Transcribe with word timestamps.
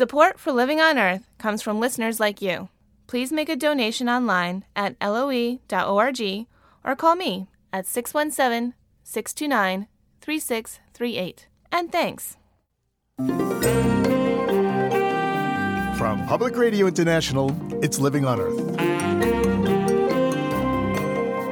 Support 0.00 0.40
for 0.40 0.50
Living 0.50 0.80
on 0.80 0.98
Earth 0.98 1.28
comes 1.36 1.60
from 1.60 1.78
listeners 1.78 2.18
like 2.18 2.40
you. 2.40 2.70
Please 3.06 3.30
make 3.30 3.50
a 3.50 3.54
donation 3.54 4.08
online 4.08 4.64
at 4.74 4.96
loe.org 4.98 6.46
or 6.82 6.96
call 6.96 7.16
me 7.16 7.48
at 7.70 7.86
617 7.86 8.72
629 9.04 9.88
3638. 10.22 11.48
And 11.70 11.92
thanks. 11.92 12.38
From 15.98 16.26
Public 16.26 16.56
Radio 16.56 16.86
International, 16.86 17.54
it's 17.84 17.98
Living 17.98 18.24
on 18.24 18.40
Earth. 18.40 18.58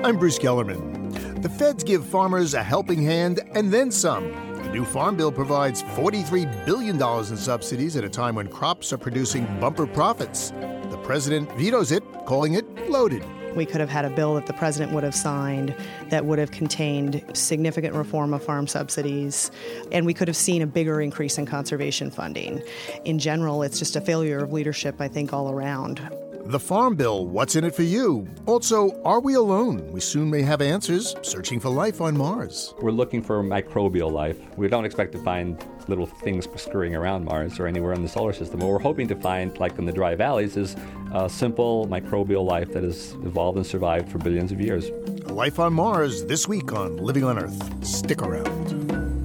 I'm 0.06 0.16
Bruce 0.16 0.38
Gellerman. 0.38 1.42
The 1.42 1.50
feds 1.50 1.84
give 1.84 2.02
farmers 2.06 2.54
a 2.54 2.62
helping 2.62 3.02
hand 3.02 3.40
and 3.54 3.70
then 3.70 3.90
some. 3.90 4.47
The 4.68 4.74
new 4.74 4.84
Farm 4.84 5.16
Bill 5.16 5.32
provides 5.32 5.82
$43 5.82 6.66
billion 6.66 6.96
in 6.96 7.36
subsidies 7.38 7.96
at 7.96 8.04
a 8.04 8.08
time 8.08 8.34
when 8.34 8.48
crops 8.48 8.92
are 8.92 8.98
producing 8.98 9.46
bumper 9.58 9.86
profits. 9.86 10.50
The 10.50 11.00
president 11.02 11.50
vetoes 11.52 11.90
it, 11.90 12.02
calling 12.26 12.52
it 12.52 12.90
loaded. 12.90 13.24
We 13.56 13.64
could 13.64 13.80
have 13.80 13.88
had 13.88 14.04
a 14.04 14.10
bill 14.10 14.34
that 14.34 14.44
the 14.44 14.52
president 14.52 14.92
would 14.92 15.04
have 15.04 15.14
signed 15.14 15.74
that 16.10 16.26
would 16.26 16.38
have 16.38 16.50
contained 16.50 17.24
significant 17.32 17.94
reform 17.94 18.34
of 18.34 18.44
farm 18.44 18.66
subsidies, 18.66 19.50
and 19.90 20.04
we 20.04 20.12
could 20.12 20.28
have 20.28 20.36
seen 20.36 20.60
a 20.60 20.66
bigger 20.66 21.00
increase 21.00 21.38
in 21.38 21.46
conservation 21.46 22.10
funding. 22.10 22.62
In 23.06 23.18
general, 23.18 23.62
it's 23.62 23.78
just 23.78 23.96
a 23.96 24.02
failure 24.02 24.44
of 24.44 24.52
leadership, 24.52 25.00
I 25.00 25.08
think, 25.08 25.32
all 25.32 25.50
around. 25.50 26.06
The 26.48 26.58
Farm 26.58 26.96
Bill, 26.96 27.26
what's 27.26 27.56
in 27.56 27.64
it 27.64 27.74
for 27.74 27.82
you? 27.82 28.26
Also, 28.46 28.98
are 29.02 29.20
we 29.20 29.34
alone? 29.34 29.92
We 29.92 30.00
soon 30.00 30.30
may 30.30 30.40
have 30.40 30.62
answers 30.62 31.14
searching 31.20 31.60
for 31.60 31.68
life 31.68 32.00
on 32.00 32.16
Mars. 32.16 32.72
We're 32.80 32.90
looking 32.90 33.22
for 33.22 33.42
microbial 33.42 34.10
life. 34.10 34.38
We 34.56 34.66
don't 34.66 34.86
expect 34.86 35.12
to 35.12 35.22
find 35.22 35.62
little 35.88 36.06
things 36.06 36.48
scurrying 36.56 36.94
around 36.94 37.26
Mars 37.26 37.60
or 37.60 37.66
anywhere 37.66 37.92
in 37.92 38.02
the 38.02 38.08
solar 38.08 38.32
system. 38.32 38.60
What 38.60 38.70
we're 38.70 38.78
hoping 38.78 39.08
to 39.08 39.16
find, 39.16 39.58
like 39.58 39.78
in 39.78 39.84
the 39.84 39.92
dry 39.92 40.14
valleys, 40.14 40.56
is 40.56 40.74
a 41.12 41.28
simple 41.28 41.86
microbial 41.86 42.46
life 42.46 42.72
that 42.72 42.82
has 42.82 43.12
evolved 43.24 43.58
and 43.58 43.66
survived 43.66 44.10
for 44.10 44.16
billions 44.16 44.50
of 44.50 44.58
years. 44.58 44.88
Life 45.26 45.58
on 45.58 45.74
Mars 45.74 46.24
this 46.24 46.48
week 46.48 46.72
on 46.72 46.96
Living 46.96 47.24
on 47.24 47.38
Earth. 47.38 47.86
Stick 47.86 48.22
around. 48.22 49.17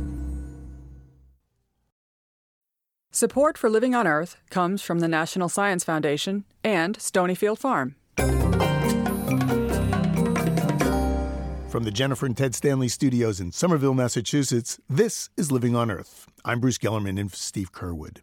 Support 3.16 3.60
for 3.60 3.70
Living 3.70 3.94
on 3.94 4.08
Earth 4.08 4.38
comes 4.50 4.82
from 4.82 4.98
the 4.98 5.08
National 5.08 5.48
Science 5.48 5.84
Foundation 5.84 6.46
and 6.64 6.98
Stonyfield 6.98 7.60
Farm. 7.60 7.94
From 11.70 11.84
the 11.84 11.92
Jennifer 11.92 12.26
and 12.26 12.36
Ted 12.36 12.56
Stanley 12.56 12.88
studios 12.88 13.40
in 13.40 13.52
Somerville, 13.52 13.94
Massachusetts, 13.94 14.80
this 14.90 15.30
is 15.38 15.52
Living 15.52 15.76
on 15.76 15.92
Earth. 15.92 16.26
I'm 16.44 16.60
Bruce 16.60 16.80
Gellerman 16.80 17.20
and 17.20 17.32
Steve 17.32 17.72
Curwood. 17.72 18.22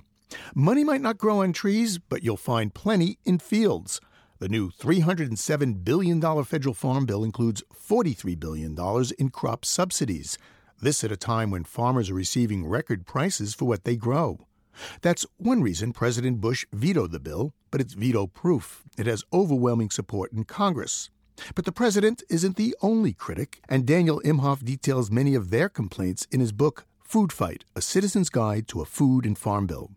Money 0.56 0.82
might 0.82 1.02
not 1.02 1.18
grow 1.18 1.42
on 1.42 1.52
trees, 1.52 1.98
but 1.98 2.24
you'll 2.24 2.36
find 2.36 2.74
plenty 2.74 3.18
in 3.24 3.38
fields. 3.38 4.00
The 4.40 4.48
new 4.48 4.72
$307 4.72 5.84
billion 5.84 6.20
federal 6.42 6.74
farm 6.74 7.06
bill 7.06 7.22
includes 7.22 7.62
$43 7.72 8.40
billion 8.40 8.76
in 9.20 9.28
crop 9.28 9.64
subsidies. 9.64 10.36
This 10.82 11.04
at 11.04 11.12
a 11.12 11.16
time 11.16 11.52
when 11.52 11.62
farmers 11.62 12.10
are 12.10 12.14
receiving 12.14 12.66
record 12.66 13.06
prices 13.06 13.54
for 13.54 13.66
what 13.66 13.84
they 13.84 13.94
grow. 13.94 14.48
That's 15.02 15.26
one 15.36 15.62
reason 15.62 15.92
President 15.92 16.40
Bush 16.40 16.66
vetoed 16.72 17.12
the 17.12 17.20
bill, 17.20 17.52
but 17.70 17.80
it's 17.80 17.94
veto 17.94 18.26
proof. 18.26 18.84
It 18.98 19.06
has 19.06 19.24
overwhelming 19.32 19.90
support 19.90 20.32
in 20.32 20.44
Congress. 20.44 21.10
But 21.54 21.64
the 21.64 21.72
president 21.72 22.22
isn't 22.28 22.56
the 22.56 22.76
only 22.82 23.12
critic, 23.12 23.60
and 23.68 23.86
Daniel 23.86 24.20
Imhoff 24.24 24.64
details 24.64 25.10
many 25.10 25.34
of 25.34 25.50
their 25.50 25.68
complaints 25.68 26.26
in 26.30 26.40
his 26.40 26.52
book, 26.52 26.84
Food 27.02 27.32
Fight 27.32 27.64
A 27.74 27.80
Citizen's 27.80 28.30
Guide 28.30 28.68
to 28.68 28.80
a 28.80 28.84
Food 28.84 29.26
and 29.26 29.36
Farm 29.36 29.66
Bill. 29.66 29.90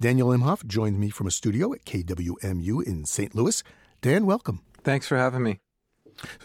Daniel 0.00 0.28
Imhoff 0.28 0.66
joined 0.66 0.98
me 0.98 1.08
from 1.10 1.26
a 1.26 1.30
studio 1.30 1.72
at 1.72 1.84
KWMU 1.84 2.82
in 2.82 3.04
St. 3.04 3.34
Louis. 3.34 3.62
Dan, 4.00 4.26
welcome. 4.26 4.60
Thanks 4.82 5.06
for 5.06 5.16
having 5.16 5.42
me. 5.42 5.60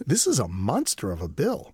This 0.06 0.28
is 0.28 0.40
a 0.40 0.48
monster 0.48 1.12
of 1.12 1.22
a 1.22 1.28
bill. 1.28 1.74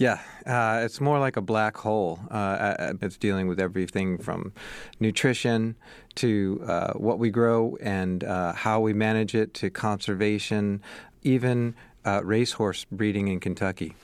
Yeah, 0.00 0.18
uh, 0.46 0.80
it's 0.82 0.98
more 0.98 1.18
like 1.18 1.36
a 1.36 1.42
black 1.42 1.76
hole. 1.76 2.20
Uh, 2.30 2.94
it's 3.02 3.18
dealing 3.18 3.48
with 3.48 3.60
everything 3.60 4.16
from 4.16 4.54
nutrition 4.98 5.76
to 6.14 6.64
uh, 6.66 6.94
what 6.94 7.18
we 7.18 7.28
grow 7.28 7.76
and 7.82 8.24
uh, 8.24 8.54
how 8.54 8.80
we 8.80 8.94
manage 8.94 9.34
it 9.34 9.52
to 9.60 9.68
conservation, 9.68 10.80
even 11.22 11.74
uh, 12.06 12.22
racehorse 12.24 12.86
breeding 12.90 13.28
in 13.28 13.40
Kentucky. 13.40 13.94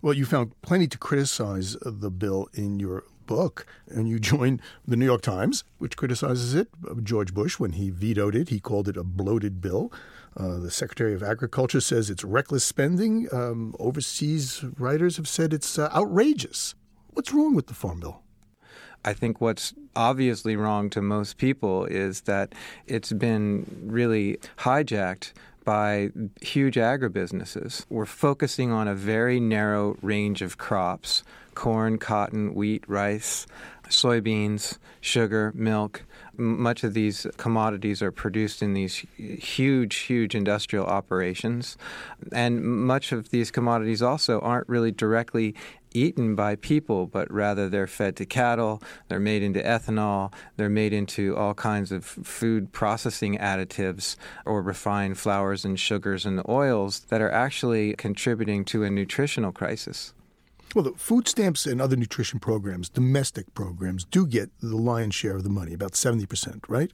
Well, 0.00 0.14
you 0.14 0.26
found 0.26 0.52
plenty 0.62 0.86
to 0.86 0.96
criticize 0.96 1.76
the 1.84 2.10
bill 2.12 2.48
in 2.54 2.78
your 2.78 3.02
book, 3.26 3.66
and 3.88 4.08
you 4.08 4.20
joined 4.32 4.62
the 4.86 4.96
New 4.96 5.06
York 5.06 5.22
Times, 5.22 5.64
which 5.78 5.96
criticizes 5.96 6.54
it. 6.54 6.68
George 7.02 7.34
Bush, 7.34 7.58
when 7.58 7.72
he 7.72 7.90
vetoed 7.90 8.36
it, 8.36 8.50
he 8.50 8.60
called 8.60 8.88
it 8.88 8.96
a 8.96 9.02
bloated 9.02 9.60
bill. 9.60 9.90
Uh, 10.36 10.58
the 10.58 10.70
Secretary 10.70 11.14
of 11.14 11.22
Agriculture 11.22 11.80
says 11.80 12.08
it's 12.08 12.24
reckless 12.24 12.64
spending. 12.64 13.28
Um, 13.32 13.74
overseas 13.78 14.64
writers 14.78 15.16
have 15.16 15.28
said 15.28 15.52
it's 15.52 15.78
uh, 15.78 15.90
outrageous. 15.94 16.74
What's 17.10 17.32
wrong 17.32 17.54
with 17.54 17.66
the 17.66 17.74
Farm 17.74 18.00
Bill? 18.00 18.22
I 19.04 19.12
think 19.12 19.40
what's 19.40 19.74
obviously 19.96 20.56
wrong 20.56 20.88
to 20.90 21.02
most 21.02 21.36
people 21.36 21.84
is 21.86 22.22
that 22.22 22.54
it's 22.86 23.12
been 23.12 23.66
really 23.84 24.38
hijacked 24.58 25.32
by 25.64 26.10
huge 26.40 26.76
agribusinesses. 26.76 27.84
We're 27.88 28.06
focusing 28.06 28.72
on 28.72 28.88
a 28.88 28.94
very 28.94 29.40
narrow 29.40 29.96
range 30.02 30.42
of 30.42 30.58
crops 30.58 31.22
corn, 31.54 31.98
cotton, 31.98 32.54
wheat, 32.54 32.82
rice, 32.88 33.46
soybeans, 33.88 34.78
sugar, 35.02 35.52
milk. 35.54 36.02
Much 36.36 36.84
of 36.84 36.94
these 36.94 37.26
commodities 37.36 38.02
are 38.02 38.12
produced 38.12 38.62
in 38.62 38.74
these 38.74 39.06
huge, 39.16 39.96
huge 39.96 40.34
industrial 40.34 40.86
operations. 40.86 41.76
And 42.32 42.62
much 42.62 43.12
of 43.12 43.30
these 43.30 43.50
commodities 43.50 44.02
also 44.02 44.40
aren't 44.40 44.68
really 44.68 44.92
directly 44.92 45.54
eaten 45.94 46.34
by 46.34 46.56
people, 46.56 47.06
but 47.06 47.30
rather 47.30 47.68
they're 47.68 47.86
fed 47.86 48.16
to 48.16 48.26
cattle, 48.26 48.82
they're 49.08 49.20
made 49.20 49.42
into 49.42 49.60
ethanol, 49.60 50.32
they're 50.56 50.68
made 50.68 50.92
into 50.92 51.36
all 51.36 51.54
kinds 51.54 51.92
of 51.92 52.04
food 52.04 52.72
processing 52.72 53.36
additives 53.38 54.16
or 54.44 54.62
refined 54.62 55.18
flours 55.18 55.64
and 55.64 55.78
sugars 55.78 56.24
and 56.24 56.42
oils 56.48 57.00
that 57.10 57.20
are 57.20 57.30
actually 57.30 57.94
contributing 57.94 58.64
to 58.64 58.84
a 58.84 58.90
nutritional 58.90 59.52
crisis. 59.52 60.14
Well, 60.74 60.84
the 60.84 60.92
food 60.92 61.28
stamps 61.28 61.66
and 61.66 61.82
other 61.82 61.96
nutrition 61.96 62.40
programs, 62.40 62.88
domestic 62.88 63.52
programs, 63.54 64.04
do 64.04 64.26
get 64.26 64.50
the 64.60 64.76
lion's 64.76 65.14
share 65.14 65.36
of 65.36 65.44
the 65.44 65.50
money, 65.50 65.74
about 65.74 65.92
70%, 65.92 66.62
right? 66.68 66.90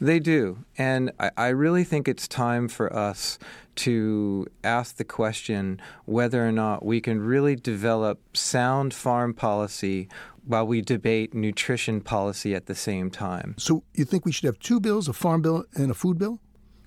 They 0.00 0.18
do. 0.18 0.64
And 0.76 1.12
I, 1.18 1.30
I, 1.36 1.48
really 1.48 1.84
think 1.84 2.08
it's 2.08 2.28
time 2.28 2.68
for 2.68 2.94
us 2.94 3.38
to 3.76 4.46
ask 4.64 4.96
the 4.96 5.04
question 5.04 5.80
whether 6.04 6.46
or 6.46 6.52
not 6.52 6.84
we 6.84 7.00
can 7.00 7.20
really 7.20 7.56
develop 7.56 8.20
sound 8.36 8.92
farm 8.92 9.34
policy 9.34 10.08
while 10.44 10.66
we 10.66 10.80
debate 10.80 11.34
nutrition 11.34 12.00
policy 12.00 12.54
at 12.54 12.66
the 12.66 12.74
same 12.74 13.10
time. 13.10 13.54
So 13.58 13.84
you 13.94 14.04
think 14.04 14.24
we 14.24 14.32
should 14.32 14.46
have 14.46 14.58
two 14.58 14.80
bills, 14.80 15.08
a 15.08 15.12
farm 15.12 15.42
bill 15.42 15.64
and 15.74 15.90
a 15.90 15.94
food 15.94 16.18
bill? 16.18 16.40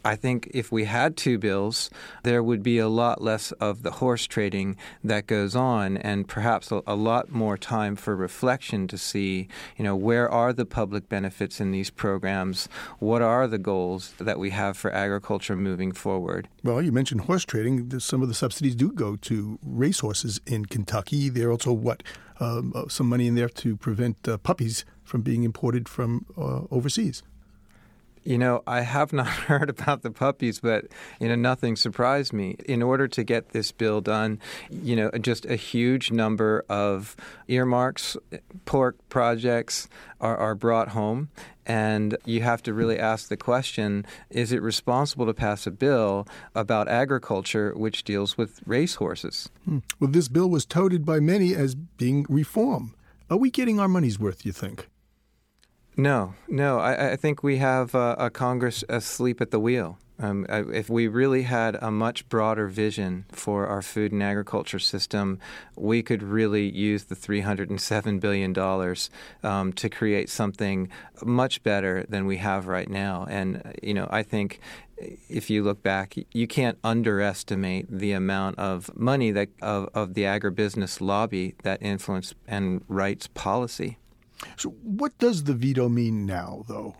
I 0.03 0.16
think 0.16 0.50
if 0.53 0.72
we 0.72 0.85
had 0.85 1.16
two 1.16 1.38
bills, 1.38 1.89
there 2.23 2.41
would 2.41 2.63
be 2.63 2.78
a 2.78 2.88
lot 2.88 3.22
less 3.22 3.51
of 3.53 3.84
the 3.84 3.91
horse 3.91 4.25
trading 4.28 4.78
that 5.03 5.28
goes 5.28 5.56
on, 5.56 5.97
and 5.97 6.28
perhaps 6.28 6.72
a, 6.72 7.01
lot 7.01 7.31
more 7.31 7.57
time 7.57 7.95
for 7.95 8.16
reflection 8.16 8.88
to 8.88 8.97
see, 8.97 9.47
you 9.78 9.84
know, 9.84 9.95
where 9.95 10.29
are 10.29 10.53
the 10.53 10.66
public 10.66 11.09
benefits 11.09 11.59
in 11.59 11.72
these 11.72 11.89
programs? 11.89 12.69
What 13.00 13.22
are 13.22 13.47
the 13.47 13.57
goals 13.57 14.13
that 14.19 14.38
we 14.38 14.51
have 14.51 14.78
for 14.78 14.91
agriculture 14.91 15.56
moving 15.56 15.91
forward? 15.91 16.47
Well, 16.63 16.81
you 16.81 16.91
mentioned 16.91 17.22
horse 17.22 17.45
trading. 17.45 18.00
Some 18.00 18.22
of 18.22 18.28
the 18.28 18.33
subsidies 18.35 18.75
do 18.75 18.91
go 18.91 19.16
to 19.18 19.57
racehorses 19.66 20.39
in 20.45 20.66
Kentucky. 20.66 21.29
There 21.29 21.50
are 21.50 21.51
also 21.51 21.73
what 21.73 22.03
um, 22.39 22.73
uh, 22.75 22.88
some 22.88 23.07
money 23.07 23.28
in 23.28 23.35
there 23.35 23.50
to 23.50 23.78
prevent 23.78 24.28
uh, 24.28 24.38
puppies 24.38 24.83
from 25.03 25.22
being 25.22 25.44
imported 25.44 25.88
from 25.88 26.25
uh, 26.38 26.62
overseas. 26.72 27.23
You 28.23 28.38
know, 28.38 28.62
I 28.68 28.81
have 28.81 29.13
not 29.13 29.27
heard 29.47 29.69
about 29.69 30.03
the 30.03 30.12
puppies, 30.12 30.59
but, 30.59 30.85
you 31.19 31.27
know, 31.27 31.35
nothing 31.35 31.75
surprised 31.75 32.33
me. 32.33 32.56
In 32.65 32.83
order 32.83 33.07
to 33.07 33.23
get 33.23 33.50
this 33.50 33.71
bill 33.71 34.01
done, 34.01 34.39
you 34.69 34.95
know, 34.95 35.09
just 35.19 35.45
a 35.45 35.56
huge 35.56 36.12
number 36.12 36.63
of 36.69 37.15
earmarks, 37.47 38.15
pork 38.65 38.97
projects 39.09 39.88
are, 40.19 40.38
are 40.38 40.56
brought 40.56 40.89
home. 40.89 41.29
And 41.65 42.18
you 42.25 42.41
have 42.41 42.63
to 42.63 42.73
really 42.73 43.00
ask 43.00 43.29
the 43.29 43.38
question 43.38 44.06
is 44.29 44.51
it 44.51 44.62
responsible 44.62 45.25
to 45.27 45.33
pass 45.33 45.67
a 45.67 45.71
bill 45.71 46.27
about 46.56 46.88
agriculture 46.88 47.74
which 47.75 48.03
deals 48.03 48.38
with 48.38 48.59
racehorses? 48.65 49.50
Hmm. 49.65 49.79
Well, 50.00 50.09
this 50.09 50.27
bill 50.27 50.50
was 50.50 50.65
touted 50.65 51.06
by 51.06 51.19
many 51.19 51.56
as 51.56 51.75
being 51.75 52.25
reform. 52.29 52.95
Are 53.29 53.38
we 53.38 53.50
getting 53.50 53.79
our 53.79 53.88
money's 53.88 54.19
worth, 54.19 54.45
you 54.45 54.51
think? 54.51 54.89
No, 55.97 56.35
no. 56.47 56.79
I, 56.79 57.11
I 57.11 57.15
think 57.15 57.43
we 57.43 57.57
have 57.57 57.93
uh, 57.93 58.15
a 58.17 58.29
Congress 58.29 58.83
asleep 58.89 59.41
at 59.41 59.51
the 59.51 59.59
wheel. 59.59 59.97
Um, 60.21 60.45
if 60.49 60.88
we 60.88 61.07
really 61.07 61.43
had 61.43 61.75
a 61.81 61.89
much 61.89 62.29
broader 62.29 62.67
vision 62.67 63.25
for 63.31 63.65
our 63.65 63.81
food 63.81 64.11
and 64.11 64.21
agriculture 64.21 64.77
system, 64.77 65.39
we 65.75 66.03
could 66.03 66.21
really 66.21 66.69
use 66.69 67.05
the 67.05 67.15
$307 67.15 68.19
billion 68.19 68.95
um, 69.43 69.73
to 69.73 69.89
create 69.89 70.29
something 70.29 70.89
much 71.23 71.63
better 71.63 72.05
than 72.07 72.27
we 72.27 72.38
have 72.38 72.67
right 72.67 72.89
now. 72.89 73.25
And, 73.29 73.75
you 73.81 73.95
know, 73.95 74.07
I 74.11 74.21
think 74.21 74.59
if 74.97 75.49
you 75.49 75.63
look 75.63 75.81
back, 75.81 76.13
you 76.31 76.45
can't 76.45 76.77
underestimate 76.83 77.88
the 77.89 78.11
amount 78.11 78.59
of 78.59 78.95
money 78.95 79.31
that 79.31 79.49
of, 79.59 79.89
of 79.95 80.13
the 80.13 80.23
agribusiness 80.23 81.01
lobby 81.01 81.55
that 81.63 81.81
influence 81.81 82.35
and 82.47 82.83
writes 82.88 83.25
policy. 83.25 83.97
So, 84.57 84.69
what 84.69 85.17
does 85.17 85.43
the 85.43 85.53
veto 85.53 85.89
mean 85.89 86.25
now, 86.25 86.63
though? 86.67 86.95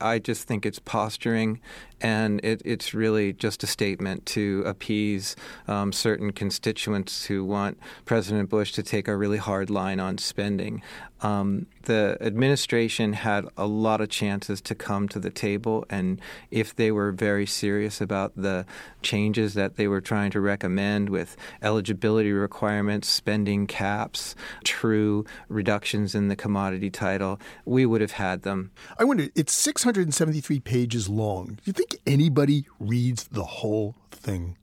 I 0.00 0.18
just 0.18 0.46
think 0.46 0.66
it's 0.66 0.78
posturing, 0.78 1.60
and 2.00 2.44
it, 2.44 2.62
it's 2.64 2.94
really 2.94 3.32
just 3.32 3.62
a 3.62 3.66
statement 3.66 4.26
to 4.26 4.62
appease 4.66 5.36
um, 5.68 5.92
certain 5.92 6.32
constituents 6.32 7.26
who 7.26 7.44
want 7.44 7.78
President 8.04 8.50
Bush 8.50 8.72
to 8.72 8.82
take 8.82 9.08
a 9.08 9.16
really 9.16 9.38
hard 9.38 9.70
line 9.70 10.00
on 10.00 10.18
spending. 10.18 10.82
Um, 11.20 11.66
the 11.84 12.18
administration 12.20 13.14
had 13.14 13.46
a 13.56 13.66
lot 13.66 14.02
of 14.02 14.10
chances 14.10 14.60
to 14.62 14.74
come 14.74 15.08
to 15.08 15.18
the 15.18 15.30
table, 15.30 15.86
and 15.88 16.20
if 16.50 16.76
they 16.76 16.92
were 16.92 17.12
very 17.12 17.46
serious 17.46 18.00
about 18.00 18.32
the 18.36 18.66
changes 19.00 19.54
that 19.54 19.76
they 19.76 19.88
were 19.88 20.02
trying 20.02 20.30
to 20.32 20.40
recommend 20.40 21.08
with 21.08 21.36
eligibility 21.62 22.32
requirements, 22.32 23.08
spending 23.08 23.66
caps, 23.66 24.34
true 24.64 25.24
reductions 25.48 26.14
in 26.14 26.28
the 26.28 26.36
commodity 26.36 26.90
title, 26.90 27.40
we 27.64 27.86
would 27.86 28.02
have 28.02 28.12
had 28.12 28.42
them. 28.42 28.70
I 28.98 29.04
wonder, 29.04 29.28
it's 29.34 29.54
673 29.84 30.60
pages 30.60 31.10
long. 31.10 31.46
Do 31.46 31.62
you 31.64 31.74
think 31.74 31.96
anybody 32.06 32.64
reads 32.80 33.24
the 33.24 33.44
whole 33.44 33.94
thing? 34.10 34.56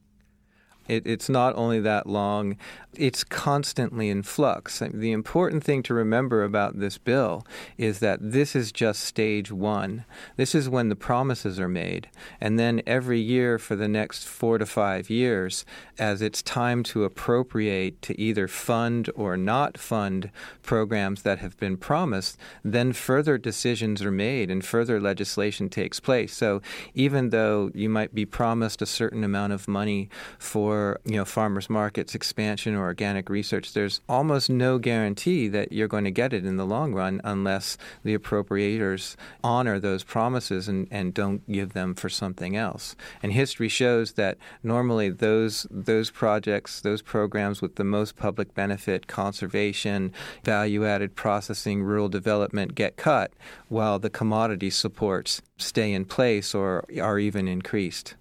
It, 0.92 1.08
it's 1.08 1.30
not 1.30 1.56
only 1.56 1.80
that 1.80 2.06
long, 2.06 2.58
it's 2.94 3.24
constantly 3.24 4.10
in 4.10 4.24
flux. 4.24 4.84
The 4.94 5.14
important 5.14 5.64
thing 5.64 5.84
to 5.84 5.94
remember 5.94 6.44
about 6.44 6.80
this 6.82 6.98
bill 6.98 7.46
is 7.78 8.00
that 8.00 8.20
this 8.22 8.58
is 8.58 8.74
just 8.74 9.00
stage 9.00 9.54
one. 9.54 10.04
This 10.36 10.54
is 10.54 10.68
when 10.68 10.90
the 10.90 10.98
promises 10.98 11.62
are 11.62 11.70
made. 11.70 12.10
And 12.42 12.60
then 12.60 12.82
every 12.86 13.22
year 13.22 13.58
for 13.58 13.78
the 13.78 13.88
next 13.88 14.26
four 14.26 14.58
to 14.58 14.66
five 14.66 15.10
years, 15.10 15.64
as 15.98 16.22
it's 16.22 16.42
time 16.42 16.84
to 16.84 17.06
appropriate 17.06 18.02
to 18.02 18.20
either 18.20 18.50
fund 18.50 19.10
or 19.16 19.38
not 19.38 19.78
fund 19.78 20.30
programs 20.62 21.22
that 21.22 21.40
have 21.40 21.58
been 21.58 21.78
promised, 21.78 22.38
then 22.66 22.92
further 22.92 23.38
decisions 23.38 24.02
are 24.02 24.12
made 24.12 24.52
and 24.52 24.66
further 24.66 25.00
legislation 25.00 25.70
takes 25.70 26.02
place. 26.02 26.34
So 26.34 26.62
even 26.94 27.30
though 27.30 27.72
you 27.74 27.88
might 27.88 28.14
be 28.14 28.26
promised 28.26 28.82
a 28.82 28.86
certain 28.86 29.24
amount 29.24 29.54
of 29.54 29.70
money 29.70 30.10
for 30.38 30.81
you 31.06 31.16
know 31.18 31.26
farmers 31.26 31.70
markets 31.70 32.16
expansion 32.16 32.76
or 32.76 32.84
organic 32.84 33.30
research, 33.30 33.74
there's 33.74 34.02
almost 34.08 34.50
no 34.50 34.78
guarantee 34.78 35.48
that 35.48 35.72
you're 35.72 35.88
going 35.88 36.04
to 36.04 36.12
get 36.12 36.34
it 36.34 36.46
in 36.46 36.58
the 36.58 36.66
long 36.66 36.94
run 36.94 37.22
unless 37.24 37.78
the 38.04 38.18
appropriators 38.18 39.16
honor 39.44 39.80
those 39.80 40.04
promises 40.04 40.68
and, 40.68 40.88
and 40.92 41.14
don't 41.14 41.50
give 41.52 41.74
them 41.74 41.94
for 41.94 42.10
something 42.10 42.56
else. 42.56 42.96
And 43.22 43.34
history 43.34 43.70
shows 43.70 44.14
that 44.14 44.38
normally 44.64 45.10
those 45.10 45.68
those 45.70 46.10
projects, 46.12 46.82
those 46.82 47.02
programs 47.02 47.62
with 47.62 47.76
the 47.76 47.84
most 47.84 48.16
public 48.16 48.54
benefit, 48.54 49.08
conservation, 49.08 50.14
value 50.44 50.86
added 50.86 51.16
processing, 51.16 51.84
rural 51.84 52.10
development 52.10 52.76
get 52.76 52.98
cut 52.98 53.32
while 53.70 54.00
the 54.00 54.10
commodity 54.10 54.70
supports 54.70 55.42
stay 55.58 55.94
in 55.94 56.06
place 56.06 56.54
or 56.56 56.84
are 57.00 57.20
even 57.20 57.48
increased. 57.48 58.16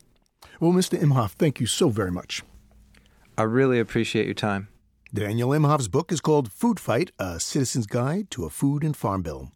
Well, 0.61 0.73
Mr. 0.73 1.01
Imhoff, 1.01 1.33
thank 1.33 1.59
you 1.59 1.67
so 1.67 1.89
very 1.89 2.13
much. 2.13 2.43
I 3.41 3.45
really 3.45 3.81
appreciate 3.81 4.27
your 4.27 4.35
time. 4.35 4.69
Daniel 5.15 5.49
Imhoff's 5.49 5.89
book 5.89 6.13
is 6.13 6.21
called 6.21 6.53
Food 6.53 6.79
Fight 6.79 7.11
A 7.19 7.41
Citizen's 7.41 7.87
Guide 7.87 8.31
to 8.33 8.45
a 8.45 8.51
Food 8.51 8.85
and 8.85 8.95
Farm 8.95 9.23
Bill. 9.23 9.51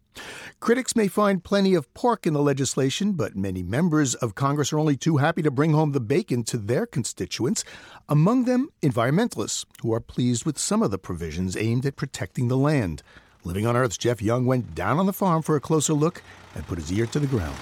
Critics 0.59 0.95
may 0.95 1.07
find 1.07 1.43
plenty 1.43 1.75
of 1.75 1.93
pork 1.93 2.25
in 2.25 2.33
the 2.33 2.41
legislation, 2.41 3.11
but 3.11 3.35
many 3.35 3.61
members 3.61 4.15
of 4.15 4.33
Congress 4.33 4.73
are 4.73 4.79
only 4.79 4.97
too 4.97 5.17
happy 5.17 5.43
to 5.43 5.51
bring 5.51 5.73
home 5.73 5.91
the 5.91 5.99
bacon 5.99 6.43
to 6.45 6.57
their 6.57 6.87
constituents, 6.87 7.63
among 8.09 8.45
them 8.45 8.69
environmentalists, 8.81 9.65
who 9.83 9.93
are 9.93 9.99
pleased 9.99 10.45
with 10.45 10.57
some 10.57 10.81
of 10.81 10.89
the 10.89 10.97
provisions 10.97 11.55
aimed 11.55 11.85
at 11.85 11.95
protecting 11.95 12.47
the 12.47 12.57
land. 12.57 13.03
Living 13.43 13.67
on 13.67 13.77
Earth's 13.77 13.99
Jeff 13.99 14.19
Young 14.19 14.47
went 14.47 14.73
down 14.73 14.97
on 14.97 15.05
the 15.05 15.13
farm 15.13 15.43
for 15.43 15.55
a 15.55 15.61
closer 15.61 15.93
look 15.93 16.23
and 16.55 16.65
put 16.65 16.79
his 16.79 16.91
ear 16.91 17.05
to 17.05 17.19
the 17.19 17.27
ground. 17.27 17.55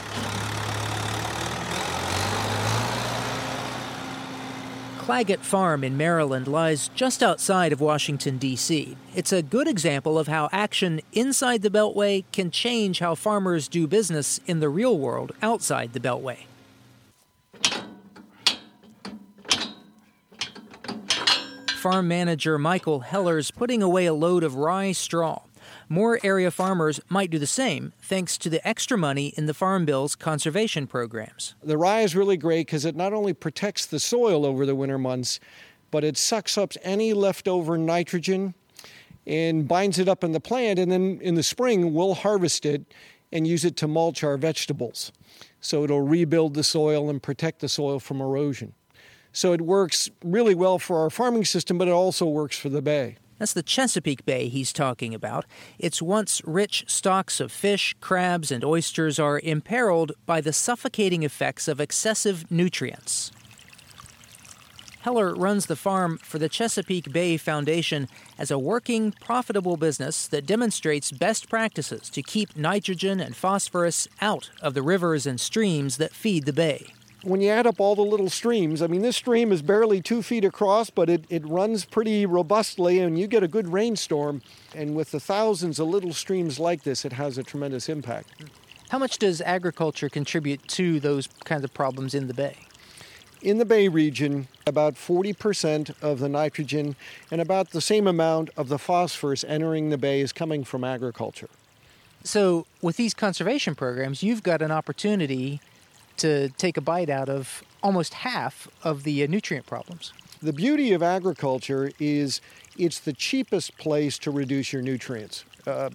Claggett 5.04 5.40
Farm 5.40 5.84
in 5.84 5.98
Maryland 5.98 6.48
lies 6.48 6.88
just 6.96 7.22
outside 7.22 7.74
of 7.74 7.82
Washington, 7.82 8.38
D.C. 8.38 8.96
It's 9.14 9.34
a 9.34 9.42
good 9.42 9.68
example 9.68 10.18
of 10.18 10.30
how 10.30 10.48
action 10.54 11.02
inside 11.12 11.62
the 11.62 11.70
Beltway 11.70 12.24
can 12.32 12.50
change 12.50 13.00
how 13.00 13.14
farmers 13.14 13.68
do 13.68 13.86
business 13.86 14.40
in 14.48 14.62
the 14.62 14.70
real 14.70 14.98
world 14.98 15.34
outside 15.42 15.92
the 15.92 16.00
Beltway. 16.00 16.46
Farm 21.76 22.08
manager 22.08 22.58
Michael 22.58 23.02
Heller's 23.02 23.52
putting 23.52 23.84
away 23.84 24.06
a 24.06 24.14
load 24.14 24.42
of 24.42 24.56
rye 24.56 24.94
straw. 24.94 25.42
More 25.90 26.20
area 26.24 26.52
farmers 26.52 27.00
might 27.10 27.30
do 27.30 27.40
the 27.40 27.48
same 27.48 27.94
thanks 28.02 28.38
to 28.40 28.50
the 28.50 28.66
extra 28.68 28.98
money 28.98 29.34
in 29.38 29.46
the 29.46 29.54
Farm 29.54 29.86
Bill's 29.86 30.16
conservation 30.16 30.88
programs. 30.88 31.56
The 31.64 31.78
rye 31.78 32.02
is 32.02 32.16
really 32.16 32.38
great 32.38 32.68
because 32.68 32.86
it 32.86 32.96
not 32.96 33.14
only 33.14 33.34
protects 33.34 33.86
the 33.86 34.00
soil 34.00 34.46
over 34.46 34.66
the 34.66 34.76
winter 34.76 34.98
months, 34.98 35.40
but 35.92 36.04
it 36.04 36.18
sucks 36.18 36.58
up 36.58 36.74
any 36.82 37.14
leftover 37.14 37.78
nitrogen 37.78 38.54
and 39.28 39.68
binds 39.68 40.00
it 40.00 40.10
up 40.10 40.24
in 40.24 40.32
the 40.32 40.40
plant. 40.40 40.80
And 40.80 40.92
then 40.92 41.20
in 41.22 41.36
the 41.36 41.44
spring, 41.44 41.94
we'll 41.94 42.16
harvest 42.16 42.66
it 42.66 42.86
and 43.32 43.48
use 43.48 43.66
it 43.66 43.76
to 43.78 43.88
mulch 43.88 44.24
our 44.24 44.38
vegetables. 44.38 45.12
So 45.60 45.84
it'll 45.84 46.02
rebuild 46.02 46.54
the 46.54 46.64
soil 46.64 47.10
and 47.10 47.22
protect 47.22 47.60
the 47.60 47.70
soil 47.70 48.00
from 48.00 48.22
erosion. 48.22 48.74
So 49.32 49.54
it 49.54 49.62
works 49.62 50.10
really 50.24 50.54
well 50.54 50.78
for 50.78 51.00
our 51.00 51.10
farming 51.10 51.46
system, 51.46 51.78
but 51.78 51.88
it 51.88 51.92
also 51.92 52.26
works 52.26 52.58
for 52.58 52.70
the 52.70 52.82
bay. 52.82 53.18
That's 53.44 53.52
the 53.52 53.62
Chesapeake 53.62 54.26
Bay 54.26 54.48
he's 54.48 54.72
talking 54.72 55.14
about. 55.14 55.44
Its 55.78 56.02
once 56.02 56.42
rich 56.46 56.86
stocks 56.88 57.42
of 57.42 57.52
fish, 57.52 57.94
crabs, 58.00 58.54
and 58.54 58.64
oysters 58.64 59.20
are 59.20 59.38
imperiled 59.38 60.14
by 60.26 60.40
the 60.40 60.54
suffocating 60.54 61.24
effects 61.24 61.68
of 61.68 61.82
excessive 61.82 62.50
nutrients. 62.50 63.34
Heller 65.02 65.36
runs 65.36 65.66
the 65.66 65.76
farm 65.76 66.20
for 66.20 66.40
the 66.40 66.48
Chesapeake 66.48 67.12
Bay 67.12 67.36
Foundation 67.36 68.08
as 68.38 68.50
a 68.50 68.58
working, 68.58 69.12
profitable 69.12 69.76
business 69.76 70.26
that 70.28 70.46
demonstrates 70.46 71.12
best 71.12 71.50
practices 71.50 72.10
to 72.12 72.22
keep 72.22 72.56
nitrogen 72.56 73.20
and 73.20 73.36
phosphorus 73.36 74.08
out 74.22 74.52
of 74.62 74.74
the 74.74 74.82
rivers 74.82 75.26
and 75.26 75.38
streams 75.38 75.98
that 75.98 76.14
feed 76.14 76.46
the 76.46 76.54
bay 76.54 76.94
when 77.24 77.40
you 77.40 77.50
add 77.50 77.66
up 77.66 77.80
all 77.80 77.96
the 77.96 78.02
little 78.02 78.30
streams, 78.30 78.82
I 78.82 78.88
mean, 78.88 79.02
this 79.02 79.16
stream 79.16 79.52
is 79.52 79.62
barely 79.62 80.02
two 80.02 80.22
feet 80.22 80.44
across, 80.44 80.90
but 80.90 81.10
it, 81.10 81.24
it 81.30 81.46
runs 81.48 81.86
pretty 81.86 82.26
robustly, 82.26 83.00
and 83.00 83.18
you 83.18 83.28
get 83.28 83.44
a 83.44 83.48
good 83.48 83.70
rainstorm. 83.70 84.42
And 84.76 84.96
with 84.96 85.12
the 85.12 85.20
thousands 85.20 85.80
of 85.80 85.88
little 85.88 86.14
streams 86.14 86.60
like 86.60 86.84
this, 86.84 87.06
it 87.06 87.14
has 87.14 87.38
a 87.38 87.44
tremendous 87.44 87.88
impact. 87.88 88.30
How 88.90 89.00
much 89.00 89.18
does 89.18 89.42
agriculture 89.42 90.10
contribute 90.10 90.68
to 90.70 91.00
those 91.00 91.28
kinds 91.46 91.64
of 91.64 91.74
problems 91.74 92.14
in 92.14 92.28
the 92.28 92.34
bay? 92.34 92.58
In 93.42 93.58
the 93.58 93.66
Bay 93.66 93.88
region, 93.88 94.48
about 94.66 94.96
40% 94.96 95.94
of 96.02 96.20
the 96.20 96.30
nitrogen 96.30 96.96
and 97.30 97.42
about 97.42 97.72
the 97.72 97.82
same 97.82 98.08
amount 98.08 98.50
of 98.56 98.70
the 98.70 98.78
phosphorus 98.78 99.44
entering 99.46 99.90
the 99.90 99.98
bay 99.98 100.22
is 100.22 100.32
coming 100.32 100.64
from 100.64 100.84
agriculture. 100.84 101.50
So, 102.24 102.66
with 102.82 102.96
these 102.96 103.14
conservation 103.14 103.76
programs, 103.76 104.24
you've 104.24 104.44
got 104.44 104.62
an 104.62 104.72
opportunity 104.72 105.60
to 106.18 106.50
take 106.50 106.78
a 106.78 106.82
bite 106.82 107.10
out 107.10 107.30
of 107.30 107.64
almost 107.82 108.14
half 108.14 108.68
of 108.84 109.04
the 109.04 109.24
uh, 109.24 109.28
nutrient 109.28 109.66
problems. 109.66 110.14
The 110.42 110.54
beauty 110.54 110.94
of 110.94 111.02
agriculture 111.02 111.92
is 112.00 112.42
it's 112.78 113.00
the 113.00 113.14
cheapest 113.14 113.78
place 113.78 114.18
to 114.20 114.32
reduce 114.32 114.74
your 114.74 114.82
nutrients. 114.82 115.46
Uh, 115.66 115.90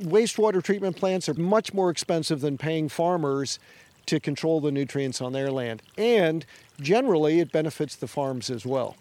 wastewater 0.00 0.62
treatment 0.62 0.96
plants 0.96 1.28
are 1.28 1.34
much 1.34 1.72
more 1.72 1.90
expensive 1.90 2.40
than 2.40 2.58
paying 2.58 2.88
farmers 2.88 3.58
to 4.06 4.20
control 4.20 4.60
the 4.60 4.72
nutrients 4.72 5.20
on 5.20 5.32
their 5.32 5.50
land. 5.50 5.82
And 5.96 6.44
generally, 6.80 7.40
it 7.40 7.52
benefits 7.52 7.96
the 7.96 8.08
farms 8.08 8.50
as 8.50 8.66
well. 8.66 8.96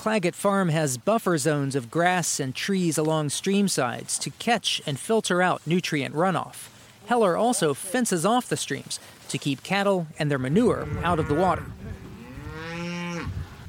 Claggett 0.00 0.34
Farm 0.34 0.70
has 0.70 0.96
buffer 0.96 1.36
zones 1.36 1.76
of 1.76 1.90
grass 1.90 2.40
and 2.40 2.54
trees 2.54 2.96
along 2.96 3.28
stream 3.28 3.68
sides 3.68 4.18
to 4.20 4.30
catch 4.30 4.80
and 4.86 4.98
filter 4.98 5.42
out 5.42 5.60
nutrient 5.66 6.14
runoff. 6.14 6.70
Heller 7.04 7.36
also 7.36 7.74
fences 7.74 8.24
off 8.24 8.48
the 8.48 8.56
streams 8.56 8.98
to 9.28 9.36
keep 9.36 9.62
cattle 9.62 10.06
and 10.18 10.30
their 10.30 10.38
manure 10.38 10.88
out 11.04 11.18
of 11.18 11.28
the 11.28 11.34
water. 11.34 11.66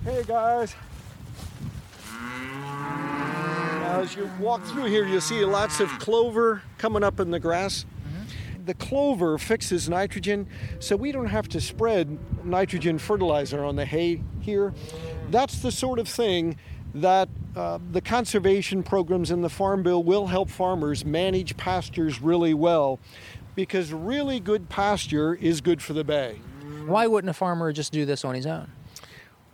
Hey 0.06 0.24
guys. 0.26 0.74
Now, 2.14 4.00
as 4.00 4.16
you 4.16 4.32
walk 4.40 4.64
through 4.64 4.86
here, 4.86 5.06
you'll 5.06 5.20
see 5.20 5.44
lots 5.44 5.82
of 5.82 5.90
clover 6.00 6.62
coming 6.78 7.04
up 7.04 7.20
in 7.20 7.32
the 7.32 7.42
grass. 7.42 7.84
Mm-hmm. 7.84 8.66
the 8.68 8.74
clover 8.76 9.38
fixes 9.38 9.90
nitrogen, 9.90 10.48
so 10.80 10.96
we 10.96 11.12
don't 11.12 11.26
have 11.26 11.50
to 11.50 11.60
spread 11.60 12.18
nitrogen 12.46 13.00
fertilizer 13.00 13.66
on 13.66 13.76
the 13.76 13.86
hay 13.86 14.24
here. 14.40 14.74
That's 15.32 15.62
the 15.62 15.72
sort 15.72 15.98
of 15.98 16.10
thing 16.10 16.58
that 16.94 17.30
uh, 17.56 17.80
the 17.92 18.02
conservation 18.02 18.84
programs 18.84 19.32
in 19.32 19.42
the 19.42 19.50
Farm 19.50 19.82
Bill 19.82 20.04
will 20.04 20.28
help 20.28 20.50
farmers 20.50 21.06
manage 21.06 21.56
pastures 21.56 22.22
really 22.22 22.54
well 22.54 23.00
because 23.56 23.94
really 23.94 24.42
good 24.42 24.68
pasture 24.68 25.36
is 25.36 25.62
good 25.62 25.82
for 25.82 25.94
the 25.94 26.04
bay. 26.04 26.42
Why 26.86 27.08
wouldn't 27.08 27.30
a 27.30 27.34
farmer 27.34 27.72
just 27.72 27.94
do 27.94 28.06
this 28.06 28.26
on 28.26 28.36
his 28.36 28.46
own? 28.46 28.70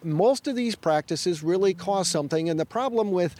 Most 0.03 0.47
of 0.47 0.55
these 0.55 0.75
practices 0.75 1.43
really 1.43 1.75
cost 1.75 2.11
something, 2.11 2.49
and 2.49 2.59
the 2.59 2.65
problem 2.65 3.11
with 3.11 3.35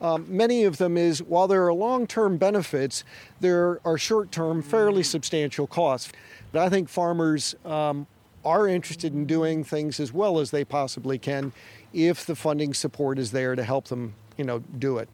um, 0.00 0.26
many 0.28 0.64
of 0.64 0.78
them 0.78 0.96
is 0.96 1.22
while 1.22 1.48
there 1.48 1.66
are 1.66 1.74
long 1.74 2.06
term 2.06 2.36
benefits, 2.36 3.02
there 3.40 3.80
are 3.84 3.98
short 3.98 4.30
term, 4.30 4.62
fairly 4.62 5.02
substantial 5.02 5.66
costs. 5.66 6.12
But 6.52 6.62
I 6.62 6.68
think 6.68 6.88
farmers 6.88 7.54
um, 7.64 8.06
are 8.44 8.66
interested 8.66 9.12
in 9.12 9.26
doing 9.26 9.62
things 9.64 10.00
as 10.00 10.12
well 10.12 10.38
as 10.38 10.50
they 10.50 10.64
possibly 10.64 11.18
can 11.18 11.52
if 11.92 12.24
the 12.24 12.36
funding 12.36 12.74
support 12.74 13.18
is 13.18 13.32
there 13.32 13.54
to 13.54 13.64
help 13.64 13.88
them, 13.88 14.14
you 14.36 14.44
know, 14.44 14.60
do 14.60 14.98
it. 14.98 15.08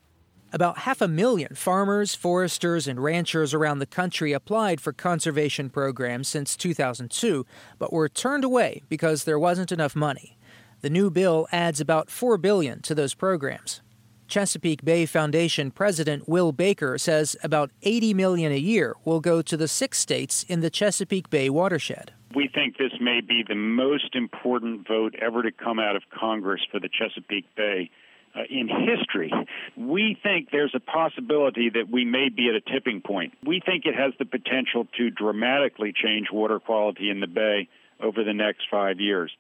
About 0.53 0.79
half 0.79 1.01
a 1.01 1.09
million 1.09 1.55
farmers, 1.55 2.15
foresters, 2.15 2.87
and 2.87 3.03
ranchers 3.03 3.53
around 3.53 3.81
the 3.81 3.87
country 3.87 4.33
applied 4.33 4.81
for 4.81 4.93
conservation 4.93 5.69
programs 5.71 6.29
since 6.29 6.57
2002, 6.57 7.45
but 7.79 7.93
were 7.93 8.09
turned 8.09 8.45
away 8.45 8.83
because 8.89 9.25
there 9.25 9.39
wasn't 9.39 9.73
enough 9.73 9.97
money. 9.97 10.39
The 10.83 10.91
new 10.91 11.11
bill 11.11 11.49
adds 11.51 11.81
about 11.81 12.11
4 12.11 12.39
billion 12.39 12.81
to 12.83 12.95
those 12.95 13.13
programs. 13.13 13.83
Chesapeake 14.29 14.85
Bay 14.85 15.07
Foundation 15.07 15.71
President 15.71 16.29
Will 16.29 16.53
Baker 16.53 16.99
says 16.99 17.37
about 17.43 17.71
80 17.83 18.15
million 18.15 18.53
a 18.53 18.57
year 18.57 18.95
will 19.05 19.21
go 19.21 19.41
to 19.43 19.57
the 19.57 19.69
six 19.69 19.99
states 19.99 20.45
in 20.45 20.61
the 20.61 20.71
Chesapeake 20.71 21.31
Bay 21.31 21.49
watershed. 21.49 22.13
We 22.35 22.49
think 22.53 22.77
this 22.77 22.93
may 23.01 23.21
be 23.21 23.45
the 23.47 23.55
most 23.55 24.15
important 24.15 24.87
vote 24.87 25.15
ever 25.21 25.43
to 25.43 25.53
come 25.53 25.79
out 25.79 25.97
of 25.97 26.03
Congress 26.11 26.61
for 26.71 26.81
the 26.81 26.89
Chesapeake 26.89 27.55
Bay. 27.57 27.91
Uh, 28.35 28.41
in 28.51 28.69
history, 28.69 29.33
we 29.79 30.15
think 30.23 30.51
there's 30.53 30.75
a 30.75 30.81
possibility 30.81 31.71
that 31.71 31.89
we 31.91 32.05
may 32.05 32.29
be 32.29 32.51
at 32.51 32.55
a 32.55 32.61
tipping 32.61 33.01
point. 33.01 33.33
We 33.43 33.63
think 33.65 33.87
it 33.87 33.95
has 33.95 34.13
the 34.19 34.27
potential 34.27 34.87
to 34.99 35.09
dramatically 35.09 35.95
change 35.95 36.27
water 36.31 36.61
quality 36.61 37.09
in 37.09 37.21
the 37.21 37.27
bay 37.27 37.67
over 37.99 38.23
the 38.23 38.35
next 38.35 38.65
five 38.71 39.01
years. 39.01 39.33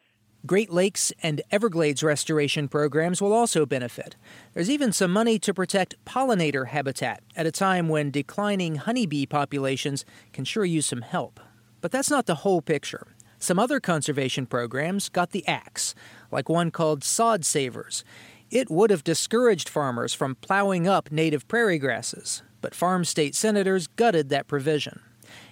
Great 0.46 0.70
Lakes 0.70 1.12
and 1.22 1.42
Everglades 1.50 2.02
restoration 2.02 2.68
programs 2.68 3.20
will 3.20 3.32
also 3.32 3.66
benefit. 3.66 4.16
There's 4.54 4.70
even 4.70 4.92
some 4.92 5.12
money 5.12 5.38
to 5.40 5.52
protect 5.52 6.02
pollinator 6.04 6.68
habitat 6.68 7.22
at 7.34 7.46
a 7.46 7.50
time 7.50 7.88
when 7.88 8.10
declining 8.10 8.76
honeybee 8.76 9.26
populations 9.26 10.04
can 10.32 10.44
sure 10.44 10.64
use 10.64 10.86
some 10.86 11.02
help. 11.02 11.40
But 11.80 11.92
that's 11.92 12.10
not 12.10 12.26
the 12.26 12.36
whole 12.36 12.62
picture. 12.62 13.06
Some 13.38 13.58
other 13.58 13.80
conservation 13.80 14.46
programs 14.46 15.08
got 15.08 15.30
the 15.30 15.46
axe, 15.46 15.94
like 16.30 16.48
one 16.48 16.70
called 16.70 17.04
Sod 17.04 17.44
Savers. 17.44 18.02
It 18.50 18.70
would 18.70 18.90
have 18.90 19.04
discouraged 19.04 19.68
farmers 19.68 20.14
from 20.14 20.36
plowing 20.36 20.88
up 20.88 21.12
native 21.12 21.46
prairie 21.48 21.78
grasses, 21.78 22.42
but 22.60 22.74
farm 22.74 23.04
state 23.04 23.34
senators 23.34 23.88
gutted 23.88 24.30
that 24.30 24.46
provision. 24.46 25.00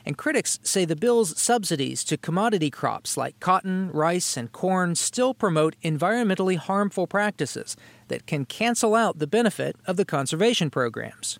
And 0.06 0.16
critics 0.16 0.58
say 0.62 0.84
the 0.84 0.96
bill's 0.96 1.38
subsidies 1.40 2.04
to 2.04 2.16
commodity 2.16 2.70
crops 2.70 3.16
like 3.16 3.38
cotton, 3.40 3.90
rice, 3.90 4.36
and 4.36 4.52
corn 4.52 4.94
still 4.94 5.34
promote 5.34 5.76
environmentally 5.82 6.56
harmful 6.56 7.06
practices 7.06 7.76
that 8.08 8.26
can 8.26 8.44
cancel 8.44 8.94
out 8.94 9.18
the 9.18 9.26
benefit 9.26 9.76
of 9.86 9.96
the 9.96 10.04
conservation 10.04 10.70
programs. 10.70 11.38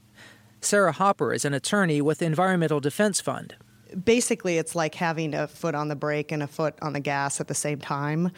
Sarah 0.60 0.92
Hopper 0.92 1.32
is 1.32 1.44
an 1.44 1.54
attorney 1.54 2.00
with 2.00 2.22
Environmental 2.22 2.80
Defense 2.80 3.20
Fund 3.20 3.54
basically 4.02 4.58
it's 4.58 4.74
like 4.74 4.94
having 4.94 5.34
a 5.34 5.46
foot 5.46 5.74
on 5.74 5.88
the 5.88 5.96
brake 5.96 6.32
and 6.32 6.42
a 6.42 6.46
foot 6.46 6.74
on 6.82 6.92
the 6.92 7.00
gas 7.00 7.40
at 7.40 7.48
the 7.48 7.54
same 7.54 7.78
time. 7.78 8.30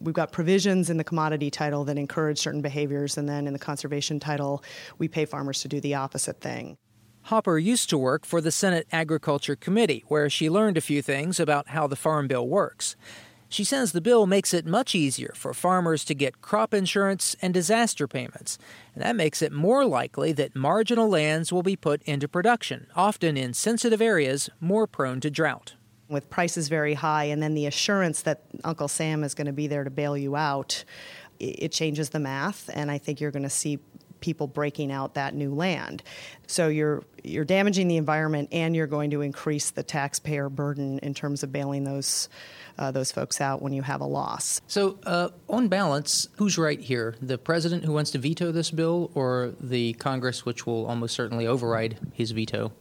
We've 0.00 0.14
got 0.14 0.30
provisions 0.30 0.90
in 0.90 0.96
the 0.96 1.04
commodity 1.04 1.50
title 1.50 1.84
that 1.84 1.98
encourage 1.98 2.38
certain 2.38 2.62
behaviors, 2.62 3.18
and 3.18 3.28
then 3.28 3.46
in 3.46 3.52
the 3.52 3.58
conservation 3.58 4.20
title, 4.20 4.62
we 4.98 5.08
pay 5.08 5.24
farmers 5.24 5.60
to 5.62 5.68
do 5.68 5.80
the 5.80 5.94
opposite 5.94 6.40
thing. 6.40 6.76
Hopper 7.22 7.58
used 7.58 7.90
to 7.90 7.98
work 7.98 8.24
for 8.24 8.40
the 8.40 8.52
Senate 8.52 8.86
Agriculture 8.92 9.56
Committee, 9.56 10.04
where 10.08 10.30
she 10.30 10.48
learned 10.48 10.78
a 10.78 10.80
few 10.80 11.02
things 11.02 11.38
about 11.38 11.68
how 11.68 11.86
the 11.86 11.96
Farm 11.96 12.28
Bill 12.28 12.46
works. 12.46 12.96
She 13.48 13.64
says 13.64 13.92
the 13.92 14.00
bill 14.00 14.26
makes 14.26 14.52
it 14.52 14.66
much 14.66 14.94
easier 14.94 15.32
for 15.34 15.54
farmers 15.54 16.04
to 16.04 16.14
get 16.14 16.42
crop 16.42 16.74
insurance 16.74 17.34
and 17.40 17.54
disaster 17.54 18.06
payments, 18.06 18.58
and 18.94 19.02
that 19.02 19.16
makes 19.16 19.40
it 19.40 19.52
more 19.52 19.86
likely 19.86 20.32
that 20.32 20.54
marginal 20.54 21.08
lands 21.08 21.52
will 21.52 21.62
be 21.62 21.76
put 21.76 22.02
into 22.02 22.28
production, 22.28 22.88
often 22.94 23.36
in 23.36 23.54
sensitive 23.54 24.02
areas 24.02 24.50
more 24.60 24.86
prone 24.86 25.20
to 25.20 25.30
drought. 25.30 25.74
With 26.08 26.28
prices 26.28 26.68
very 26.68 26.94
high, 26.94 27.24
and 27.24 27.42
then 27.42 27.54
the 27.54 27.66
assurance 27.66 28.22
that 28.22 28.42
Uncle 28.64 28.88
Sam 28.88 29.24
is 29.24 29.34
going 29.34 29.46
to 29.46 29.52
be 29.52 29.66
there 29.66 29.84
to 29.84 29.90
bail 29.90 30.16
you 30.16 30.36
out, 30.36 30.84
it 31.40 31.72
changes 31.72 32.10
the 32.10 32.18
math, 32.18 32.68
and 32.72 32.90
I 32.90 32.98
think 32.98 33.20
you're 33.20 33.30
going 33.30 33.42
to 33.44 33.50
see 33.50 33.78
people 34.20 34.46
breaking 34.46 34.90
out 34.90 35.14
that 35.14 35.34
new 35.34 35.54
land. 35.54 36.02
So 36.46 36.68
you're 36.68 37.04
you're 37.22 37.44
damaging 37.44 37.88
the 37.88 37.96
environment 37.96 38.48
and 38.52 38.74
you're 38.74 38.86
going 38.86 39.10
to 39.10 39.20
increase 39.20 39.70
the 39.70 39.82
taxpayer 39.82 40.48
burden 40.48 40.98
in 41.00 41.14
terms 41.14 41.42
of 41.42 41.52
bailing 41.52 41.84
those 41.84 42.28
uh, 42.78 42.90
those 42.90 43.12
folks 43.12 43.40
out 43.40 43.60
when 43.60 43.72
you 43.72 43.82
have 43.82 44.00
a 44.00 44.06
loss. 44.06 44.60
So, 44.66 44.98
uh, 45.04 45.30
on 45.48 45.68
balance, 45.68 46.28
who's 46.36 46.56
right 46.58 46.80
here? 46.80 47.16
The 47.20 47.38
president 47.38 47.84
who 47.84 47.92
wants 47.92 48.10
to 48.12 48.18
veto 48.18 48.52
this 48.52 48.70
bill, 48.70 49.10
or 49.14 49.54
the 49.60 49.94
Congress, 49.94 50.44
which 50.44 50.66
will 50.66 50.86
almost 50.86 51.14
certainly 51.14 51.46
override 51.46 51.98
his 52.12 52.30
veto? 52.30 52.72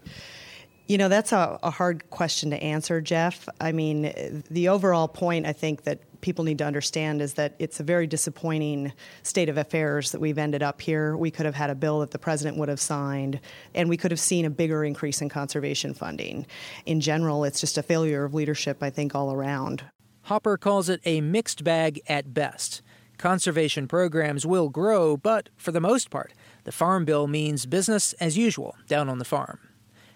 You 0.87 0.97
know, 0.97 1.09
that's 1.09 1.33
a, 1.33 1.59
a, 1.63 1.69
hard 1.69 2.09
question 2.09 2.51
to 2.51 2.63
answer, 2.63 3.01
Jeff. 3.01 3.49
I 3.59 3.73
mean, 3.73 4.43
the 4.49 4.69
overall 4.69 5.09
point 5.09 5.45
I 5.45 5.51
think 5.51 5.83
that 5.83 5.99
people 6.21 6.43
need 6.43 6.57
to 6.59 6.65
understand 6.65 7.21
is 7.21 7.35
that 7.35 7.55
it's 7.59 7.79
a 7.79 7.83
very 7.83 8.07
disappointing 8.07 8.93
state 9.23 9.49
of 9.49 9.57
affairs 9.57 10.11
that 10.11 10.21
we've 10.21 10.37
ended 10.37 10.63
up 10.63 10.81
here. 10.81 11.15
We 11.15 11.31
could 11.31 11.45
have 11.45 11.55
had 11.55 11.69
a 11.69 11.75
bill 11.75 11.99
that 11.99 12.11
the 12.11 12.19
president 12.19 12.57
would 12.57 12.69
have 12.69 12.79
signed, 12.79 13.39
and 13.73 13.89
we 13.89 13.97
could 13.97 14.11
have 14.11 14.19
seen 14.19 14.45
a 14.45 14.49
bigger 14.49 14.83
increase 14.83 15.21
in 15.21 15.29
conservation 15.29 15.93
funding. 15.93 16.45
In 16.85 17.01
general, 17.01 17.43
it's 17.43 17.59
just 17.59 17.77
a 17.77 17.83
failure 17.83 18.23
of 18.23 18.33
leadership, 18.33 18.81
I 18.81 18.89
think, 18.89 19.15
all 19.15 19.31
around. 19.31 19.83
Hopper 20.23 20.57
calls 20.57 20.89
it 20.89 21.01
a 21.05 21.21
mixed 21.21 21.63
bag 21.63 22.01
at 22.07 22.33
best. 22.33 22.81
Conservation 23.17 23.87
programs 23.87 24.45
will 24.45 24.69
grow, 24.69 25.17
but 25.17 25.49
for 25.55 25.71
the 25.71 25.81
most 25.81 26.09
part, 26.09 26.33
the 26.65 26.71
Farm 26.71 27.05
Bill 27.05 27.27
means 27.27 27.65
business 27.65 28.13
as 28.13 28.37
usual 28.37 28.75
down 28.87 29.09
on 29.09 29.17
the 29.17 29.25
farm. 29.25 29.59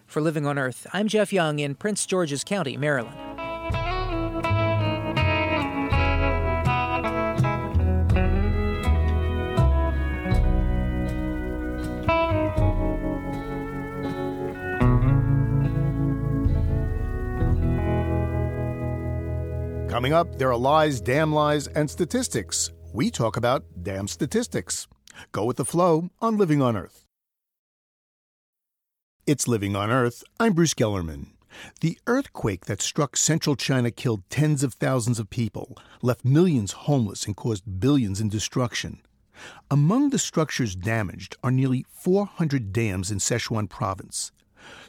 For 0.06 0.22
Living 0.22 0.46
on 0.46 0.60
Earth, 0.60 0.86
I'm 0.92 1.08
Jeff 1.08 1.32
Young 1.32 1.60
in 1.60 1.74
Prince 1.76 2.06
George's 2.06 2.44
County, 2.44 2.76
Maryland. 2.76 3.31
Coming 20.02 20.14
up, 20.14 20.40
there 20.40 20.52
are 20.52 20.58
lies, 20.58 21.00
damn 21.00 21.32
lies, 21.32 21.68
and 21.68 21.88
statistics. 21.88 22.72
We 22.92 23.12
talk 23.12 23.38
about 23.38 23.66
damn 23.84 24.08
statistics. 24.08 24.88
Go 25.32 25.46
with 25.46 25.58
the 25.58 25.64
flow 25.64 26.10
on 26.20 26.40
Living 26.40 26.60
on 26.60 26.76
Earth. 26.76 27.06
It's 29.28 29.48
Living 29.48 29.76
on 29.76 29.92
Earth. 29.92 30.24
I'm 30.40 30.54
Bruce 30.54 30.74
Gellerman. 30.74 31.34
The 31.82 32.00
earthquake 32.08 32.66
that 32.66 32.82
struck 32.82 33.16
central 33.16 33.56
China 33.56 33.92
killed 33.92 34.28
tens 34.32 34.64
of 34.64 34.74
thousands 34.74 35.20
of 35.20 35.30
people, 35.30 35.78
left 36.02 36.26
millions 36.26 36.72
homeless, 36.72 37.28
and 37.28 37.38
caused 37.38 37.80
billions 37.80 38.20
in 38.20 38.28
destruction. 38.28 39.04
Among 39.70 40.10
the 40.10 40.18
structures 40.18 40.76
damaged 40.76 41.36
are 41.44 41.52
nearly 41.52 41.86
400 41.92 42.74
dams 42.74 43.12
in 43.12 43.20
Sichuan 43.20 43.70
province. 43.70 44.32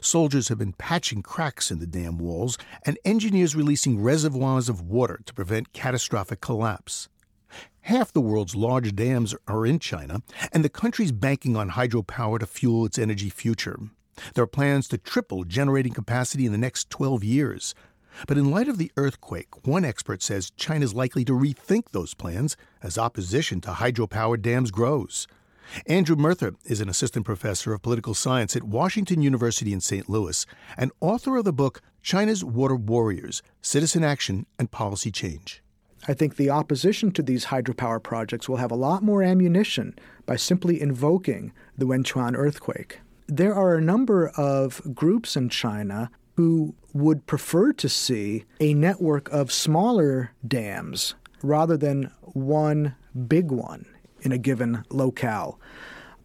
Soldiers 0.01 0.49
have 0.49 0.57
been 0.57 0.73
patching 0.73 1.21
cracks 1.21 1.71
in 1.71 1.79
the 1.79 1.87
dam 1.87 2.17
walls 2.17 2.57
and 2.85 2.97
engineers 3.05 3.55
releasing 3.55 4.01
reservoirs 4.01 4.69
of 4.69 4.81
water 4.81 5.21
to 5.25 5.33
prevent 5.33 5.73
catastrophic 5.73 6.41
collapse. 6.41 7.09
Half 7.81 8.13
the 8.13 8.21
world's 8.21 8.55
large 8.55 8.95
dams 8.95 9.35
are 9.47 9.65
in 9.65 9.77
China, 9.79 10.21
and 10.51 10.63
the 10.63 10.69
country's 10.69 11.11
banking 11.11 11.57
on 11.57 11.71
hydropower 11.71 12.39
to 12.39 12.45
fuel 12.45 12.85
its 12.85 12.97
energy 12.97 13.29
future. 13.29 13.77
There 14.33 14.43
are 14.43 14.47
plans 14.47 14.87
to 14.89 14.97
triple 14.97 15.43
generating 15.43 15.93
capacity 15.93 16.45
in 16.45 16.51
the 16.51 16.57
next 16.57 16.89
12 16.89 17.23
years. 17.23 17.75
But 18.27 18.37
in 18.37 18.51
light 18.51 18.67
of 18.67 18.77
the 18.77 18.91
earthquake, 18.95 19.65
one 19.65 19.83
expert 19.83 20.21
says 20.21 20.51
China 20.51 20.85
is 20.85 20.93
likely 20.93 21.25
to 21.25 21.33
rethink 21.33 21.89
those 21.91 22.13
plans 22.13 22.55
as 22.81 22.97
opposition 22.97 23.59
to 23.61 23.71
hydropower 23.71 24.39
dams 24.41 24.71
grows. 24.71 25.27
Andrew 25.87 26.15
Mertha 26.15 26.55
is 26.65 26.81
an 26.81 26.89
assistant 26.89 27.25
professor 27.25 27.73
of 27.73 27.81
political 27.81 28.13
science 28.13 28.55
at 28.55 28.63
Washington 28.63 29.21
University 29.21 29.73
in 29.73 29.81
St. 29.81 30.09
Louis 30.09 30.45
and 30.77 30.91
author 31.01 31.37
of 31.37 31.45
the 31.45 31.53
book 31.53 31.81
China's 32.01 32.43
Water 32.43 32.75
Warriors 32.75 33.41
Citizen 33.61 34.03
Action 34.03 34.45
and 34.59 34.71
Policy 34.71 35.11
Change. 35.11 35.61
I 36.07 36.13
think 36.13 36.35
the 36.35 36.49
opposition 36.49 37.11
to 37.11 37.21
these 37.21 37.45
hydropower 37.45 38.03
projects 38.03 38.49
will 38.49 38.57
have 38.57 38.71
a 38.71 38.75
lot 38.75 39.03
more 39.03 39.23
ammunition 39.23 39.95
by 40.25 40.35
simply 40.35 40.81
invoking 40.81 41.53
the 41.77 41.85
Wenchuan 41.85 42.35
earthquake 42.35 42.99
there 43.27 43.55
are 43.55 43.75
a 43.75 43.81
number 43.81 44.29
of 44.29 44.81
groups 44.93 45.35
in 45.35 45.49
China 45.49 46.09
who 46.35 46.75
would 46.93 47.25
prefer 47.25 47.73
to 47.73 47.89
see 47.89 48.43
a 48.59 48.73
network 48.73 49.29
of 49.29 49.51
smaller 49.51 50.31
dams 50.47 51.15
rather 51.41 51.77
than 51.77 52.11
one 52.21 52.95
big 53.27 53.51
one 53.51 53.85
in 54.23 54.31
a 54.31 54.37
given 54.37 54.83
locale. 54.89 55.59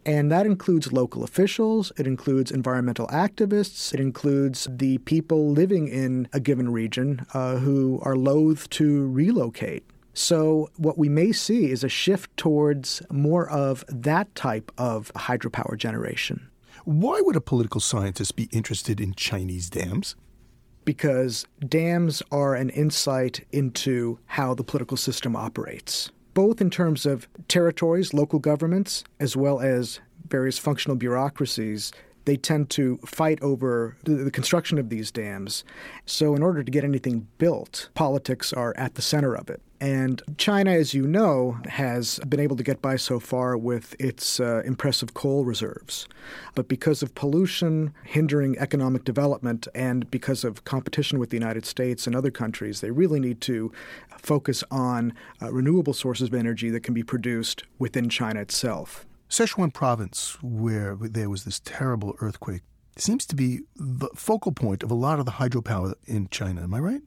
And 0.07 0.33
that 0.33 0.47
includes 0.47 0.91
local 0.91 1.23
officials, 1.23 1.93
it 1.99 2.07
includes 2.07 2.51
environmental 2.51 3.07
activists, 3.09 3.93
it 3.93 4.01
includes 4.01 4.67
the 4.71 4.99
people 4.99 5.51
living 5.51 5.87
in 5.89 6.29
a 6.33 6.41
given 6.41 6.73
region 6.73 7.27
uh, 7.35 7.57
who 7.57 8.01
are 8.03 8.17
loath 8.17 8.71
to 8.71 9.07
relocate. 9.09 9.85
So, 10.15 10.71
what 10.77 10.99
we 10.99 11.09
may 11.09 11.31
see 11.31 11.71
is 11.71 11.85
a 11.85 11.89
shift 11.89 12.37
towards 12.37 13.03
more 13.11 13.49
of 13.49 13.85
that 13.89 14.35
type 14.35 14.73
of 14.79 15.13
hydropower 15.15 15.77
generation. 15.77 16.49
Why 16.85 17.21
would 17.21 17.37
a 17.37 17.41
political 17.41 17.81
scientist 17.81 18.35
be 18.35 18.49
interested 18.51 19.01
in 19.01 19.15
Chinese 19.15 19.69
dams? 19.69 20.17
Because 20.85 21.47
dams 21.61 22.23
are 22.33 22.55
an 22.55 22.71
insight 22.71 23.47
into 23.53 24.19
how 24.25 24.55
the 24.55 24.65
political 24.65 24.97
system 24.97 25.37
operates, 25.37 26.11
both 26.39 26.61
in 26.61 26.71
terms 26.71 27.05
of 27.05 27.27
territories, 27.49 28.15
local 28.15 28.39
governments, 28.39 29.03
as 29.19 29.37
well 29.37 29.59
as 29.59 29.99
various 30.29 30.57
functional 30.57 30.97
bureaucracies 30.97 31.91
they 32.29 32.37
tend 32.37 32.69
to 32.69 32.99
fight 32.99 33.43
over 33.43 33.97
the, 34.05 34.17
the, 34.17 34.31
construction 34.31 34.79
of 34.79 34.91
these 34.91 35.11
dams. 35.11 35.65
So, 36.05 36.35
in 36.35 36.43
order 36.43 36.63
to 36.63 36.71
get 36.71 36.85
anything 36.85 37.27
built, 37.39 37.89
politics 37.95 38.53
are 38.53 38.75
at 38.77 38.97
the 38.97 39.03
center 39.03 39.35
of 39.35 39.49
it. 39.49 39.63
And 39.81 40.23
China, 40.37 40.73
as 40.73 40.93
you 40.93 41.07
know, 41.07 41.59
has 41.69 42.19
been 42.29 42.41
able 42.41 42.57
to 42.57 42.63
get 42.63 42.83
by 42.83 42.97
so 42.97 43.19
far 43.19 43.57
with 43.57 43.97
its 43.99 44.41
uh, 44.41 44.63
impressive 44.67 45.15
coal 45.15 45.45
reserves. 45.45 46.07
But 46.55 46.69
because 46.69 47.03
of 47.03 47.15
pollution 47.15 47.95
hindering 48.05 48.59
economic 48.59 49.05
development 49.05 49.67
and 49.75 50.11
because 50.11 50.45
of 50.45 50.65
competition 50.65 51.19
with 51.19 51.31
the 51.31 51.37
United 51.37 51.65
States 51.65 52.07
and 52.07 52.15
other 52.15 52.31
countries, 52.31 52.83
they 52.83 52.91
really 52.91 53.21
need 53.21 53.41
to 53.43 53.73
focus 54.19 54.63
on 54.71 55.15
uh, 55.41 55.51
renewable 55.51 55.95
sources 55.95 56.29
of 56.29 56.35
energy 56.35 56.69
that 56.71 56.83
can 56.83 56.93
be 56.93 57.05
produced 57.05 57.63
within 57.79 58.11
China 58.11 58.41
itself. 58.41 59.07
Sichuan 59.29 59.73
province, 59.73 60.39
where 60.43 60.97
there 61.01 61.29
was 61.31 61.45
this 61.45 61.61
terrible 61.61 62.17
earthquake, 62.21 62.63
seems 62.97 63.27
to 63.27 63.37
be 63.37 63.61
the 63.77 64.09
focal 64.15 64.53
point 64.53 64.83
of 64.83 64.91
a 64.91 64.95
lot 64.95 65.19
of 65.19 65.27
the 65.27 65.33
hydropower 65.33 65.95
in 66.07 66.29
China. 66.31 66.63
Am 66.63 66.75
I 66.75 66.81
right? 66.81 67.03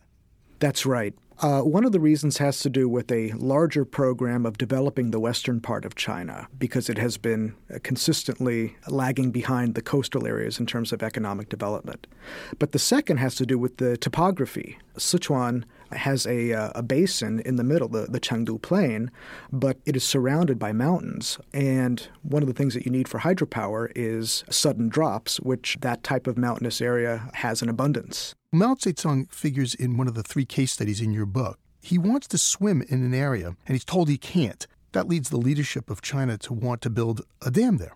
That's 0.59 0.85
right. 0.85 1.15
Uh, 1.41 1.61
one 1.61 1.83
of 1.85 1.91
the 1.91 1.99
reasons 1.99 2.37
has 2.37 2.59
to 2.59 2.69
do 2.69 2.87
with 2.87 3.11
a 3.11 3.31
larger 3.31 3.83
program 3.83 4.45
of 4.45 4.59
developing 4.59 5.09
the 5.09 5.19
western 5.19 5.59
part 5.59 5.85
of 5.85 5.95
China 5.95 6.47
because 6.59 6.87
it 6.87 6.99
has 6.99 7.17
been 7.17 7.55
uh, 7.73 7.79
consistently 7.81 8.75
lagging 8.87 9.31
behind 9.31 9.73
the 9.73 9.81
coastal 9.81 10.27
areas 10.27 10.59
in 10.59 10.67
terms 10.67 10.93
of 10.93 11.01
economic 11.01 11.49
development. 11.49 12.05
But 12.59 12.73
the 12.73 12.79
second 12.79 13.17
has 13.17 13.33
to 13.35 13.47
do 13.47 13.57
with 13.57 13.77
the 13.77 13.97
topography. 13.97 14.77
Sichuan 14.97 15.63
has 15.93 16.25
a, 16.25 16.53
uh, 16.53 16.71
a 16.75 16.83
basin 16.83 17.39
in 17.41 17.55
the 17.55 17.63
middle, 17.63 17.87
the, 17.87 18.07
the 18.09 18.19
Chengdu 18.19 18.61
Plain, 18.61 19.11
but 19.51 19.77
it 19.85 19.95
is 19.95 20.03
surrounded 20.03 20.57
by 20.57 20.71
mountains. 20.71 21.39
And 21.53 22.07
one 22.23 22.43
of 22.43 22.47
the 22.47 22.53
things 22.53 22.73
that 22.73 22.85
you 22.85 22.91
need 22.91 23.07
for 23.07 23.19
hydropower 23.19 23.91
is 23.95 24.43
sudden 24.49 24.89
drops, 24.89 25.39
which 25.39 25.77
that 25.81 26.03
type 26.03 26.27
of 26.27 26.37
mountainous 26.37 26.81
area 26.81 27.29
has 27.33 27.61
in 27.61 27.69
abundance. 27.69 28.35
Mao 28.51 28.75
Zedong 28.75 29.31
figures 29.31 29.73
in 29.73 29.97
one 29.97 30.07
of 30.07 30.13
the 30.13 30.23
three 30.23 30.45
case 30.45 30.73
studies 30.73 31.01
in 31.01 31.11
your 31.11 31.25
book. 31.25 31.57
He 31.81 31.97
wants 31.97 32.27
to 32.27 32.37
swim 32.37 32.83
in 32.89 33.03
an 33.03 33.13
area, 33.13 33.47
and 33.47 33.75
he's 33.75 33.85
told 33.85 34.07
he 34.07 34.17
can't. 34.17 34.67
That 34.91 35.07
leads 35.07 35.29
the 35.29 35.37
leadership 35.37 35.89
of 35.89 36.01
China 36.01 36.37
to 36.39 36.53
want 36.53 36.81
to 36.81 36.89
build 36.89 37.21
a 37.41 37.49
dam 37.49 37.77
there. 37.77 37.95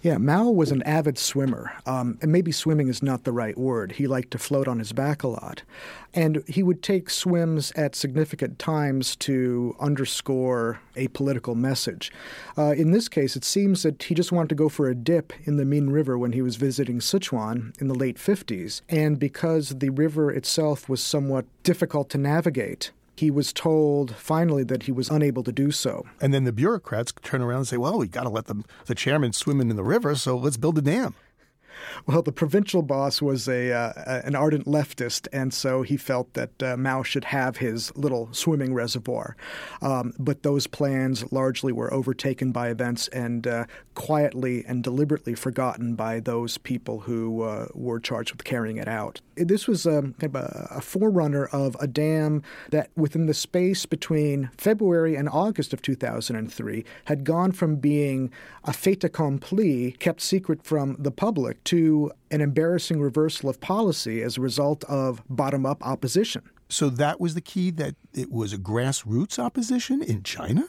Yeah, 0.00 0.18
Mao 0.18 0.50
was 0.50 0.72
an 0.72 0.82
avid 0.82 1.18
swimmer, 1.18 1.72
um, 1.86 2.18
and 2.22 2.32
maybe 2.32 2.52
swimming 2.52 2.88
is 2.88 3.02
not 3.02 3.24
the 3.24 3.32
right 3.32 3.56
word. 3.56 3.92
He 3.92 4.06
liked 4.06 4.30
to 4.32 4.38
float 4.38 4.66
on 4.66 4.78
his 4.78 4.92
back 4.92 5.22
a 5.22 5.28
lot. 5.28 5.62
And 6.14 6.42
he 6.46 6.62
would 6.62 6.82
take 6.82 7.10
swims 7.10 7.72
at 7.72 7.94
significant 7.94 8.58
times 8.58 9.16
to 9.16 9.76
underscore 9.80 10.80
a 10.96 11.08
political 11.08 11.54
message. 11.54 12.12
Uh, 12.56 12.72
in 12.72 12.90
this 12.90 13.08
case, 13.08 13.36
it 13.36 13.44
seems 13.44 13.82
that 13.82 14.02
he 14.02 14.14
just 14.14 14.32
wanted 14.32 14.50
to 14.50 14.54
go 14.54 14.68
for 14.68 14.88
a 14.88 14.94
dip 14.94 15.32
in 15.44 15.56
the 15.56 15.64
Min 15.64 15.90
River 15.90 16.18
when 16.18 16.32
he 16.32 16.42
was 16.42 16.56
visiting 16.56 16.98
Sichuan 16.98 17.78
in 17.80 17.88
the 17.88 17.94
late 17.94 18.16
50s. 18.16 18.82
And 18.88 19.18
because 19.18 19.70
the 19.78 19.90
river 19.90 20.30
itself 20.30 20.88
was 20.88 21.02
somewhat 21.02 21.46
difficult 21.62 22.10
to 22.10 22.18
navigate, 22.18 22.90
he 23.16 23.30
was 23.30 23.52
told 23.52 24.14
finally 24.16 24.64
that 24.64 24.84
he 24.84 24.92
was 24.92 25.10
unable 25.10 25.42
to 25.42 25.52
do 25.52 25.70
so. 25.70 26.04
And 26.20 26.32
then 26.32 26.44
the 26.44 26.52
bureaucrats 26.52 27.12
turn 27.22 27.42
around 27.42 27.58
and 27.58 27.68
say, 27.68 27.76
well, 27.76 27.98
we 27.98 28.08
got 28.08 28.22
to 28.22 28.28
let 28.28 28.46
the, 28.46 28.62
the 28.86 28.94
chairman 28.94 29.32
swim 29.32 29.60
in 29.60 29.74
the 29.76 29.84
river, 29.84 30.14
so 30.14 30.36
let's 30.36 30.56
build 30.56 30.78
a 30.78 30.82
dam. 30.82 31.14
Well, 32.06 32.22
the 32.22 32.32
provincial 32.32 32.82
boss 32.82 33.22
was 33.22 33.48
a 33.48 33.72
uh, 33.72 34.22
an 34.24 34.34
ardent 34.34 34.66
leftist, 34.66 35.28
and 35.32 35.52
so 35.52 35.82
he 35.82 35.96
felt 35.96 36.32
that 36.34 36.62
uh, 36.62 36.76
Mao 36.76 37.02
should 37.02 37.24
have 37.24 37.58
his 37.58 37.94
little 37.96 38.28
swimming 38.32 38.74
reservoir. 38.74 39.36
Um, 39.80 40.12
but 40.18 40.42
those 40.42 40.66
plans 40.66 41.30
largely 41.32 41.72
were 41.72 41.92
overtaken 41.92 42.52
by 42.52 42.68
events 42.68 43.08
and 43.08 43.46
uh, 43.46 43.66
quietly 43.94 44.64
and 44.66 44.82
deliberately 44.82 45.34
forgotten 45.34 45.94
by 45.94 46.20
those 46.20 46.58
people 46.58 47.00
who 47.00 47.42
uh, 47.42 47.66
were 47.74 48.00
charged 48.00 48.32
with 48.32 48.44
carrying 48.44 48.76
it 48.76 48.88
out. 48.88 49.20
This 49.36 49.66
was 49.66 49.86
um, 49.86 50.14
kind 50.18 50.34
of 50.34 50.42
a, 50.42 50.68
a 50.76 50.80
forerunner 50.80 51.46
of 51.46 51.76
a 51.80 51.86
dam 51.86 52.42
that, 52.70 52.90
within 52.96 53.26
the 53.26 53.34
space 53.34 53.86
between 53.86 54.50
February 54.58 55.16
and 55.16 55.28
August 55.28 55.72
of 55.72 55.82
2003, 55.82 56.84
had 57.06 57.24
gone 57.24 57.52
from 57.52 57.76
being 57.76 58.30
a 58.64 58.72
fait 58.72 59.04
accompli, 59.04 59.92
kept 59.92 60.20
secret 60.20 60.62
from 60.64 60.96
the 60.98 61.10
public, 61.10 61.62
to 61.72 62.12
an 62.30 62.42
embarrassing 62.42 63.00
reversal 63.00 63.48
of 63.48 63.58
policy 63.58 64.20
as 64.20 64.36
a 64.36 64.42
result 64.42 64.84
of 64.84 65.22
bottom 65.30 65.64
up 65.64 65.82
opposition. 65.86 66.42
So 66.68 66.90
that 66.90 67.18
was 67.18 67.32
the 67.32 67.40
key 67.40 67.70
that 67.70 67.94
it 68.12 68.30
was 68.30 68.52
a 68.52 68.58
grassroots 68.58 69.38
opposition 69.38 70.02
in 70.02 70.22
China? 70.22 70.68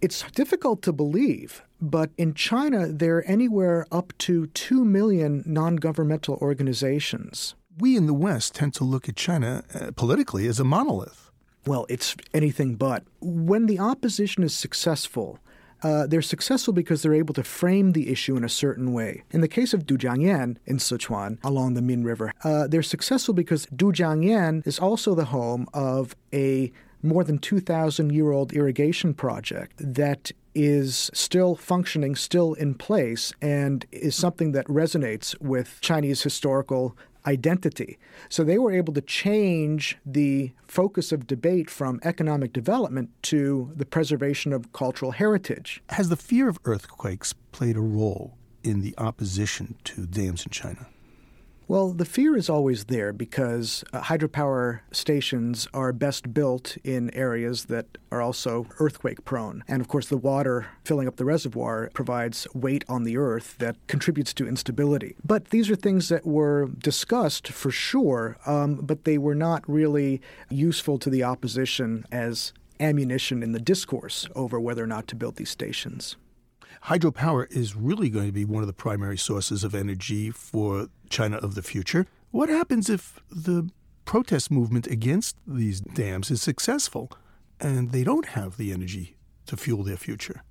It's 0.00 0.22
difficult 0.30 0.82
to 0.82 0.92
believe, 0.92 1.62
but 1.80 2.10
in 2.16 2.34
China, 2.34 2.86
there 2.86 3.16
are 3.16 3.22
anywhere 3.22 3.88
up 3.90 4.12
to 4.18 4.46
2 4.46 4.84
million 4.84 5.42
non 5.44 5.74
governmental 5.74 6.38
organizations. 6.40 7.56
We 7.76 7.96
in 7.96 8.06
the 8.06 8.14
West 8.14 8.54
tend 8.54 8.72
to 8.74 8.84
look 8.84 9.08
at 9.08 9.16
China 9.16 9.64
uh, 9.74 9.90
politically 9.96 10.46
as 10.46 10.60
a 10.60 10.64
monolith. 10.64 11.32
Well, 11.66 11.86
it's 11.88 12.14
anything 12.32 12.76
but. 12.76 13.02
When 13.20 13.66
the 13.66 13.80
opposition 13.80 14.44
is 14.44 14.54
successful, 14.54 15.40
uh, 15.82 16.06
they're 16.06 16.22
successful 16.22 16.72
because 16.72 17.02
they're 17.02 17.14
able 17.14 17.34
to 17.34 17.42
frame 17.42 17.92
the 17.92 18.10
issue 18.10 18.36
in 18.36 18.44
a 18.44 18.48
certain 18.48 18.92
way. 18.92 19.22
In 19.30 19.40
the 19.40 19.48
case 19.48 19.74
of 19.74 19.86
Dujiangyan 19.86 20.56
in 20.66 20.76
Sichuan 20.78 21.38
along 21.44 21.74
the 21.74 21.82
Min 21.82 22.04
River, 22.04 22.32
uh, 22.44 22.66
they're 22.66 22.82
successful 22.82 23.34
because 23.34 23.66
Dujiangyan 23.66 24.66
is 24.66 24.78
also 24.78 25.14
the 25.14 25.26
home 25.26 25.66
of 25.72 26.14
a 26.32 26.72
more 27.02 27.24
than 27.24 27.38
2,000 27.38 28.12
year 28.12 28.30
old 28.30 28.52
irrigation 28.52 29.14
project 29.14 29.74
that 29.78 30.32
is 30.54 31.10
still 31.14 31.54
functioning, 31.54 32.16
still 32.16 32.54
in 32.54 32.74
place, 32.74 33.32
and 33.40 33.86
is 33.92 34.16
something 34.16 34.52
that 34.52 34.66
resonates 34.66 35.40
with 35.40 35.78
Chinese 35.80 36.22
historical 36.22 36.96
identity. 37.26 37.98
So 38.28 38.44
they 38.44 38.58
were 38.58 38.72
able 38.72 38.92
to 38.94 39.00
change 39.00 39.98
the 40.04 40.52
focus 40.66 41.12
of 41.12 41.26
debate 41.26 41.70
from 41.70 42.00
economic 42.02 42.52
development 42.52 43.10
to 43.24 43.72
the 43.76 43.86
preservation 43.86 44.52
of 44.52 44.72
cultural 44.72 45.12
heritage. 45.12 45.82
Has 45.90 46.08
the 46.08 46.16
fear 46.16 46.48
of 46.48 46.58
earthquakes 46.64 47.34
played 47.52 47.76
a 47.76 47.80
role 47.80 48.36
in 48.62 48.80
the 48.80 48.94
opposition 48.98 49.76
to 49.84 50.06
dams 50.06 50.44
in 50.44 50.50
China? 50.50 50.86
Well, 51.70 51.92
the 51.92 52.04
fear 52.04 52.36
is 52.36 52.50
always 52.50 52.86
there 52.86 53.12
because 53.12 53.84
uh, 53.92 54.00
hydropower 54.00 54.80
stations 54.90 55.68
are 55.72 55.92
best 55.92 56.34
built 56.34 56.76
in 56.82 57.14
areas 57.14 57.66
that 57.66 57.96
are 58.10 58.20
also 58.20 58.66
earthquake 58.80 59.24
prone. 59.24 59.62
And 59.68 59.80
of 59.80 59.86
course, 59.86 60.08
the 60.08 60.16
water 60.16 60.66
filling 60.84 61.06
up 61.06 61.14
the 61.14 61.24
reservoir 61.24 61.88
provides 61.94 62.48
weight 62.54 62.84
on 62.88 63.04
the 63.04 63.16
earth 63.16 63.54
that 63.58 63.76
contributes 63.86 64.34
to 64.34 64.48
instability. 64.48 65.14
But 65.24 65.50
these 65.50 65.70
are 65.70 65.76
things 65.76 66.08
that 66.08 66.26
were 66.26 66.70
discussed 66.76 67.46
for 67.46 67.70
sure, 67.70 68.36
um, 68.46 68.74
but 68.82 69.04
they 69.04 69.16
were 69.16 69.36
not 69.36 69.62
really 69.68 70.20
useful 70.48 70.98
to 70.98 71.08
the 71.08 71.22
opposition 71.22 72.04
as 72.10 72.52
ammunition 72.80 73.44
in 73.44 73.52
the 73.52 73.60
discourse 73.60 74.26
over 74.34 74.58
whether 74.58 74.82
or 74.82 74.88
not 74.88 75.06
to 75.06 75.14
build 75.14 75.36
these 75.36 75.50
stations 75.50 76.16
hydropower 76.84 77.50
is 77.50 77.76
really 77.76 78.08
going 78.08 78.26
to 78.26 78.32
be 78.32 78.44
one 78.44 78.62
of 78.62 78.66
the 78.66 78.72
primary 78.72 79.18
sources 79.18 79.64
of 79.64 79.74
energy 79.74 80.30
for 80.30 80.88
China 81.08 81.36
of 81.38 81.54
the 81.54 81.62
future. 81.62 82.06
What 82.30 82.48
happens 82.48 82.88
if 82.88 83.20
the 83.30 83.68
protest 84.04 84.50
movement 84.50 84.86
against 84.86 85.36
these 85.46 85.80
dams 85.80 86.30
is 86.30 86.42
successful 86.42 87.10
and 87.60 87.92
they 87.92 88.04
don't 88.04 88.26
have 88.26 88.56
the 88.56 88.72
energy 88.72 89.16
to 89.46 89.56
fuel 89.56 89.82
their 89.82 89.96
future? 89.96 90.42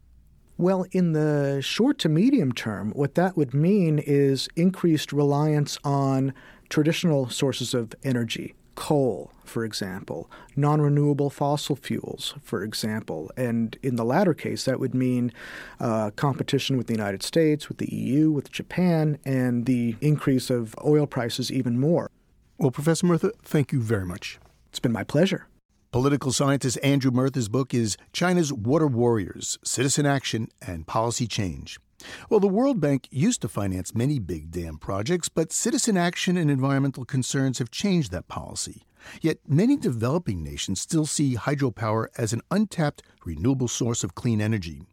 Well, 0.57 0.85
in 0.91 1.13
the 1.13 1.61
short 1.61 1.99
to 1.99 2.09
medium 2.09 2.51
term, 2.51 2.91
what 2.91 3.15
that 3.15 3.37
would 3.37 3.53
mean 3.53 3.97
is 3.99 4.49
increased 4.57 5.13
reliance 5.13 5.77
on 5.85 6.33
traditional 6.67 7.29
sources 7.29 7.73
of 7.73 7.93
energy 8.03 8.55
coal, 8.79 9.29
for 9.43 9.65
example, 9.65 10.31
non 10.55 10.79
renewable 10.79 11.29
fossil 11.29 11.75
fuels, 11.75 12.33
for 12.41 12.63
example. 12.63 13.29
And 13.35 13.77
in 13.83 13.97
the 13.97 14.05
latter 14.05 14.33
case, 14.33 14.63
that 14.63 14.79
would 14.79 14.95
mean 14.95 15.33
uh, 15.81 16.11
competition 16.11 16.77
with 16.77 16.87
the 16.87 16.93
United 16.93 17.21
States, 17.21 17.67
with 17.67 17.77
the 17.77 17.93
EU, 17.93 18.31
with 18.31 18.49
Japan, 18.53 19.19
and 19.25 19.65
the 19.65 19.97
increase 19.99 20.49
of 20.49 20.75
oil 20.83 21.05
prices 21.05 21.51
even 21.51 21.77
more. 21.77 22.09
Well, 22.57 22.71
Professor 22.71 23.05
Mertha, 23.05 23.31
thank 23.43 23.73
you 23.73 23.81
very 23.81 24.05
much. 24.05 24.39
It's 24.69 24.79
been 24.79 24.93
my 24.93 25.03
pleasure. 25.03 25.47
Political 25.91 26.31
scientist 26.31 26.79
Andrew 26.81 27.11
Mertha's 27.11 27.49
book 27.49 27.73
is 27.73 27.97
China's 28.13 28.53
Water 28.53 28.87
Warriors 28.87 29.59
Citizen 29.61 30.05
Action 30.05 30.47
and 30.65 30.87
Policy 30.87 31.27
Change. 31.27 31.79
Well, 32.29 32.39
the 32.39 32.47
World 32.47 32.79
Bank 32.79 33.07
used 33.11 33.41
to 33.41 33.47
finance 33.47 33.95
many 33.95 34.19
big 34.19 34.51
dam 34.51 34.77
projects, 34.77 35.29
but 35.29 35.51
citizen 35.51 35.97
action 35.97 36.37
and 36.37 36.49
environmental 36.49 37.05
concerns 37.05 37.59
have 37.59 37.71
changed 37.71 38.11
that 38.11 38.27
policy. 38.27 38.83
Yet 39.21 39.39
many 39.47 39.77
developing 39.77 40.43
nations 40.43 40.81
still 40.81 41.05
see 41.05 41.35
hydropower 41.35 42.07
as 42.17 42.33
an 42.33 42.41
untapped, 42.51 43.03
renewable 43.25 43.67
source 43.67 44.03
of 44.03 44.15
clean 44.15 44.41
energy. 44.41 44.83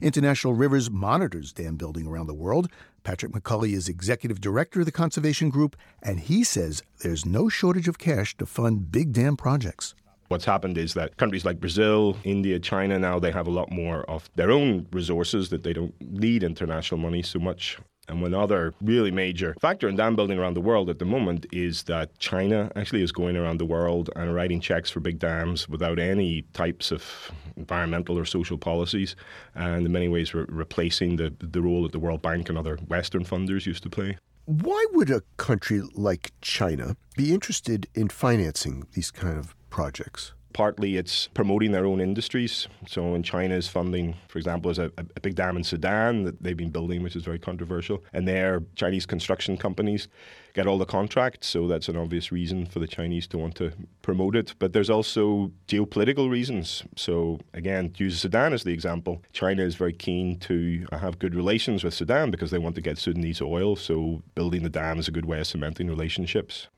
International 0.00 0.54
Rivers 0.54 0.90
monitors 0.90 1.52
dam 1.52 1.76
building 1.76 2.06
around 2.06 2.26
the 2.26 2.34
world. 2.34 2.70
Patrick 3.04 3.32
McCully 3.32 3.74
is 3.74 3.88
executive 3.88 4.40
director 4.40 4.80
of 4.80 4.86
the 4.86 4.92
conservation 4.92 5.50
group, 5.50 5.76
and 6.02 6.20
he 6.20 6.42
says 6.42 6.82
there's 7.00 7.26
no 7.26 7.48
shortage 7.48 7.88
of 7.88 7.98
cash 7.98 8.36
to 8.38 8.46
fund 8.46 8.90
big 8.90 9.12
dam 9.12 9.36
projects. 9.36 9.94
What's 10.28 10.44
happened 10.44 10.76
is 10.76 10.92
that 10.94 11.16
countries 11.16 11.44
like 11.46 11.58
Brazil, 11.58 12.16
India, 12.22 12.58
China 12.58 12.98
now 12.98 13.18
they 13.18 13.32
have 13.32 13.46
a 13.46 13.50
lot 13.50 13.72
more 13.72 14.02
of 14.10 14.28
their 14.36 14.50
own 14.50 14.86
resources 14.92 15.48
that 15.48 15.62
they 15.62 15.72
don't 15.72 15.94
need 16.00 16.42
international 16.42 17.00
money 17.00 17.22
so 17.22 17.38
much. 17.38 17.78
And 18.08 18.22
one 18.22 18.32
other 18.32 18.74
really 18.80 19.10
major 19.10 19.54
factor 19.60 19.86
in 19.86 19.96
dam 19.96 20.16
building 20.16 20.38
around 20.38 20.54
the 20.54 20.62
world 20.62 20.88
at 20.88 20.98
the 20.98 21.04
moment 21.04 21.44
is 21.52 21.82
that 21.84 22.18
China 22.18 22.70
actually 22.74 23.02
is 23.02 23.12
going 23.12 23.36
around 23.36 23.58
the 23.58 23.66
world 23.66 24.08
and 24.16 24.34
writing 24.34 24.60
checks 24.60 24.90
for 24.90 25.00
big 25.00 25.18
dams 25.18 25.68
without 25.68 25.98
any 25.98 26.42
types 26.54 26.90
of 26.90 27.30
environmental 27.56 28.18
or 28.18 28.24
social 28.24 28.56
policies, 28.56 29.14
and 29.54 29.84
in 29.84 29.92
many 29.92 30.08
ways 30.08 30.32
re- 30.32 30.46
replacing 30.48 31.16
the, 31.16 31.34
the 31.40 31.60
role 31.60 31.82
that 31.82 31.92
the 31.92 31.98
World 31.98 32.22
Bank 32.22 32.48
and 32.48 32.56
other 32.56 32.76
Western 32.88 33.24
funders 33.24 33.66
used 33.66 33.82
to 33.82 33.90
play. 33.90 34.16
Why 34.46 34.86
would 34.92 35.10
a 35.10 35.20
country 35.36 35.82
like 35.92 36.32
China 36.40 36.96
be 37.14 37.34
interested 37.34 37.86
in 37.94 38.08
financing 38.08 38.86
these 38.94 39.10
kind 39.10 39.38
of 39.38 39.54
projects? 39.70 40.32
Partly 40.54 40.96
it's 40.96 41.28
promoting 41.28 41.72
their 41.72 41.84
own 41.84 42.00
industries. 42.00 42.68
So 42.86 43.14
in 43.14 43.22
China 43.22 43.54
is 43.54 43.68
funding, 43.68 44.16
for 44.28 44.38
example, 44.38 44.70
is 44.70 44.78
a, 44.78 44.90
a, 44.96 45.20
big 45.20 45.34
dam 45.34 45.56
in 45.56 45.62
Sudan 45.62 46.24
that 46.24 46.42
they've 46.42 46.56
been 46.56 46.70
building, 46.70 47.02
which 47.02 47.14
is 47.14 47.22
very 47.22 47.38
controversial. 47.38 48.02
And 48.12 48.26
their 48.26 48.62
Chinese 48.74 49.06
construction 49.06 49.56
companies 49.56 50.08
get 50.54 50.66
all 50.66 50.78
the 50.78 50.86
contracts, 50.86 51.46
so 51.46 51.68
that's 51.68 51.88
an 51.88 51.96
obvious 51.96 52.32
reason 52.32 52.66
for 52.66 52.80
the 52.80 52.86
Chinese 52.86 53.28
to 53.28 53.38
want 53.38 53.54
to 53.56 53.72
promote 54.02 54.34
it. 54.34 54.54
But 54.58 54.72
there's 54.72 54.90
also 54.90 55.52
geopolitical 55.68 56.28
reasons. 56.30 56.82
So 56.96 57.38
again, 57.54 57.92
use 57.96 58.18
Sudan 58.18 58.52
as 58.52 58.64
the 58.64 58.72
example, 58.72 59.22
China 59.32 59.62
is 59.62 59.76
very 59.76 59.92
keen 59.92 60.38
to 60.40 60.86
uh, 60.90 60.98
have 60.98 61.18
good 61.18 61.34
relations 61.34 61.84
with 61.84 61.94
Sudan 61.94 62.30
because 62.30 62.50
they 62.50 62.58
want 62.58 62.74
to 62.74 62.80
get 62.80 62.98
Sudanese 62.98 63.40
oil. 63.40 63.76
So 63.76 64.22
building 64.34 64.62
the 64.62 64.70
dam 64.70 64.98
is 64.98 65.08
a 65.08 65.12
good 65.12 65.26
way 65.26 65.40
of 65.40 65.46
cementing 65.46 65.88
relationships. 65.88 66.68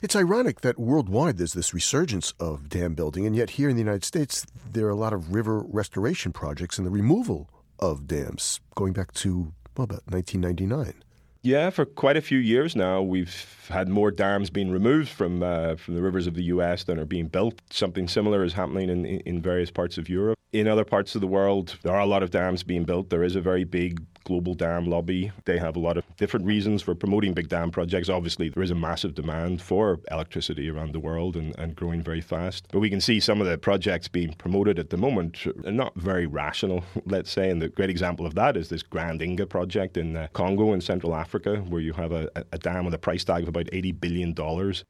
It's 0.00 0.14
ironic 0.14 0.60
that 0.60 0.78
worldwide 0.78 1.38
there's 1.38 1.54
this 1.54 1.74
resurgence 1.74 2.32
of 2.38 2.68
dam 2.68 2.94
building, 2.94 3.26
and 3.26 3.34
yet 3.34 3.50
here 3.50 3.68
in 3.68 3.74
the 3.74 3.82
United 3.82 4.04
States, 4.04 4.46
there 4.70 4.86
are 4.86 4.90
a 4.90 4.94
lot 4.94 5.12
of 5.12 5.34
river 5.34 5.64
restoration 5.66 6.30
projects 6.30 6.78
and 6.78 6.86
the 6.86 6.90
removal 6.92 7.50
of 7.80 8.06
dams 8.06 8.60
going 8.76 8.92
back 8.92 9.12
to, 9.14 9.52
well, 9.76 9.86
about 9.86 10.06
1999. 10.06 11.02
Yeah, 11.48 11.70
for 11.70 11.86
quite 11.86 12.18
a 12.18 12.20
few 12.20 12.36
years 12.36 12.76
now, 12.76 13.00
we've 13.00 13.66
had 13.70 13.88
more 13.88 14.10
dams 14.10 14.50
being 14.50 14.70
removed 14.70 15.08
from 15.08 15.42
uh, 15.42 15.76
from 15.76 15.94
the 15.94 16.02
rivers 16.02 16.26
of 16.26 16.34
the 16.34 16.42
U.S. 16.54 16.84
than 16.84 16.98
are 16.98 17.06
being 17.06 17.26
built. 17.26 17.62
Something 17.70 18.06
similar 18.06 18.44
is 18.44 18.52
happening 18.52 18.90
in, 18.90 19.06
in 19.06 19.40
various 19.40 19.70
parts 19.70 19.96
of 19.96 20.10
Europe. 20.10 20.38
In 20.52 20.68
other 20.68 20.84
parts 20.84 21.14
of 21.14 21.22
the 21.22 21.26
world, 21.26 21.76
there 21.82 21.94
are 21.94 22.00
a 22.00 22.06
lot 22.06 22.22
of 22.22 22.30
dams 22.30 22.62
being 22.62 22.84
built. 22.84 23.08
There 23.08 23.22
is 23.22 23.34
a 23.34 23.40
very 23.40 23.64
big 23.64 24.02
global 24.28 24.54
dam 24.54 24.84
lobby. 24.84 25.32
They 25.46 25.58
have 25.58 25.74
a 25.74 25.78
lot 25.78 25.96
of 25.96 26.04
different 26.18 26.44
reasons 26.44 26.82
for 26.82 26.94
promoting 26.94 27.32
big 27.32 27.48
dam 27.48 27.70
projects. 27.70 28.10
Obviously, 28.10 28.50
there 28.50 28.62
is 28.62 28.70
a 28.70 28.74
massive 28.74 29.14
demand 29.14 29.62
for 29.62 30.00
electricity 30.10 30.68
around 30.70 30.92
the 30.92 31.00
world 31.00 31.34
and, 31.34 31.58
and 31.58 31.74
growing 31.74 32.02
very 32.02 32.20
fast. 32.20 32.66
But 32.70 32.80
we 32.80 32.90
can 32.90 33.00
see 33.00 33.20
some 33.20 33.40
of 33.40 33.46
the 33.46 33.56
projects 33.56 34.06
being 34.06 34.34
promoted 34.34 34.78
at 34.78 34.90
the 34.90 34.98
moment 34.98 35.46
are 35.64 35.72
not 35.72 35.94
very 35.96 36.26
rational, 36.26 36.84
let's 37.06 37.30
say. 37.30 37.50
And 37.50 37.60
the 37.60 37.68
great 37.68 37.90
example 37.90 38.26
of 38.26 38.34
that 38.34 38.56
is 38.56 38.68
this 38.68 38.82
Grand 38.82 39.22
Inga 39.22 39.46
project 39.46 39.96
in 39.96 40.16
uh, 40.16 40.28
Congo 40.34 40.74
in 40.74 40.80
Central 40.80 41.14
Africa, 41.14 41.37
where 41.46 41.80
you 41.80 41.92
have 41.92 42.12
a, 42.12 42.28
a 42.52 42.58
dam 42.58 42.84
with 42.84 42.94
a 42.94 42.98
price 42.98 43.24
tag 43.24 43.42
of 43.42 43.48
about 43.48 43.66
$80 43.66 44.00
billion. 44.00 44.34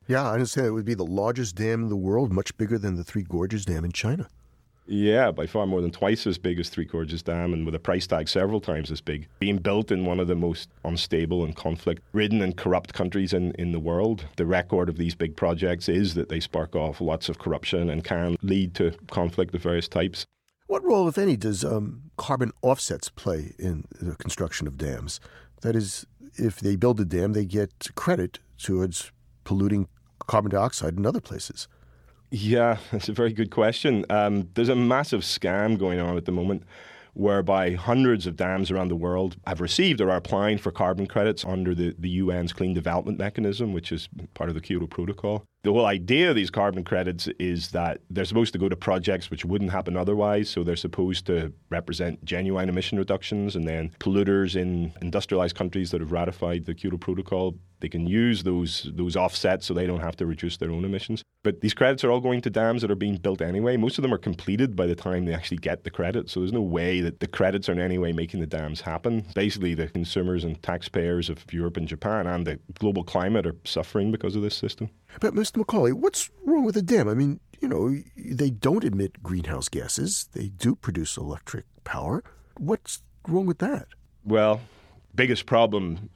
Yeah, 0.06 0.28
I 0.28 0.34
understand 0.34 0.66
it 0.66 0.72
would 0.72 0.84
be 0.84 0.94
the 0.94 1.04
largest 1.04 1.56
dam 1.56 1.84
in 1.84 1.88
the 1.88 1.96
world, 1.96 2.32
much 2.32 2.56
bigger 2.56 2.78
than 2.78 2.96
the 2.96 3.04
Three 3.04 3.22
Gorges 3.22 3.64
Dam 3.64 3.84
in 3.84 3.92
China. 3.92 4.28
Yeah, 4.90 5.30
by 5.30 5.46
far 5.46 5.66
more 5.66 5.82
than 5.82 5.90
twice 5.90 6.26
as 6.26 6.38
big 6.38 6.58
as 6.58 6.70
Three 6.70 6.87
Gorges 6.87 7.22
Dam 7.22 7.52
and 7.52 7.66
with 7.66 7.74
a 7.74 7.78
price 7.78 8.06
tag 8.06 8.26
several 8.26 8.58
times 8.58 8.90
as 8.90 9.02
big. 9.02 9.28
Being 9.38 9.58
built 9.58 9.92
in 9.92 10.06
one 10.06 10.18
of 10.18 10.28
the 10.28 10.34
most 10.34 10.70
unstable 10.82 11.44
and 11.44 11.54
conflict 11.54 12.02
ridden 12.12 12.40
and 12.40 12.56
corrupt 12.56 12.94
countries 12.94 13.34
in, 13.34 13.52
in 13.52 13.72
the 13.72 13.78
world. 13.78 14.24
The 14.37 14.46
record 14.46 14.88
of 14.88 14.96
these 14.96 15.14
big 15.14 15.37
projects 15.37 15.90
is 15.90 16.14
that 16.14 16.30
they 16.30 16.40
spark 16.40 16.74
off 16.74 17.02
lots 17.02 17.28
of 17.28 17.38
corruption 17.38 17.90
and 17.90 18.02
can 18.02 18.38
lead 18.40 18.74
to 18.76 18.92
conflict 19.11 19.54
of 19.54 19.62
various 19.62 19.88
types. 19.88 20.24
What 20.68 20.84
role, 20.84 21.06
if 21.06 21.18
any, 21.18 21.37
does 21.37 21.64
um, 21.64 22.11
carbon 22.16 22.52
offsets 22.62 23.11
play 23.11 23.54
in 23.58 23.84
the 24.00 24.16
construction 24.16 24.66
of 24.66 24.78
dams? 24.78 25.20
That 25.62 25.76
is, 25.76 26.06
if 26.34 26.60
they 26.60 26.76
build 26.76 27.00
a 27.00 27.04
dam, 27.04 27.32
they 27.32 27.44
get 27.44 27.88
credit 27.94 28.38
towards 28.58 29.12
polluting 29.44 29.88
carbon 30.26 30.50
dioxide 30.50 30.96
in 30.96 31.06
other 31.06 31.20
places. 31.20 31.68
Yeah, 32.30 32.78
that's 32.92 33.08
a 33.08 33.12
very 33.12 33.32
good 33.32 33.50
question. 33.50 34.04
Um, 34.10 34.48
there's 34.54 34.68
a 34.68 34.76
massive 34.76 35.20
scam 35.20 35.78
going 35.78 36.00
on 36.00 36.16
at 36.16 36.24
the 36.24 36.32
moment 36.32 36.64
whereby 37.14 37.72
hundreds 37.72 38.26
of 38.26 38.36
dams 38.36 38.70
around 38.70 38.88
the 38.88 38.96
world 38.96 39.36
have 39.46 39.60
received 39.60 40.00
or 40.00 40.10
are 40.10 40.16
applying 40.16 40.56
for 40.56 40.70
carbon 40.70 41.06
credits 41.06 41.44
under 41.44 41.74
the, 41.74 41.94
the 41.98 42.20
UN's 42.20 42.52
Clean 42.52 42.72
Development 42.72 43.18
Mechanism, 43.18 43.72
which 43.72 43.90
is 43.90 44.08
part 44.34 44.48
of 44.48 44.54
the 44.54 44.60
Kyoto 44.60 44.86
Protocol. 44.86 45.44
The 45.64 45.72
whole 45.72 45.86
idea 45.86 46.30
of 46.30 46.36
these 46.36 46.50
carbon 46.50 46.84
credits 46.84 47.26
is 47.40 47.72
that 47.72 48.00
they're 48.10 48.24
supposed 48.24 48.52
to 48.52 48.58
go 48.58 48.68
to 48.68 48.76
projects 48.76 49.28
which 49.30 49.44
wouldn't 49.44 49.72
happen 49.72 49.96
otherwise. 49.96 50.48
So 50.48 50.62
they're 50.62 50.76
supposed 50.76 51.26
to 51.26 51.52
represent 51.68 52.24
genuine 52.24 52.68
emission 52.68 52.96
reductions, 52.96 53.56
and 53.56 53.66
then 53.66 53.90
polluters 53.98 54.54
in 54.54 54.92
industrialized 55.02 55.56
countries 55.56 55.90
that 55.90 56.00
have 56.00 56.12
ratified 56.12 56.64
the 56.64 56.74
Kyoto 56.74 56.96
Protocol 56.96 57.54
they 57.80 57.88
can 57.88 58.06
use 58.06 58.42
those 58.42 58.90
those 58.94 59.16
offsets 59.16 59.66
so 59.66 59.74
they 59.74 59.86
don't 59.86 60.00
have 60.00 60.16
to 60.16 60.26
reduce 60.26 60.56
their 60.56 60.70
own 60.70 60.84
emissions. 60.84 61.22
But 61.44 61.60
these 61.60 61.74
credits 61.74 62.02
are 62.02 62.10
all 62.10 62.20
going 62.20 62.40
to 62.42 62.50
dams 62.50 62.82
that 62.82 62.90
are 62.90 62.96
being 62.96 63.16
built 63.16 63.40
anyway. 63.40 63.76
Most 63.76 63.98
of 63.98 64.02
them 64.02 64.12
are 64.12 64.18
completed 64.18 64.74
by 64.74 64.86
the 64.86 64.96
time 64.96 65.24
they 65.24 65.34
actually 65.34 65.58
get 65.58 65.84
the 65.84 65.90
credit. 65.90 66.28
So 66.28 66.40
there's 66.40 66.52
no 66.52 66.60
way 66.60 67.00
that 67.00 67.20
the 67.20 67.28
credits 67.28 67.68
are 67.68 67.72
in 67.72 67.80
any 67.80 67.98
way 67.98 68.12
making 68.12 68.40
the 68.40 68.46
dams 68.46 68.80
happen. 68.80 69.24
Basically, 69.34 69.74
the 69.74 69.88
consumers 69.88 70.44
and 70.44 70.60
taxpayers 70.62 71.30
of 71.30 71.44
Europe 71.52 71.76
and 71.76 71.86
Japan 71.86 72.26
and 72.26 72.46
the 72.46 72.58
global 72.78 73.04
climate 73.04 73.46
are 73.46 73.56
suffering 73.64 74.10
because 74.10 74.34
of 74.34 74.42
this 74.42 74.56
system. 74.56 74.90
But 75.20 75.34
Mr. 75.34 75.64
McCully, 75.64 75.92
what's 75.92 76.30
wrong 76.44 76.64
with 76.64 76.74
the 76.74 76.82
dam? 76.82 77.08
I 77.08 77.14
mean, 77.14 77.40
you 77.60 77.68
know, 77.68 77.96
they 78.16 78.50
don't 78.50 78.84
emit 78.84 79.22
greenhouse 79.22 79.68
gases. 79.68 80.28
They 80.32 80.48
do 80.48 80.74
produce 80.74 81.16
electric 81.16 81.64
power. 81.84 82.22
What's 82.56 83.02
wrong 83.26 83.46
with 83.46 83.58
that? 83.58 83.88
Well, 84.24 84.60
biggest 85.14 85.46
problem 85.46 86.10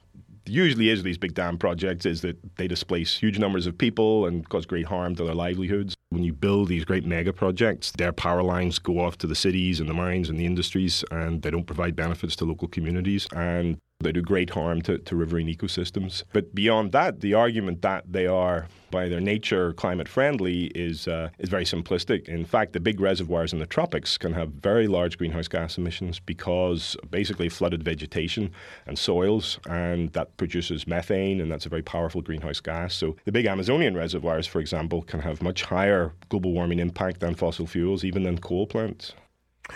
usually 0.45 0.89
is 0.89 1.03
these 1.03 1.17
big 1.17 1.33
dam 1.33 1.57
projects 1.57 2.05
is 2.05 2.21
that 2.21 2.37
they 2.57 2.67
displace 2.67 3.17
huge 3.17 3.39
numbers 3.39 3.65
of 3.65 3.77
people 3.77 4.25
and 4.25 4.47
cause 4.49 4.65
great 4.65 4.85
harm 4.85 5.15
to 5.15 5.23
their 5.23 5.35
livelihoods. 5.35 5.95
When 6.09 6.23
you 6.23 6.33
build 6.33 6.67
these 6.67 6.85
great 6.85 7.05
mega 7.05 7.33
projects, 7.33 7.91
their 7.91 8.11
power 8.11 8.43
lines 8.43 8.77
go 8.77 8.99
off 8.99 9.17
to 9.19 9.27
the 9.27 9.35
cities 9.35 9.79
and 9.79 9.89
the 9.89 9.93
mines 9.93 10.29
and 10.29 10.37
the 10.37 10.45
industries, 10.45 11.03
and 11.11 11.41
they 11.41 11.49
don't 11.49 11.65
provide 11.65 11.95
benefits 11.95 12.35
to 12.37 12.45
local 12.45 12.67
communities. 12.67 13.27
And 13.35 13.77
they 14.03 14.11
do 14.11 14.21
great 14.21 14.51
harm 14.51 14.81
to, 14.83 14.97
to 14.97 15.15
riverine 15.15 15.47
ecosystems. 15.47 16.23
But 16.33 16.53
beyond 16.53 16.91
that, 16.91 17.21
the 17.21 17.33
argument 17.33 17.81
that 17.81 18.11
they 18.11 18.27
are, 18.27 18.67
by 18.91 19.09
their 19.09 19.19
nature, 19.19 19.73
climate 19.73 20.07
friendly 20.07 20.65
is, 20.75 21.07
uh, 21.07 21.29
is 21.39 21.49
very 21.49 21.65
simplistic. 21.65 22.27
In 22.27 22.45
fact, 22.45 22.73
the 22.73 22.79
big 22.79 22.99
reservoirs 22.99 23.53
in 23.53 23.59
the 23.59 23.65
tropics 23.65 24.17
can 24.17 24.33
have 24.33 24.49
very 24.49 24.87
large 24.87 25.17
greenhouse 25.17 25.47
gas 25.47 25.77
emissions 25.77 26.19
because 26.19 26.95
basically 27.09 27.49
flooded 27.49 27.83
vegetation 27.83 28.51
and 28.85 28.99
soils, 28.99 29.59
and 29.67 30.11
that 30.13 30.35
produces 30.37 30.85
methane, 30.87 31.41
and 31.41 31.51
that's 31.51 31.65
a 31.65 31.69
very 31.69 31.81
powerful 31.81 32.21
greenhouse 32.21 32.59
gas. 32.59 32.93
So 32.93 33.15
the 33.25 33.31
big 33.31 33.45
Amazonian 33.45 33.95
reservoirs, 33.95 34.45
for 34.45 34.59
example, 34.59 35.01
can 35.01 35.21
have 35.21 35.41
much 35.41 35.63
higher 35.63 36.13
global 36.29 36.51
warming 36.51 36.79
impact 36.79 37.19
than 37.19 37.35
fossil 37.35 37.65
fuels, 37.65 38.03
even 38.03 38.23
than 38.23 38.37
coal 38.37 38.67
plants. 38.67 39.13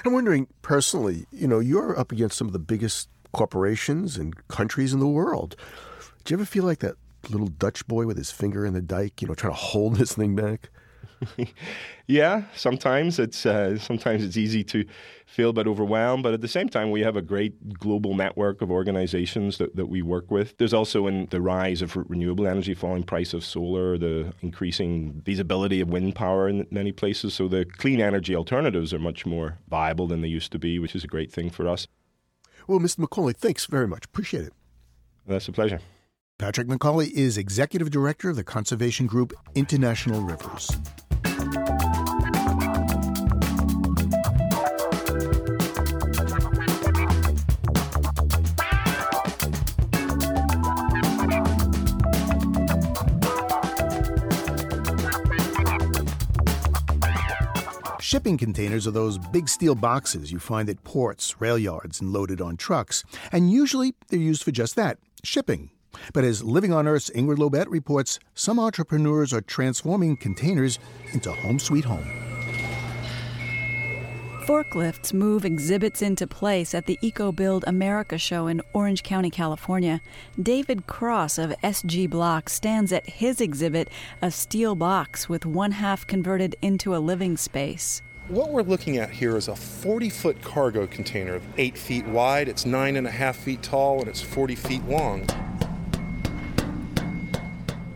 I'm 0.04 0.14
wondering 0.14 0.48
personally, 0.62 1.26
you 1.32 1.48
know, 1.48 1.60
you're 1.60 1.98
up 1.98 2.12
against 2.12 2.38
some 2.38 2.48
of 2.48 2.54
the 2.54 2.60
biggest 2.60 3.10
corporations 3.32 4.18
and 4.18 4.48
countries 4.48 4.94
in 4.94 5.00
the 5.00 5.08
world. 5.08 5.56
Do 6.24 6.34
you 6.34 6.38
ever 6.38 6.46
feel 6.46 6.64
like 6.64 6.80
that 6.80 6.96
little 7.30 7.48
Dutch 7.48 7.88
boy 7.88 8.06
with 8.06 8.18
his 8.18 8.32
finger 8.32 8.66
in 8.66 8.74
the 8.74 8.82
dike, 8.82 9.22
you 9.22 9.28
know, 9.28 9.34
trying 9.34 9.54
to 9.54 9.60
hold 9.60 9.96
this 9.96 10.14
thing 10.14 10.36
back? 10.36 10.70
yeah, 12.08 12.44
sometimes 12.56 13.20
it's 13.20 13.46
uh, 13.46 13.78
sometimes 13.78 14.24
it's 14.24 14.38
easy 14.38 14.64
to 14.64 14.86
feel 15.26 15.50
a 15.50 15.54
bit 15.54 15.68
overwhelmed, 15.68 16.24
but 16.24 16.34
at 16.34 16.42
the 16.42 16.48
same 16.48 16.70
time, 16.70 16.92
we 16.92 17.02
have 17.02 17.16
a 17.16 17.22
great 17.22 17.78
global 17.80 18.16
network 18.16 18.62
of 18.62 18.72
organizations 18.72 19.58
that, 19.58 19.76
that 19.76 19.88
we 19.88 20.02
work 20.02 20.32
with. 20.32 20.58
There's 20.58 20.74
also 20.74 21.08
in 21.08 21.28
the 21.28 21.42
rise 21.42 21.82
of 21.82 21.96
renewable 22.10 22.48
energy, 22.48 22.74
falling 22.74 23.04
price 23.04 23.34
of 23.34 23.44
solar, 23.44 23.98
the 23.98 24.34
increasing 24.42 25.22
feasibility 25.26 25.82
of 25.82 25.90
wind 25.90 26.16
power 26.16 26.48
in 26.48 26.68
many 26.72 26.92
places. 26.92 27.34
So 27.34 27.48
the 27.48 27.66
clean 27.66 28.02
energy 28.02 28.36
alternatives 28.36 28.94
are 28.94 29.00
much 29.00 29.26
more 29.26 29.58
viable 29.70 30.08
than 30.08 30.22
they 30.22 30.28
used 30.28 30.52
to 30.54 30.60
be, 30.60 30.80
which 30.80 30.96
is 30.96 31.04
a 31.04 31.08
great 31.08 31.32
thing 31.32 31.50
for 31.50 31.68
us. 31.68 31.88
Well, 32.68 32.80
Mr. 32.80 32.98
McCauley, 32.98 33.36
thanks 33.36 33.66
very 33.66 33.88
much. 33.88 34.06
Appreciate 34.06 34.44
it. 34.44 34.54
That's 35.26 35.48
a 35.48 35.52
pleasure. 35.52 35.80
Patrick 36.38 36.68
McCauley 36.68 37.10
is 37.12 37.38
Executive 37.38 37.90
Director 37.90 38.30
of 38.30 38.36
the 38.36 38.44
conservation 38.44 39.08
group 39.08 39.34
International 39.56 40.22
Rivers. 40.22 40.70
Shipping 58.08 58.38
containers 58.38 58.88
are 58.88 58.92
those 58.92 59.18
big 59.18 59.50
steel 59.50 59.76
boxes 59.76 60.32
you 60.32 60.40
find 60.40 60.70
at 60.70 60.82
ports, 60.86 61.42
rail 61.42 61.58
yards, 61.58 62.00
and 62.00 62.14
loaded 62.14 62.40
on 62.40 62.56
trucks. 62.56 63.04
And 63.34 63.52
usually 63.52 63.96
they're 64.08 64.18
used 64.18 64.44
for 64.44 64.52
just 64.52 64.78
that 64.78 64.98
shipping. 65.26 65.72
But 66.14 66.24
as 66.24 66.42
Living 66.42 66.72
on 66.72 66.88
Earth's 66.88 67.10
Ingrid 67.10 67.36
Lobet 67.36 67.68
reports, 67.68 68.18
some 68.34 68.60
entrepreneurs 68.60 69.34
are 69.34 69.42
transforming 69.42 70.16
containers 70.16 70.80
into 71.12 71.34
home 71.34 71.60
sweet 71.60 71.84
home. 71.84 72.37
Forklifts 74.48 75.14
move 75.14 75.44
exhibits 75.44 76.02
into 76.02 76.26
place 76.26 76.74
at 76.74 76.86
the 76.86 76.98
EcoBuild 77.04 77.66
America 77.68 78.18
show 78.18 78.48
in 78.48 78.62
Orange 78.72 79.04
County, 79.04 79.30
California. 79.30 80.00
David 80.42 80.88
Cross 80.88 81.38
of 81.38 81.50
SG 81.62 82.10
Block 82.10 82.48
stands 82.48 82.94
at 82.94 83.06
his 83.10 83.42
exhibit, 83.42 83.90
a 84.22 84.32
steel 84.32 84.74
box 84.74 85.28
with 85.28 85.46
one 85.46 85.74
half 85.74 86.08
converted 86.08 86.56
into 86.62 86.96
a 86.96 87.00
living 87.00 87.36
space. 87.36 88.02
What 88.30 88.52
we're 88.52 88.62
looking 88.62 88.96
at 88.96 89.10
here 89.10 89.36
is 89.36 89.50
a 89.50 89.56
40 89.58 90.10
foot 90.10 90.42
cargo 90.42 90.88
container, 90.88 91.42
8 91.58 91.78
feet 91.78 92.06
wide, 92.06 92.48
it's 92.48 92.64
9.5 92.64 93.36
feet 93.36 93.62
tall, 93.62 94.00
and 94.00 94.08
it's 94.08 94.22
40 94.22 94.56
feet 94.56 94.84
long. 94.86 95.28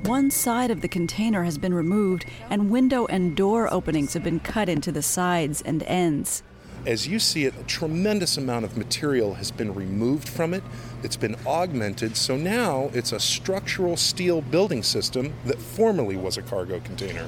One 0.05 0.31
side 0.31 0.71
of 0.71 0.81
the 0.81 0.87
container 0.87 1.43
has 1.43 1.59
been 1.59 1.75
removed, 1.75 2.25
and 2.49 2.71
window 2.71 3.05
and 3.05 3.37
door 3.37 3.71
openings 3.71 4.13
have 4.13 4.23
been 4.23 4.39
cut 4.39 4.67
into 4.67 4.91
the 4.91 5.03
sides 5.03 5.61
and 5.61 5.83
ends. 5.83 6.41
As 6.87 7.07
you 7.07 7.19
see 7.19 7.45
it, 7.45 7.53
a 7.59 7.63
tremendous 7.65 8.35
amount 8.35 8.65
of 8.65 8.75
material 8.75 9.35
has 9.35 9.51
been 9.51 9.75
removed 9.75 10.27
from 10.27 10.55
it. 10.55 10.63
It's 11.03 11.15
been 11.15 11.35
augmented, 11.45 12.17
so 12.17 12.35
now 12.35 12.89
it's 12.95 13.11
a 13.11 13.19
structural 13.19 13.95
steel 13.95 14.41
building 14.41 14.81
system 14.81 15.35
that 15.45 15.59
formerly 15.59 16.17
was 16.17 16.35
a 16.35 16.41
cargo 16.41 16.79
container. 16.79 17.27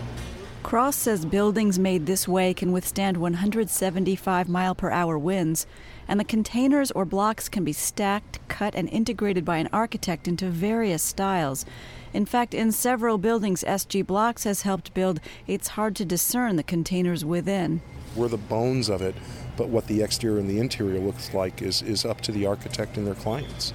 Cross 0.63 0.95
says 0.95 1.25
buildings 1.25 1.77
made 1.77 2.07
this 2.07 2.27
way 2.27 2.55
can 2.55 2.71
withstand 2.71 3.17
175 3.17 4.49
mile 4.49 4.73
per 4.73 4.89
hour 4.89 5.19
winds, 5.19 5.67
and 6.07 6.19
the 6.19 6.23
containers 6.23 6.89
or 6.91 7.05
blocks 7.05 7.49
can 7.49 7.63
be 7.63 7.73
stacked, 7.73 8.39
cut, 8.47 8.73
and 8.73 8.89
integrated 8.89 9.45
by 9.45 9.57
an 9.57 9.69
architect 9.71 10.27
into 10.27 10.47
various 10.47 11.03
styles. 11.03 11.65
In 12.13 12.27
fact, 12.27 12.53
in 12.53 12.71
several 12.71 13.17
buildings 13.17 13.63
SG 13.67 14.05
Blocks 14.05 14.43
has 14.43 14.61
helped 14.61 14.93
build, 14.93 15.19
it's 15.47 15.69
hard 15.69 15.95
to 15.95 16.05
discern 16.05 16.57
the 16.57 16.63
containers 16.63 17.25
within. 17.25 17.81
We're 18.15 18.27
the 18.27 18.37
bones 18.37 18.87
of 18.87 19.01
it, 19.01 19.15
but 19.57 19.69
what 19.69 19.87
the 19.87 20.03
exterior 20.03 20.37
and 20.37 20.47
the 20.47 20.59
interior 20.59 20.99
looks 20.99 21.33
like 21.33 21.63
is, 21.63 21.81
is 21.81 22.05
up 22.05 22.21
to 22.21 22.31
the 22.31 22.45
architect 22.45 22.97
and 22.97 23.07
their 23.07 23.15
clients. 23.15 23.73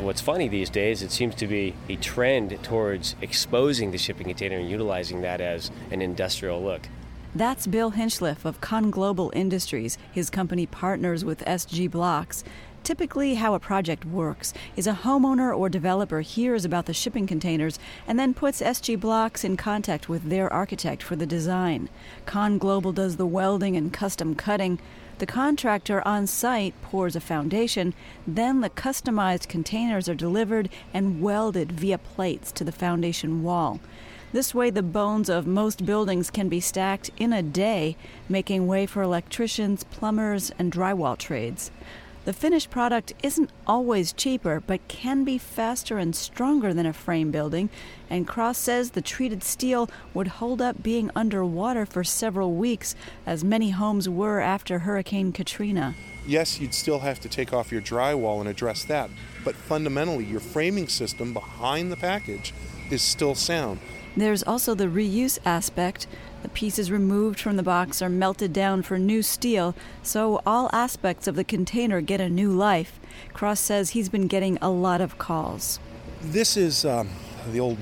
What's 0.00 0.20
funny 0.20 0.48
these 0.48 0.68
days, 0.68 1.00
it 1.00 1.12
seems 1.12 1.36
to 1.36 1.46
be 1.46 1.74
a 1.88 1.94
trend 1.96 2.58
towards 2.64 3.14
exposing 3.22 3.92
the 3.92 3.98
shipping 3.98 4.26
container 4.26 4.58
and 4.58 4.68
utilizing 4.68 5.22
that 5.22 5.40
as 5.40 5.70
an 5.92 6.02
industrial 6.02 6.60
look. 6.60 6.88
That's 7.36 7.66
Bill 7.66 7.92
Hinchliff 7.92 8.44
of 8.44 8.62
Con 8.62 8.90
Global 8.90 9.30
Industries. 9.34 9.98
His 10.10 10.30
company 10.30 10.64
partners 10.64 11.24
with 11.24 11.44
SG 11.44 11.90
Blocks. 11.90 12.42
Typically, 12.86 13.34
how 13.34 13.52
a 13.52 13.58
project 13.58 14.04
works 14.04 14.54
is 14.76 14.86
a 14.86 15.00
homeowner 15.02 15.52
or 15.52 15.68
developer 15.68 16.20
hears 16.20 16.64
about 16.64 16.86
the 16.86 16.94
shipping 16.94 17.26
containers 17.26 17.80
and 18.06 18.16
then 18.16 18.32
puts 18.32 18.62
SG 18.62 19.00
Blocks 19.00 19.42
in 19.42 19.56
contact 19.56 20.08
with 20.08 20.30
their 20.30 20.52
architect 20.52 21.02
for 21.02 21.16
the 21.16 21.26
design. 21.26 21.88
Con 22.26 22.58
Global 22.58 22.92
does 22.92 23.16
the 23.16 23.26
welding 23.26 23.76
and 23.76 23.92
custom 23.92 24.36
cutting. 24.36 24.78
The 25.18 25.26
contractor 25.26 26.00
on 26.06 26.28
site 26.28 26.80
pours 26.80 27.16
a 27.16 27.20
foundation, 27.20 27.92
then 28.24 28.60
the 28.60 28.70
customized 28.70 29.48
containers 29.48 30.08
are 30.08 30.14
delivered 30.14 30.68
and 30.94 31.20
welded 31.20 31.72
via 31.72 31.98
plates 31.98 32.52
to 32.52 32.62
the 32.62 32.70
foundation 32.70 33.42
wall. 33.42 33.80
This 34.30 34.54
way, 34.54 34.70
the 34.70 34.84
bones 34.84 35.28
of 35.28 35.44
most 35.44 35.84
buildings 35.84 36.30
can 36.30 36.48
be 36.48 36.60
stacked 36.60 37.10
in 37.16 37.32
a 37.32 37.42
day, 37.42 37.96
making 38.28 38.68
way 38.68 38.86
for 38.86 39.02
electricians, 39.02 39.82
plumbers, 39.82 40.52
and 40.56 40.70
drywall 40.70 41.18
trades. 41.18 41.72
The 42.26 42.32
finished 42.32 42.70
product 42.70 43.12
isn't 43.22 43.50
always 43.68 44.12
cheaper, 44.12 44.60
but 44.66 44.88
can 44.88 45.22
be 45.22 45.38
faster 45.38 45.96
and 45.96 46.14
stronger 46.14 46.74
than 46.74 46.84
a 46.84 46.92
frame 46.92 47.30
building, 47.30 47.70
and 48.08 48.26
Cross 48.26 48.58
says 48.58 48.90
the 48.90 49.02
treated 49.02 49.42
steel 49.42 49.90
would 50.14 50.28
hold 50.28 50.62
up 50.62 50.82
being 50.82 51.10
underwater 51.14 51.86
for 51.86 52.04
several 52.04 52.54
weeks, 52.54 52.94
as 53.26 53.44
many 53.44 53.70
homes 53.70 54.08
were 54.08 54.40
after 54.40 54.80
Hurricane 54.80 55.32
Katrina. 55.32 55.94
Yes, 56.26 56.60
you'd 56.60 56.74
still 56.74 57.00
have 57.00 57.20
to 57.20 57.28
take 57.28 57.52
off 57.52 57.70
your 57.70 57.82
drywall 57.82 58.40
and 58.40 58.48
address 58.48 58.84
that, 58.84 59.10
but 59.44 59.54
fundamentally, 59.54 60.24
your 60.24 60.40
framing 60.40 60.88
system 60.88 61.32
behind 61.32 61.92
the 61.92 61.96
package 61.96 62.52
is 62.90 63.02
still 63.02 63.34
sound. 63.34 63.78
There's 64.16 64.42
also 64.42 64.74
the 64.74 64.86
reuse 64.86 65.38
aspect. 65.44 66.06
The 66.42 66.48
pieces 66.48 66.90
removed 66.90 67.38
from 67.38 67.56
the 67.56 67.62
box 67.62 68.00
are 68.00 68.08
melted 68.08 68.52
down 68.52 68.82
for 68.82 68.98
new 68.98 69.22
steel, 69.22 69.74
so 70.02 70.40
all 70.46 70.70
aspects 70.72 71.26
of 71.26 71.36
the 71.36 71.44
container 71.44 72.00
get 72.00 72.20
a 72.20 72.28
new 72.28 72.50
life. 72.50 72.98
Cross 73.32 73.60
says 73.60 73.90
he's 73.90 74.08
been 74.08 74.26
getting 74.26 74.56
a 74.62 74.70
lot 74.70 75.00
of 75.00 75.18
calls. 75.18 75.78
This 76.22 76.56
is 76.56 76.84
um, 76.84 77.10
the 77.52 77.60
old 77.60 77.78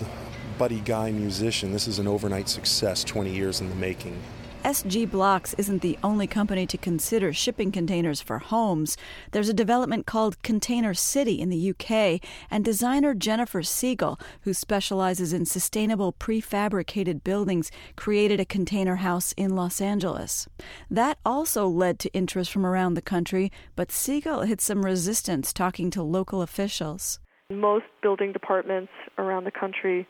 Buddy 0.59 0.81
Guy 0.81 1.11
musician. 1.11 1.72
This 1.72 1.88
is 1.88 1.98
an 1.98 2.07
overnight 2.07 2.48
success, 2.48 3.05
20 3.05 3.35
years 3.35 3.61
in 3.61 3.68
the 3.68 3.74
making. 3.74 4.20
SG 4.64 5.11
Blocks 5.11 5.53
isn't 5.59 5.83
the 5.83 5.98
only 6.03 6.27
company 6.27 6.66
to 6.66 6.79
consider 6.79 7.35
shipping 7.35 7.70
containers 7.70 8.22
for 8.22 8.38
homes. 8.38 8.96
There's 9.33 9.50
a 9.50 9.53
development 9.53 10.07
called 10.07 10.42
Container 10.42 10.94
City 10.94 11.38
in 11.38 11.50
the 11.50 11.70
UK, 11.70 12.18
and 12.50 12.64
designer 12.64 13.12
Jennifer 13.12 13.62
Siegel, 13.62 14.18
who 14.40 14.55
specializes 14.55 15.35
in 15.35 15.44
sustainable 15.44 16.14
prefabricated 16.14 17.22
buildings, 17.22 17.70
created 17.94 18.40
a 18.40 18.46
container 18.46 18.96
house 18.96 19.35
in 19.37 19.55
Los 19.55 19.83
Angeles. 19.83 20.48
That 20.90 21.18
also 21.27 21.68
led 21.68 21.98
to 21.98 22.14
interest 22.14 22.50
from 22.50 22.64
around 22.64 22.94
the 22.94 23.03
country, 23.03 23.53
but 23.77 23.92
Siegel 23.92 24.42
hit 24.42 24.62
some 24.62 24.83
resistance 24.83 25.53
talking 25.53 25.90
to 25.90 26.03
local 26.03 26.40
officials. 26.40 27.18
Most 27.50 27.85
building 28.02 28.33
departments 28.33 28.92
around 29.18 29.44
the 29.44 29.50
country 29.50 30.07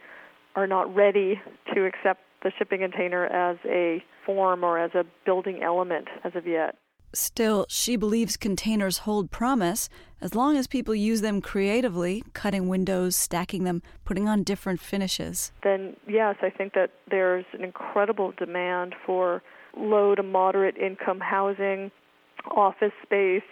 are 0.55 0.67
not 0.67 0.95
ready 0.95 1.41
to 1.75 1.85
accept 1.85 2.21
the 2.45 2.53
shipping 2.57 2.81
container 2.81 3.27
as 3.27 3.57
a 3.65 4.05
form 4.25 4.63
or 4.63 4.79
as 4.79 4.93
a 4.95 5.05
building 5.25 5.63
element 5.63 6.07
as 6.23 6.33
of 6.37 6.47
yet. 6.47 6.77
Still, 7.13 7.67
she 7.69 7.97
believes 7.97 8.37
containers 8.37 8.99
hold 8.99 9.31
promise 9.31 9.89
as 10.21 10.35
long 10.35 10.57
as 10.57 10.67
people 10.67 10.95
use 10.95 11.21
them 11.21 11.41
creatively, 11.41 12.25
cutting 12.35 12.69
windows, 12.69 13.17
stacking 13.17 13.65
them, 13.65 13.83
putting 14.05 14.29
on 14.29 14.43
different 14.43 14.81
finishes. 14.81 15.53
Then, 15.63 15.97
yes, 16.09 16.37
I 16.43 16.51
think 16.51 16.75
that 16.75 16.91
there's 17.11 17.45
an 17.53 17.63
incredible 17.65 18.33
demand 18.37 18.95
for 19.07 19.43
low 19.77 20.15
to 20.15 20.23
moderate 20.23 20.77
income 20.77 21.21
housing, 21.21 21.91
office 22.51 22.93
space, 23.03 23.43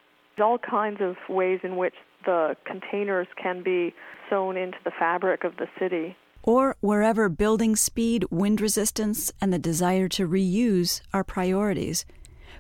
all 0.41 0.59
kinds 0.59 1.01
of 1.01 1.17
ways 1.29 1.61
in 1.63 1.77
which 1.77 1.95
the 2.25 2.57
containers 2.65 3.27
can 3.41 3.63
be 3.63 3.95
sewn 4.29 4.57
into 4.57 4.79
the 4.85 4.93
fabric 4.99 5.45
of 5.45 5.57
the 5.57 5.67
city 5.79 6.17
or 6.43 6.77
wherever 6.81 7.29
building 7.29 7.77
speed, 7.77 8.25
wind 8.31 8.61
resistance, 8.61 9.33
and 9.41 9.53
the 9.53 9.59
desire 9.59 10.09
to 10.09 10.29
reuse 10.29 11.01
are 11.13 11.25
priorities. 11.25 12.05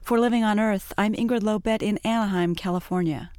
For 0.03 0.18
Living 0.18 0.44
on 0.44 0.59
Earth, 0.59 0.92
I'm 0.96 1.14
Ingrid 1.14 1.42
Lobet 1.42 1.83
in 1.83 1.98
Anaheim, 1.98 2.55
California. 2.55 3.31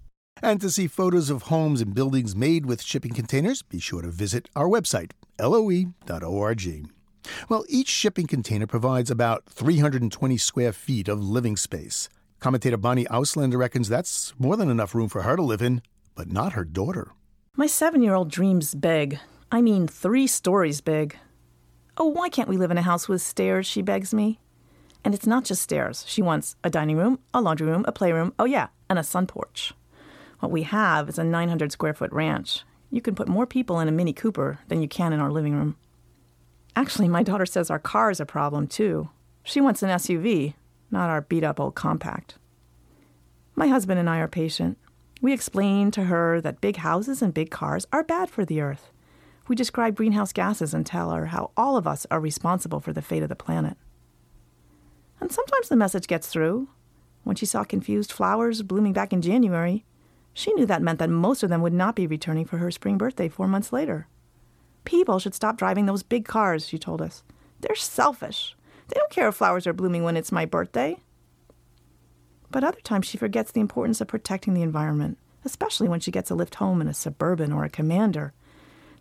And 0.41 0.59
to 0.61 0.69
see 0.69 0.87
photos 0.87 1.29
of 1.29 1.43
homes 1.43 1.79
and 1.81 1.93
buildings 1.93 2.35
made 2.35 2.65
with 2.65 2.81
shipping 2.81 3.13
containers, 3.13 3.61
be 3.61 3.79
sure 3.79 4.01
to 4.01 4.09
visit 4.09 4.49
our 4.55 4.67
website, 4.67 5.11
loe.org. 5.39 6.89
Well, 7.47 7.63
each 7.69 7.87
shipping 7.87 8.27
container 8.27 8.67
provides 8.67 9.09
about 9.09 9.45
320 9.45 10.37
square 10.37 10.73
feet 10.73 11.07
of 11.07 11.23
living 11.23 11.55
space. 11.55 12.09
Commentator 12.41 12.75
Bonnie 12.75 13.05
Auslander 13.05 13.57
reckons 13.57 13.87
that's 13.87 14.33
more 14.37 14.57
than 14.57 14.69
enough 14.69 14.93
room 14.93 15.07
for 15.07 15.21
her 15.21 15.37
to 15.37 15.41
live 15.41 15.61
in, 15.61 15.81
but 16.15 16.31
not 16.31 16.53
her 16.53 16.63
daughter. 16.63 17.11
My 17.55 17.67
seven 17.67 18.01
year 18.01 18.15
old 18.15 18.31
dreams 18.31 18.73
big. 18.75 19.19
I 19.51 19.61
mean, 19.61 19.87
three 19.87 20.27
stories 20.27 20.81
big. 20.81 21.17
Oh, 21.97 22.07
why 22.07 22.29
can't 22.29 22.49
we 22.49 22.57
live 22.57 22.71
in 22.71 22.77
a 22.77 22.81
house 22.81 23.07
with 23.07 23.21
stairs? 23.21 23.67
She 23.67 23.81
begs 23.81 24.13
me. 24.13 24.39
And 25.05 25.13
it's 25.13 25.27
not 25.27 25.45
just 25.45 25.61
stairs. 25.61 26.05
She 26.07 26.21
wants 26.21 26.55
a 26.63 26.69
dining 26.69 26.97
room, 26.97 27.19
a 27.33 27.41
laundry 27.41 27.67
room, 27.67 27.85
a 27.87 27.91
playroom, 27.91 28.33
oh, 28.39 28.45
yeah, 28.45 28.69
and 28.89 28.97
a 28.97 29.03
sun 29.03 29.27
porch. 29.27 29.73
What 30.39 30.51
we 30.51 30.63
have 30.63 31.07
is 31.09 31.19
a 31.19 31.23
900 31.23 31.71
square 31.71 31.93
foot 31.93 32.11
ranch. 32.11 32.63
You 32.89 33.01
can 33.01 33.15
put 33.15 33.27
more 33.27 33.45
people 33.45 33.79
in 33.79 33.87
a 33.87 33.91
Mini 33.91 34.13
Cooper 34.13 34.59
than 34.67 34.81
you 34.81 34.87
can 34.87 35.13
in 35.13 35.19
our 35.19 35.31
living 35.31 35.53
room. 35.53 35.77
Actually, 36.75 37.07
my 37.07 37.21
daughter 37.21 37.45
says 37.45 37.69
our 37.69 37.79
car 37.79 38.09
is 38.09 38.19
a 38.19 38.25
problem, 38.25 38.67
too. 38.67 39.09
She 39.43 39.61
wants 39.61 39.83
an 39.83 39.89
SUV, 39.89 40.55
not 40.89 41.09
our 41.09 41.21
beat 41.21 41.43
up 41.43 41.59
old 41.59 41.75
compact. 41.75 42.37
My 43.55 43.67
husband 43.67 43.99
and 43.99 44.09
I 44.09 44.17
are 44.17 44.27
patient. 44.27 44.77
We 45.23 45.31
explain 45.31 45.89
to 45.91 46.03
her 46.03 46.41
that 46.41 46.59
big 46.59 46.75
houses 46.75 47.21
and 47.21 47.33
big 47.33 47.49
cars 47.49 47.87
are 47.93 48.03
bad 48.03 48.29
for 48.29 48.43
the 48.43 48.59
earth. 48.59 48.91
We 49.47 49.55
describe 49.55 49.95
greenhouse 49.95 50.33
gases 50.33 50.73
and 50.73 50.85
tell 50.85 51.11
her 51.11 51.27
how 51.27 51.51
all 51.55 51.77
of 51.77 51.87
us 51.87 52.05
are 52.11 52.19
responsible 52.19 52.81
for 52.81 52.91
the 52.91 53.01
fate 53.01 53.23
of 53.23 53.29
the 53.29 53.35
planet. 53.35 53.77
And 55.21 55.31
sometimes 55.31 55.69
the 55.69 55.77
message 55.77 56.07
gets 56.07 56.27
through. 56.27 56.67
When 57.23 57.37
she 57.37 57.45
saw 57.45 57.63
confused 57.63 58.11
flowers 58.11 58.63
blooming 58.63 58.91
back 58.91 59.13
in 59.13 59.21
January, 59.21 59.85
she 60.33 60.53
knew 60.55 60.65
that 60.65 60.81
meant 60.81 60.99
that 60.99 61.09
most 61.09 61.41
of 61.41 61.49
them 61.49 61.61
would 61.61 61.71
not 61.71 61.95
be 61.95 62.05
returning 62.05 62.43
for 62.43 62.57
her 62.57 62.69
spring 62.69 62.97
birthday 62.97 63.29
four 63.29 63.47
months 63.47 63.71
later. 63.71 64.09
People 64.83 65.19
should 65.19 65.33
stop 65.33 65.55
driving 65.55 65.85
those 65.85 66.03
big 66.03 66.25
cars, 66.25 66.67
she 66.67 66.77
told 66.77 67.01
us. 67.01 67.23
They're 67.61 67.75
selfish. 67.75 68.57
They 68.89 68.99
don't 68.99 69.09
care 69.09 69.29
if 69.29 69.35
flowers 69.35 69.67
are 69.67 69.71
blooming 69.71 70.03
when 70.03 70.17
it's 70.17 70.33
my 70.33 70.43
birthday. 70.43 70.97
But 72.53 72.63
other 72.63 72.79
times 72.81 73.07
she 73.07 73.17
forgets 73.17 73.51
the 73.51 73.61
importance 73.61 73.99
of 73.99 74.07
protecting 74.07 74.53
the 74.53 74.61
environment, 74.61 75.17
especially 75.43 75.89
when 75.89 75.99
she 75.99 76.11
gets 76.11 76.29
a 76.29 76.35
lift 76.35 76.55
home 76.55 76.81
in 76.81 76.87
a 76.87 76.93
suburban 76.93 77.51
or 77.51 77.63
a 77.63 77.69
commander. 77.69 78.31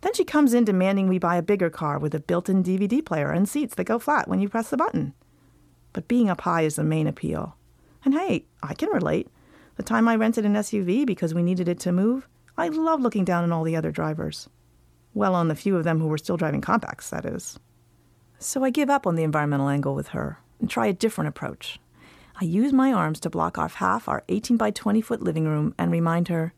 Then 0.01 0.15
she 0.15 0.25
comes 0.25 0.55
in 0.55 0.65
demanding 0.65 1.07
we 1.07 1.19
buy 1.19 1.35
a 1.35 1.43
bigger 1.43 1.69
car 1.69 1.99
with 1.99 2.15
a 2.15 2.19
built 2.19 2.49
in 2.49 2.63
DVD 2.63 3.05
player 3.05 3.29
and 3.29 3.47
seats 3.47 3.75
that 3.75 3.83
go 3.83 3.99
flat 3.99 4.27
when 4.27 4.39
you 4.39 4.49
press 4.49 4.71
the 4.71 4.75
button. 4.75 5.13
But 5.93 6.07
being 6.07 6.31
up 6.31 6.41
high 6.41 6.63
is 6.63 6.77
the 6.77 6.83
main 6.83 7.05
appeal. 7.05 7.55
And 8.03 8.15
hey, 8.15 8.47
I 8.63 8.73
can 8.73 8.89
relate. 8.89 9.27
The 9.75 9.83
time 9.83 10.07
I 10.07 10.15
rented 10.15 10.45
an 10.45 10.55
SUV 10.55 11.05
because 11.05 11.35
we 11.35 11.43
needed 11.43 11.67
it 11.67 11.79
to 11.81 11.91
move, 11.91 12.27
I 12.57 12.69
loved 12.69 13.03
looking 13.03 13.23
down 13.23 13.43
on 13.43 13.51
all 13.51 13.63
the 13.63 13.75
other 13.75 13.91
drivers. 13.91 14.49
Well, 15.13 15.35
on 15.35 15.47
the 15.47 15.55
few 15.55 15.77
of 15.77 15.83
them 15.83 15.99
who 15.99 16.07
were 16.07 16.17
still 16.17 16.37
driving 16.37 16.61
compacts, 16.61 17.11
that 17.11 17.23
is. 17.23 17.59
So 18.39 18.63
I 18.63 18.71
give 18.71 18.89
up 18.89 19.05
on 19.05 19.13
the 19.13 19.23
environmental 19.23 19.69
angle 19.69 19.93
with 19.93 20.07
her 20.07 20.39
and 20.59 20.67
try 20.67 20.87
a 20.87 20.93
different 20.93 21.27
approach. 21.27 21.79
I 22.39 22.45
use 22.45 22.73
my 22.73 22.91
arms 22.91 23.19
to 23.21 23.29
block 23.29 23.57
off 23.57 23.75
half 23.75 24.09
our 24.09 24.23
18 24.27 24.57
by 24.57 24.71
20 24.71 25.01
foot 25.01 25.21
living 25.21 25.45
room 25.45 25.75
and 25.77 25.91
remind 25.91 26.29
her 26.29 26.53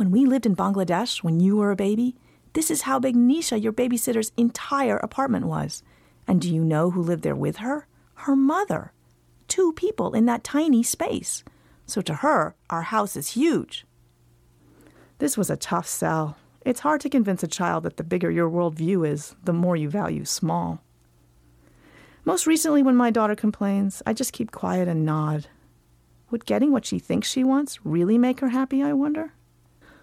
when 0.00 0.10
we 0.10 0.24
lived 0.24 0.46
in 0.46 0.56
Bangladesh 0.56 1.22
when 1.22 1.40
you 1.40 1.58
were 1.58 1.70
a 1.70 1.76
baby, 1.76 2.16
this 2.54 2.70
is 2.70 2.82
how 2.82 2.98
big 2.98 3.14
Nisha, 3.14 3.62
your 3.62 3.72
babysitter's 3.72 4.32
entire 4.36 4.96
apartment 4.96 5.46
was. 5.46 5.82
And 6.26 6.40
do 6.40 6.52
you 6.52 6.64
know 6.64 6.90
who 6.90 7.02
lived 7.02 7.22
there 7.22 7.36
with 7.36 7.58
her? 7.58 7.86
Her 8.14 8.34
mother. 8.34 8.92
Two 9.46 9.72
people 9.74 10.14
in 10.14 10.24
that 10.24 10.42
tiny 10.42 10.82
space. 10.82 11.44
So 11.84 12.00
to 12.00 12.14
her, 12.14 12.54
our 12.70 12.82
house 12.82 13.14
is 13.14 13.32
huge. 13.32 13.84
This 15.18 15.36
was 15.36 15.50
a 15.50 15.56
tough 15.56 15.86
sell. 15.86 16.38
It's 16.64 16.80
hard 16.80 17.02
to 17.02 17.10
convince 17.10 17.42
a 17.42 17.46
child 17.46 17.84
that 17.84 17.98
the 17.98 18.04
bigger 18.04 18.30
your 18.30 18.48
worldview 18.48 19.06
is, 19.06 19.36
the 19.44 19.52
more 19.52 19.76
you 19.76 19.90
value 19.90 20.24
small. 20.24 20.82
Most 22.30 22.46
recently, 22.46 22.80
when 22.80 22.94
my 22.94 23.10
daughter 23.10 23.34
complains, 23.34 24.04
I 24.06 24.12
just 24.12 24.32
keep 24.32 24.52
quiet 24.52 24.86
and 24.86 25.04
nod. 25.04 25.48
Would 26.30 26.46
getting 26.46 26.70
what 26.70 26.86
she 26.86 27.00
thinks 27.00 27.28
she 27.28 27.42
wants 27.42 27.84
really 27.84 28.18
make 28.18 28.38
her 28.38 28.50
happy, 28.50 28.84
I 28.84 28.92
wonder? 28.92 29.32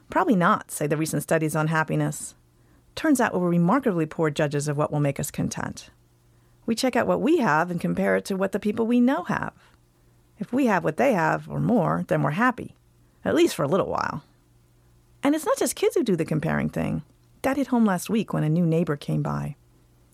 Probably 0.09 0.35
not, 0.35 0.69
say 0.69 0.87
the 0.87 0.97
recent 0.97 1.23
studies 1.23 1.55
on 1.55 1.67
happiness. 1.67 2.35
Turns 2.95 3.21
out 3.21 3.33
we're 3.33 3.47
remarkably 3.47 4.05
poor 4.05 4.29
judges 4.29 4.67
of 4.67 4.75
what 4.75 4.91
will 4.91 4.99
make 4.99 5.21
us 5.21 5.31
content. 5.31 5.89
We 6.65 6.75
check 6.75 6.97
out 6.97 7.07
what 7.07 7.21
we 7.21 7.37
have 7.37 7.71
and 7.71 7.79
compare 7.79 8.17
it 8.17 8.25
to 8.25 8.35
what 8.35 8.51
the 8.51 8.59
people 8.59 8.85
we 8.85 8.99
know 8.99 9.23
have. 9.23 9.53
If 10.37 10.51
we 10.51 10.65
have 10.65 10.83
what 10.83 10.97
they 10.97 11.13
have, 11.13 11.47
or 11.49 11.61
more, 11.61 12.03
then 12.09 12.23
we're 12.23 12.31
happy, 12.31 12.75
at 13.23 13.35
least 13.35 13.55
for 13.55 13.63
a 13.63 13.69
little 13.69 13.87
while. 13.87 14.25
And 15.23 15.33
it's 15.33 15.45
not 15.45 15.57
just 15.57 15.77
kids 15.77 15.95
who 15.95 16.03
do 16.03 16.17
the 16.17 16.25
comparing 16.25 16.67
thing. 16.67 17.03
Dad 17.41 17.55
hit 17.55 17.67
home 17.67 17.85
last 17.85 18.09
week 18.09 18.33
when 18.33 18.43
a 18.43 18.49
new 18.49 18.65
neighbor 18.65 18.97
came 18.97 19.23
by. 19.23 19.55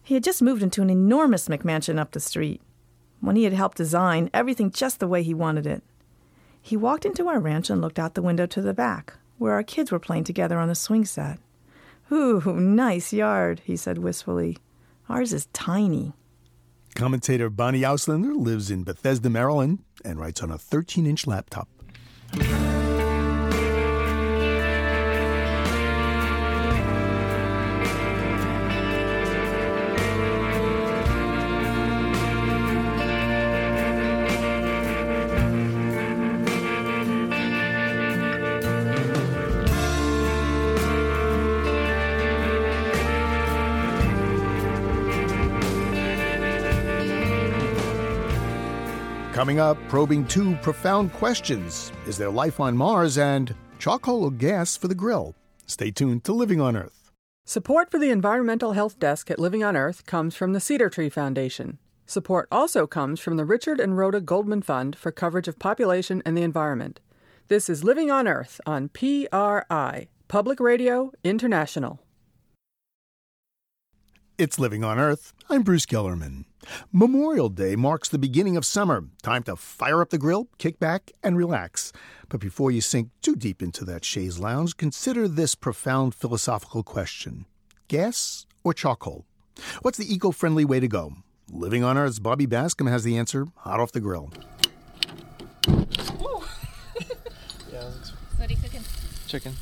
He 0.03 0.13
had 0.15 0.23
just 0.23 0.41
moved 0.41 0.61
into 0.61 0.81
an 0.81 0.89
enormous 0.89 1.47
McMansion 1.47 1.97
up 1.97 2.11
the 2.11 2.19
street. 2.19 2.61
When 3.21 3.37
he 3.37 3.45
had 3.45 3.53
helped 3.53 3.77
design 3.77 4.29
everything 4.33 4.69
just 4.69 4.99
the 4.99 5.07
way 5.07 5.23
he 5.23 5.33
wanted 5.33 5.65
it. 5.65 5.81
He 6.61 6.75
walked 6.75 7.05
into 7.05 7.27
our 7.27 7.39
ranch 7.39 7.69
and 7.69 7.81
looked 7.81 7.99
out 7.99 8.13
the 8.13 8.21
window 8.21 8.45
to 8.47 8.61
the 8.61 8.73
back, 8.73 9.13
where 9.37 9.53
our 9.53 9.63
kids 9.63 9.91
were 9.91 9.99
playing 9.99 10.25
together 10.25 10.57
on 10.57 10.67
the 10.67 10.75
swing 10.75 11.05
set. 11.05 11.39
Ooh, 12.11 12.41
nice 12.41 13.13
yard, 13.13 13.61
he 13.63 13.77
said 13.77 13.97
wistfully. 13.97 14.57
Ours 15.09 15.31
is 15.31 15.47
tiny. 15.47 16.13
Commentator 16.95 17.49
Bonnie 17.49 17.81
Auslander 17.81 18.35
lives 18.35 18.69
in 18.69 18.83
Bethesda, 18.83 19.29
Maryland, 19.29 19.79
and 20.03 20.19
writes 20.19 20.43
on 20.43 20.51
a 20.51 20.57
13 20.57 21.05
inch 21.05 21.25
laptop. 21.25 21.67
Coming 49.53 49.69
up, 49.69 49.77
probing 49.87 50.25
two 50.25 50.55
profound 50.63 51.13
questions 51.13 51.91
Is 52.07 52.17
there 52.17 52.31
life 52.31 52.59
on 52.59 52.75
Mars? 52.75 53.19
and 53.19 53.53
charcoal 53.77 54.23
or 54.23 54.31
gas 54.31 54.75
for 54.75 54.87
the 54.87 54.95
grill? 54.95 55.35
Stay 55.67 55.91
tuned 55.91 56.23
to 56.23 56.33
Living 56.33 56.59
on 56.59 56.75
Earth. 56.75 57.11
Support 57.45 57.91
for 57.91 57.99
the 57.99 58.09
Environmental 58.09 58.71
Health 58.71 58.97
Desk 58.97 59.29
at 59.29 59.37
Living 59.37 59.63
on 59.63 59.77
Earth 59.77 60.07
comes 60.07 60.35
from 60.35 60.53
the 60.53 60.59
Cedar 60.59 60.89
Tree 60.89 61.07
Foundation. 61.07 61.77
Support 62.07 62.47
also 62.51 62.87
comes 62.87 63.19
from 63.19 63.37
the 63.37 63.45
Richard 63.45 63.79
and 63.79 63.95
Rhoda 63.95 64.21
Goldman 64.21 64.63
Fund 64.63 64.95
for 64.95 65.11
coverage 65.11 65.47
of 65.47 65.59
population 65.59 66.23
and 66.25 66.35
the 66.35 66.41
environment. 66.41 66.99
This 67.47 67.69
is 67.69 67.83
Living 67.83 68.09
on 68.09 68.27
Earth 68.27 68.59
on 68.65 68.89
PRI, 68.89 70.07
Public 70.27 70.59
Radio 70.59 71.11
International. 71.23 71.99
It's 74.39 74.57
Living 74.57 74.83
on 74.83 74.97
Earth. 74.97 75.31
I'm 75.47 75.61
Bruce 75.61 75.85
Gellerman. 75.85 76.45
Memorial 76.91 77.49
Day 77.49 77.76
marks 77.76 78.10
the 78.10 78.17
beginning 78.17 78.58
of 78.58 78.65
summer. 78.65 79.06
Time 79.21 79.43
to 79.43 79.56
fire 79.56 80.02
up 80.02 80.10
the 80.10 80.17
grill, 80.17 80.47
kick 80.58 80.80
back, 80.80 81.12
and 81.23 81.38
relax. 81.38 81.91
But 82.30 82.39
before 82.39 82.71
you 82.71 82.82
sink 82.82 83.10
too 83.21 83.36
deep 83.36 83.62
into 83.62 83.86
that 83.86 84.06
chaise 84.06 84.39
lounge, 84.39 84.78
consider 84.78 85.28
this 85.28 85.56
profound 85.56 86.15
philosophical 86.15 86.84
question 86.84 87.45
gas 87.88 88.45
or 88.63 88.73
charcoal? 88.73 89.26
What's 89.82 89.97
the 89.97 90.12
eco 90.12 90.32
friendly 90.32 90.65
way 90.65 90.80
to 90.80 90.88
go? 90.88 91.13
Living 91.52 91.84
on 91.84 91.97
Earth's 91.97 92.19
Bobby 92.19 92.47
Bascomb 92.47 92.89
has 92.89 93.04
the 93.04 93.17
answer 93.17 93.47
hot 93.58 93.80
off 93.80 93.91
the 93.91 93.99
grill. 93.99 94.32
yeah, 95.67 95.84
what 98.38 98.49
are 98.49 98.54
you 98.54 98.58
cooking? 98.58 98.82
Chicken. 99.28 99.54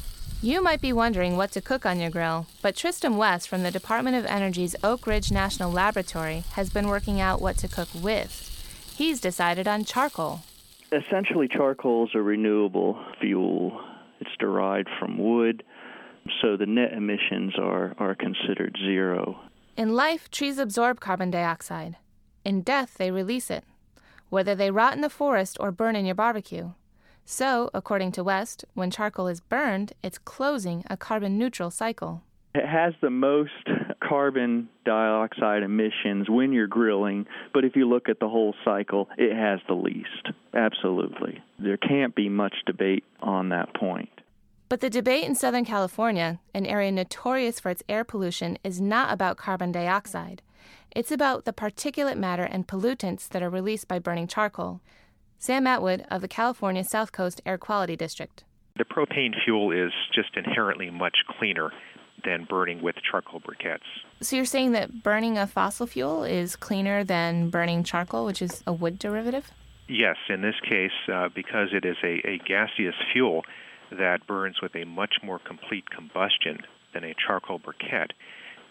You 0.43 0.63
might 0.63 0.81
be 0.81 0.91
wondering 0.91 1.37
what 1.37 1.51
to 1.51 1.61
cook 1.61 1.85
on 1.85 1.99
your 1.99 2.09
grill, 2.09 2.47
but 2.63 2.75
Tristram 2.75 3.15
West 3.15 3.47
from 3.47 3.61
the 3.61 3.69
Department 3.69 4.15
of 4.15 4.25
Energy's 4.25 4.75
Oak 4.83 5.05
Ridge 5.05 5.31
National 5.31 5.71
Laboratory 5.71 6.43
has 6.53 6.71
been 6.71 6.87
working 6.87 7.21
out 7.21 7.39
what 7.39 7.57
to 7.57 7.67
cook 7.67 7.89
with. 7.93 8.49
He's 8.97 9.21
decided 9.21 9.67
on 9.67 9.85
charcoal. 9.85 10.39
Essentially, 10.91 11.47
charcoal 11.47 12.05
is 12.05 12.15
a 12.15 12.23
renewable 12.23 12.99
fuel. 13.19 13.79
It's 14.19 14.31
derived 14.39 14.89
from 14.99 15.19
wood, 15.19 15.61
so 16.41 16.57
the 16.57 16.65
net 16.65 16.93
emissions 16.93 17.53
are, 17.59 17.93
are 17.99 18.15
considered 18.15 18.75
zero. 18.83 19.39
In 19.77 19.93
life, 19.93 20.31
trees 20.31 20.57
absorb 20.57 20.99
carbon 20.99 21.29
dioxide. 21.29 21.97
In 22.43 22.63
death, 22.63 22.95
they 22.97 23.11
release 23.11 23.51
it, 23.51 23.63
whether 24.29 24.55
they 24.55 24.71
rot 24.71 24.95
in 24.95 25.01
the 25.01 25.09
forest 25.11 25.57
or 25.59 25.71
burn 25.71 25.95
in 25.95 26.07
your 26.07 26.15
barbecue. 26.15 26.71
So, 27.25 27.69
according 27.73 28.11
to 28.13 28.23
West, 28.23 28.65
when 28.73 28.91
charcoal 28.91 29.27
is 29.27 29.39
burned, 29.39 29.93
it's 30.03 30.17
closing 30.17 30.83
a 30.89 30.97
carbon 30.97 31.37
neutral 31.37 31.71
cycle. 31.71 32.23
It 32.53 32.67
has 32.67 32.93
the 33.01 33.09
most 33.09 33.51
carbon 34.03 34.67
dioxide 34.83 35.63
emissions 35.63 36.29
when 36.29 36.51
you're 36.51 36.67
grilling, 36.67 37.25
but 37.53 37.63
if 37.63 37.77
you 37.77 37.87
look 37.87 38.09
at 38.09 38.19
the 38.19 38.27
whole 38.27 38.53
cycle, 38.65 39.07
it 39.17 39.33
has 39.33 39.59
the 39.67 39.73
least. 39.73 40.31
Absolutely. 40.53 41.41
There 41.59 41.77
can't 41.77 42.13
be 42.13 42.27
much 42.27 42.55
debate 42.65 43.05
on 43.21 43.49
that 43.49 43.73
point. 43.73 44.09
But 44.67 44.81
the 44.81 44.89
debate 44.89 45.25
in 45.25 45.35
Southern 45.35 45.65
California, 45.65 46.39
an 46.53 46.65
area 46.65 46.91
notorious 46.91 47.59
for 47.59 47.69
its 47.69 47.83
air 47.87 48.03
pollution, 48.03 48.57
is 48.63 48.81
not 48.81 49.13
about 49.13 49.37
carbon 49.37 49.71
dioxide. 49.71 50.41
It's 50.93 51.11
about 51.11 51.45
the 51.45 51.53
particulate 51.53 52.17
matter 52.17 52.43
and 52.43 52.67
pollutants 52.67 53.29
that 53.29 53.41
are 53.41 53.49
released 53.49 53.87
by 53.87 53.99
burning 53.99 54.27
charcoal. 54.27 54.81
Sam 55.41 55.65
Atwood 55.65 56.05
of 56.11 56.21
the 56.21 56.27
California 56.27 56.83
South 56.83 57.11
Coast 57.11 57.41
Air 57.47 57.57
Quality 57.57 57.95
District. 57.95 58.43
The 58.77 58.85
propane 58.85 59.33
fuel 59.43 59.71
is 59.71 59.91
just 60.13 60.37
inherently 60.37 60.91
much 60.91 61.17
cleaner 61.27 61.71
than 62.23 62.45
burning 62.47 62.83
with 62.83 62.95
charcoal 62.97 63.41
briquettes. 63.41 63.79
So 64.21 64.35
you're 64.35 64.45
saying 64.45 64.73
that 64.73 65.01
burning 65.01 65.39
a 65.39 65.47
fossil 65.47 65.87
fuel 65.87 66.23
is 66.23 66.55
cleaner 66.55 67.03
than 67.03 67.49
burning 67.49 67.83
charcoal, 67.83 68.23
which 68.27 68.39
is 68.39 68.61
a 68.67 68.71
wood 68.71 68.99
derivative? 68.99 69.49
Yes, 69.87 70.17
in 70.29 70.43
this 70.43 70.59
case, 70.69 70.91
uh, 71.11 71.29
because 71.33 71.69
it 71.73 71.85
is 71.85 71.97
a, 72.03 72.21
a 72.23 72.37
gaseous 72.37 72.93
fuel 73.11 73.41
that 73.89 74.27
burns 74.27 74.61
with 74.61 74.75
a 74.75 74.83
much 74.83 75.15
more 75.23 75.39
complete 75.39 75.89
combustion 75.89 76.59
than 76.93 77.03
a 77.03 77.15
charcoal 77.15 77.59
briquette, 77.59 78.11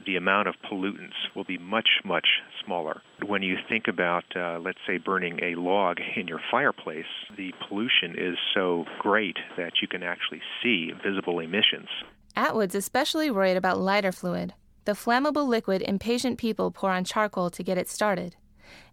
the 0.07 0.17
amount 0.17 0.49
of 0.49 0.55
pollutants 0.71 1.15
will 1.35 1.45
be 1.45 1.59
much, 1.59 1.89
much 2.05 2.27
smaller. 2.65 3.03
When 3.27 3.43
you 3.43 3.57
think 3.69 3.89
about, 3.89 4.25
uh, 4.35 4.59
let's 4.59 4.79
say, 4.87 4.99
burning 4.99 5.41
a 5.43 5.55
log 5.55 5.99
in 6.17 6.29
your 6.29 6.41
fireplace, 6.51 7.05
the 7.37 7.53
pollution 7.69 8.15
is 8.17 8.37
so 8.55 8.85
great 8.99 9.37
that 9.57 9.75
you 9.83 9.89
can 9.89 10.03
actually 10.03 10.41
see 10.63 10.93
visible 11.05 11.41
emissions. 11.41 11.89
Atwood's 12.37 12.75
especially 12.75 13.31
worried 13.31 13.57
about 13.57 13.81
lighter 13.81 14.13
fluid, 14.13 14.55
the 14.85 14.93
flammable 14.93 15.47
liquid 15.47 15.83
impatient 15.83 16.39
people 16.39 16.71
pour 16.71 16.91
on 16.91 17.05
charcoal 17.05 17.51
to 17.51 17.63
get 17.63 17.79
it 17.79 17.89
started. 17.89 18.37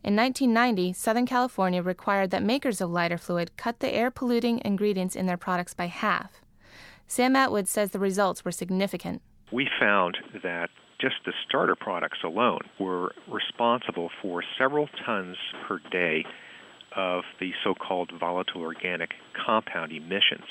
In 0.04 0.16
1990, 0.16 0.94
Southern 0.94 1.26
California 1.26 1.82
required 1.82 2.32
that 2.32 2.44
makers 2.44 2.82
of 2.82 2.90
lighter 2.90 3.18
fluid 3.18 3.56
cut 3.58 3.80
the 3.80 3.94
air 3.94 4.10
polluting 4.10 4.62
ingredients 4.66 5.16
in 5.16 5.28
their 5.28 5.38
products 5.38 5.74
by 5.74 5.86
half. 5.86 6.42
Sam 7.08 7.36
Atwood 7.36 7.68
says 7.68 7.92
the 7.92 8.00
results 8.00 8.44
were 8.44 8.52
significant. 8.52 9.22
We 9.52 9.70
found 9.80 10.18
that 10.44 10.70
just 11.00 11.16
the 11.26 11.34
starter 11.48 11.76
products 11.76 12.20
alone 12.24 12.62
were 12.80 13.14
responsible 13.28 14.10
for 14.22 14.44
several 14.58 14.90
tons 15.06 15.38
per 15.68 15.80
day 15.92 16.26
of 16.96 17.24
the 17.40 17.52
so 17.64 17.76
called 17.76 18.12
volatile 18.20 18.62
organic 18.62 19.12
compound 19.46 19.92
emissions. 19.92 20.46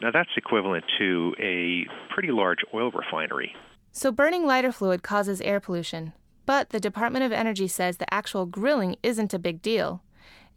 Now, 0.00 0.10
that's 0.12 0.30
equivalent 0.36 0.84
to 0.98 1.34
a 1.40 1.86
pretty 2.12 2.30
large 2.30 2.58
oil 2.74 2.90
refinery. 2.90 3.54
So, 3.92 4.12
burning 4.12 4.46
lighter 4.46 4.72
fluid 4.72 5.02
causes 5.02 5.40
air 5.40 5.58
pollution. 5.58 6.12
But 6.44 6.70
the 6.70 6.78
Department 6.78 7.24
of 7.24 7.32
Energy 7.32 7.66
says 7.66 7.96
the 7.96 8.12
actual 8.14 8.46
grilling 8.46 8.96
isn't 9.02 9.34
a 9.34 9.38
big 9.38 9.62
deal. 9.62 10.02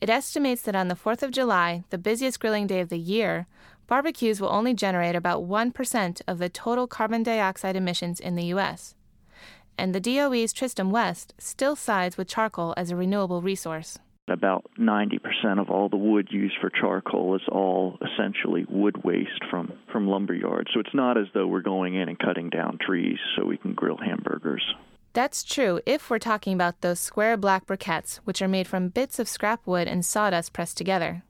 It 0.02 0.10
estimates 0.10 0.62
that 0.64 0.76
on 0.76 0.88
the 0.88 0.96
4th 0.96 1.24
of 1.24 1.32
July, 1.32 1.84
the 1.90 1.98
busiest 1.98 2.40
grilling 2.40 2.68
day 2.68 2.80
of 2.80 2.90
the 2.90 3.00
year, 3.00 3.48
barbecues 3.88 4.40
will 4.40 4.50
only 4.50 4.74
generate 4.74 5.16
about 5.16 5.48
1% 5.48 6.22
of 6.28 6.38
the 6.38 6.48
total 6.48 6.86
carbon 6.86 7.24
dioxide 7.24 7.76
emissions 7.76 8.20
in 8.20 8.36
the 8.36 8.46
U.S. 8.46 8.96
And 9.80 9.96
the 9.96 10.02
DOE's 10.02 10.52
Tristram 10.52 10.92
West 10.92 11.34
still 11.38 11.74
sides 11.74 12.18
with 12.18 12.28
charcoal 12.28 12.74
as 12.76 12.92
a 12.92 12.98
renewable 12.98 13.42
resource. 13.42 13.98
About 14.28 14.70
90% 14.78 15.58
of 15.58 15.70
all 15.70 15.88
the 15.88 15.96
wood 15.96 16.28
used 16.32 16.56
for 16.60 16.70
charcoal 16.70 17.34
is 17.38 17.48
all 17.50 17.98
essentially 18.02 18.66
wood 18.68 19.06
waste 19.06 19.42
from, 19.50 19.72
from 19.90 20.06
lumber 20.06 20.34
yards. 20.34 20.70
So 20.74 20.82
it's 20.82 20.94
not 20.94 21.18
as 21.18 21.28
though 21.34 21.48
we're 21.48 21.62
going 21.62 21.96
in 21.96 22.10
and 22.10 22.20
cutting 22.20 22.50
down 22.50 22.78
trees 22.86 23.20
so 23.38 23.46
we 23.46 23.56
can 23.56 23.74
grill 23.74 23.96
hamburgers. 23.96 24.64
That's 25.14 25.46
true 25.46 25.80
if 25.86 26.10
we're 26.10 26.20
talking 26.20 26.54
about 26.54 26.82
those 26.82 27.00
square 27.00 27.38
black 27.38 27.66
briquettes, 27.66 28.18
which 28.26 28.42
are 28.42 28.50
made 28.50 28.68
from 28.68 28.90
bits 28.90 29.18
of 29.18 29.30
scrap 29.30 29.66
wood 29.66 29.88
and 29.88 30.06
sawdust 30.06 30.52
pressed 30.52 30.78
together. 30.78 31.24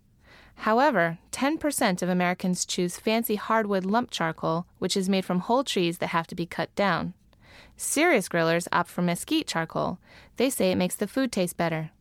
However, 0.55 1.19
10% 1.31 2.01
of 2.01 2.09
Americans 2.09 2.65
choose 2.65 2.97
fancy 2.97 3.35
hardwood 3.35 3.85
lump 3.85 4.09
charcoal, 4.09 4.65
which 4.79 4.97
is 4.97 5.07
made 5.07 5.23
from 5.23 5.41
whole 5.41 5.63
trees 5.63 5.99
that 5.99 6.07
have 6.07 6.25
to 6.27 6.35
be 6.35 6.47
cut 6.47 6.73
down. 6.73 7.13
Serious 7.77 8.27
grillers 8.29 8.67
opt 8.71 8.89
for 8.89 9.01
mesquite 9.01 9.47
charcoal. 9.47 9.99
They 10.37 10.49
say 10.49 10.71
it 10.71 10.77
makes 10.77 10.95
the 10.95 11.07
food 11.07 11.31
taste 11.31 11.57
better. 11.57 11.91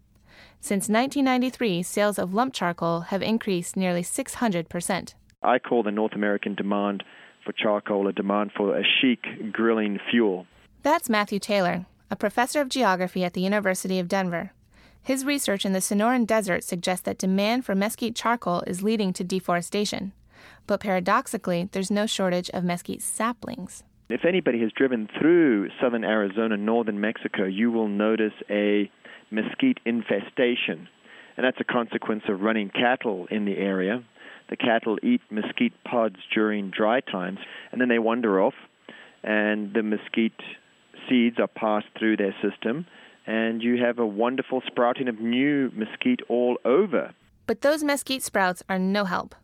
Since 0.60 0.88
1993, 0.88 1.82
sales 1.82 2.18
of 2.18 2.34
lump 2.34 2.52
charcoal 2.52 3.00
have 3.00 3.22
increased 3.22 3.76
nearly 3.76 4.02
600%. 4.02 5.14
I 5.42 5.58
call 5.58 5.82
the 5.82 5.92
North 5.92 6.14
American 6.14 6.54
demand 6.54 7.04
for 7.44 7.52
charcoal 7.52 8.08
a 8.08 8.12
demand 8.12 8.50
for 8.56 8.76
a 8.76 8.82
chic 8.82 9.52
grilling 9.52 9.98
fuel. 10.10 10.46
That's 10.82 11.08
Matthew 11.08 11.38
Taylor, 11.38 11.86
a 12.10 12.16
professor 12.16 12.60
of 12.60 12.68
geography 12.68 13.24
at 13.24 13.34
the 13.34 13.40
University 13.40 13.98
of 13.98 14.08
Denver. 14.08 14.52
His 15.00 15.24
research 15.24 15.64
in 15.64 15.72
the 15.72 15.78
Sonoran 15.78 16.26
Desert 16.26 16.64
suggests 16.64 17.04
that 17.04 17.18
demand 17.18 17.64
for 17.64 17.74
mesquite 17.74 18.16
charcoal 18.16 18.62
is 18.66 18.82
leading 18.82 19.12
to 19.14 19.24
deforestation. 19.24 20.12
But 20.66 20.80
paradoxically, 20.80 21.68
there's 21.72 21.90
no 21.90 22.06
shortage 22.06 22.50
of 22.50 22.64
mesquite 22.64 23.02
saplings. 23.02 23.84
If 24.08 24.24
anybody 24.24 24.60
has 24.62 24.72
driven 24.72 25.06
through 25.20 25.68
southern 25.80 26.02
Arizona, 26.02 26.56
northern 26.56 26.98
Mexico, 26.98 27.44
you 27.44 27.70
will 27.70 27.88
notice 27.88 28.32
a 28.48 28.90
mesquite 29.30 29.80
infestation. 29.84 30.88
And 31.36 31.44
that's 31.44 31.60
a 31.60 31.64
consequence 31.64 32.22
of 32.26 32.40
running 32.40 32.70
cattle 32.70 33.26
in 33.30 33.44
the 33.44 33.58
area. 33.58 34.02
The 34.48 34.56
cattle 34.56 34.96
eat 35.02 35.20
mesquite 35.30 35.74
pods 35.84 36.16
during 36.34 36.70
dry 36.70 37.00
times, 37.00 37.38
and 37.70 37.80
then 37.80 37.88
they 37.90 37.98
wander 37.98 38.40
off, 38.40 38.54
and 39.22 39.74
the 39.74 39.82
mesquite 39.82 40.40
seeds 41.06 41.36
are 41.38 41.46
passed 41.46 41.88
through 41.98 42.16
their 42.16 42.34
system, 42.42 42.86
and 43.26 43.62
you 43.62 43.76
have 43.84 43.98
a 43.98 44.06
wonderful 44.06 44.62
sprouting 44.66 45.08
of 45.08 45.20
new 45.20 45.70
mesquite 45.74 46.20
all 46.30 46.56
over. 46.64 47.14
But 47.46 47.60
those 47.60 47.84
mesquite 47.84 48.22
sprouts 48.22 48.62
are 48.70 48.78
no 48.78 49.04
help. 49.04 49.34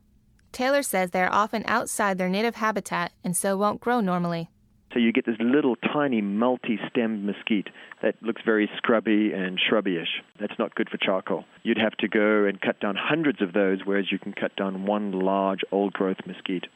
Taylor 0.53 0.83
says 0.83 1.11
they 1.11 1.23
are 1.23 1.33
often 1.33 1.65
outside 1.67 2.17
their 2.17 2.29
native 2.29 2.55
habitat 2.55 3.13
and 3.23 3.37
so 3.37 3.57
won't 3.57 3.81
grow 3.81 4.01
normally. 4.01 4.49
So 4.95 5.01
you 5.01 5.13
get 5.13 5.27
this 5.27 5.35
little 5.41 5.75
tiny 5.75 6.21
multi-stemmed 6.21 7.25
mesquite 7.25 7.69
that 8.01 8.15
looks 8.23 8.43
very 8.47 8.71
scrubby 8.77 9.33
and 9.33 9.59
shrubby-ish. 9.59 10.23
That's 10.39 10.57
not 10.57 10.77
good 10.77 10.89
for 10.89 10.99
charcoal. 10.99 11.45
You'd 11.65 11.79
have 11.79 11.97
to 11.99 12.07
go 12.07 12.45
and 12.45 12.61
cut 12.61 12.79
down 12.79 12.95
hundreds 12.97 13.43
of 13.43 13.53
those, 13.53 13.81
whereas 13.85 14.13
you 14.13 14.21
can 14.21 14.33
cut 14.33 14.55
down 14.55 14.87
one 14.87 15.11
large 15.11 15.63
old-growth 15.73 16.19
mesquite. 16.27 16.67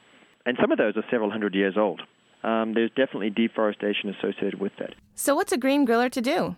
And 0.45 0.59
some 0.61 0.73
of 0.73 0.79
those 0.79 0.97
are 0.97 1.05
several 1.11 1.31
hundred 1.31 1.55
years 1.55 1.77
old. 1.77 2.03
Um, 2.43 2.75
there's 2.75 2.91
definitely 2.91 3.31
deforestation 3.31 4.11
associated 4.11 4.61
with 4.61 4.73
that. 4.81 4.95
So 5.15 5.37
what's 5.37 5.53
a 5.53 5.57
green 5.57 5.87
griller 5.87 6.11
to 6.11 6.21
do? 6.21 6.57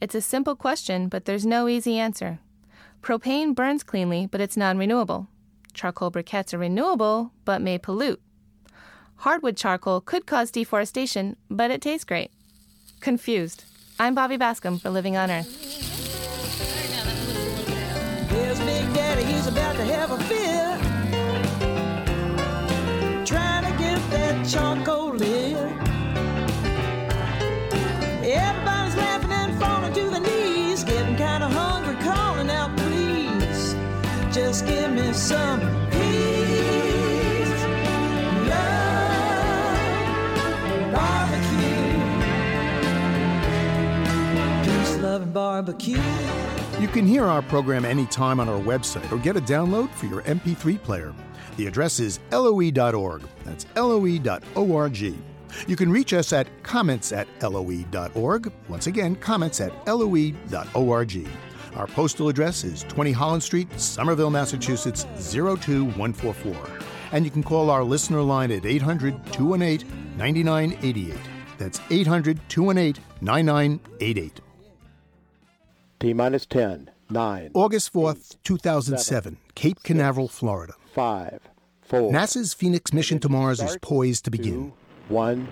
It's 0.00 0.14
a 0.16 0.20
simple 0.20 0.56
question, 0.56 1.08
but 1.08 1.24
there's 1.24 1.46
no 1.46 1.68
easy 1.68 1.98
answer. 1.98 2.40
Propane 3.00 3.54
burns 3.54 3.84
cleanly, 3.84 4.26
but 4.26 4.40
it's 4.40 4.56
non-renewable. 4.56 5.28
Charcoal 5.72 6.10
briquettes 6.10 6.52
are 6.52 6.58
renewable, 6.58 7.30
but 7.44 7.62
may 7.62 7.78
pollute. 7.78 8.20
Hardwood 9.18 9.56
charcoal 9.56 10.00
could 10.00 10.26
cause 10.26 10.50
deforestation, 10.50 11.36
but 11.50 11.70
it 11.70 11.80
tastes 11.80 12.04
great. 12.04 12.30
Confused. 13.00 13.64
I'm 13.98 14.14
Bobby 14.14 14.36
Bascomb 14.36 14.80
for 14.80 14.90
Living 14.90 15.16
on 15.16 15.30
Earth. 15.30 15.48
There's 18.28 18.58
Big 18.60 18.94
Daddy, 18.94 19.24
he's 19.24 19.46
about 19.46 19.76
to 19.76 19.84
have 19.84 20.10
a 20.10 20.18
fit. 20.18 20.80
Trying 23.26 23.72
to 23.72 23.78
get 23.78 24.10
that 24.10 24.46
charcoal 24.48 25.14
lit. 25.14 25.56
Everybody's 28.22 28.96
laughing 28.96 29.30
and 29.32 29.58
falling 29.58 29.94
to 29.94 30.10
their 30.10 30.20
knees. 30.20 30.84
Getting 30.84 31.16
kind 31.16 31.42
of 31.42 31.52
hungry, 31.52 31.96
calling 32.04 32.50
out, 32.50 32.76
please. 32.76 33.74
Just 34.32 34.66
give 34.66 34.92
me 34.92 35.12
some 35.14 35.60
barbecue. 45.56 45.98
You 46.78 46.88
can 46.88 47.06
hear 47.06 47.24
our 47.24 47.40
program 47.40 47.86
anytime 47.86 48.40
on 48.40 48.48
our 48.48 48.60
website 48.60 49.10
or 49.10 49.16
get 49.16 49.38
a 49.38 49.40
download 49.40 49.88
for 49.90 50.04
your 50.04 50.20
MP3 50.22 50.82
player. 50.82 51.14
The 51.56 51.66
address 51.66 51.98
is 51.98 52.20
loe.org. 52.30 53.22
That's 53.44 53.64
loe.org. 53.74 54.98
You 55.66 55.76
can 55.76 55.90
reach 55.90 56.12
us 56.12 56.34
at 56.34 56.46
comments 56.62 57.12
at 57.12 57.26
loe.org. 57.40 58.52
Once 58.68 58.86
again, 58.86 59.16
comments 59.16 59.62
at 59.62 59.72
loe.org. 59.86 61.28
Our 61.74 61.86
postal 61.86 62.28
address 62.28 62.64
is 62.64 62.82
20 62.84 63.12
Holland 63.12 63.42
Street, 63.42 63.68
Somerville, 63.80 64.30
Massachusetts 64.30 65.04
02144. 65.32 66.54
And 67.12 67.24
you 67.24 67.30
can 67.30 67.42
call 67.42 67.70
our 67.70 67.82
listener 67.82 68.20
line 68.20 68.50
at 68.50 68.66
800 68.66 69.32
218 69.32 70.18
9988. 70.18 71.16
That's 71.56 71.80
800 71.90 72.38
218 72.50 73.02
9988. 73.22 74.40
T 75.98 76.12
minus 76.12 76.44
10, 76.44 76.90
9. 77.08 77.50
August 77.54 77.92
4th, 77.92 78.36
2007, 78.44 79.38
Cape 79.54 79.82
Canaveral, 79.82 80.28
Florida. 80.28 80.74
5, 80.94 81.40
4. 81.82 82.12
NASA's 82.12 82.52
Phoenix 82.52 82.92
mission 82.92 83.18
to 83.20 83.30
Mars 83.30 83.62
is 83.62 83.78
poised 83.80 84.24
to 84.26 84.30
begin. 84.30 84.74
1, 85.08 85.48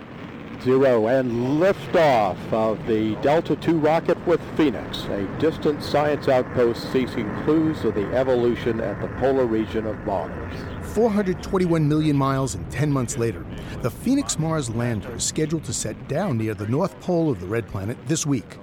0. 0.62 1.06
And 1.06 1.58
liftoff 1.58 2.36
of 2.52 2.86
the 2.86 3.14
Delta 3.22 3.58
II 3.66 3.74
rocket 3.74 4.18
with 4.26 4.40
Phoenix, 4.54 5.04
a 5.04 5.26
distant 5.38 5.82
science 5.82 6.28
outpost 6.28 6.92
seeking 6.92 7.34
clues 7.44 7.82
of 7.84 7.94
the 7.94 8.06
evolution 8.14 8.80
at 8.80 9.00
the 9.00 9.08
polar 9.18 9.46
region 9.46 9.86
of 9.86 9.98
Mars. 10.04 10.54
421 10.92 11.88
million 11.88 12.16
miles 12.16 12.54
and 12.54 12.70
10 12.70 12.92
months 12.92 13.16
later, 13.16 13.46
the 13.80 13.90
Phoenix 13.90 14.38
Mars 14.38 14.68
lander 14.68 15.14
is 15.14 15.24
scheduled 15.24 15.64
to 15.64 15.72
set 15.72 16.06
down 16.06 16.36
near 16.36 16.52
the 16.52 16.68
North 16.68 17.00
Pole 17.00 17.30
of 17.30 17.40
the 17.40 17.46
Red 17.46 17.66
Planet 17.68 17.96
this 18.06 18.26
week. 18.26 18.58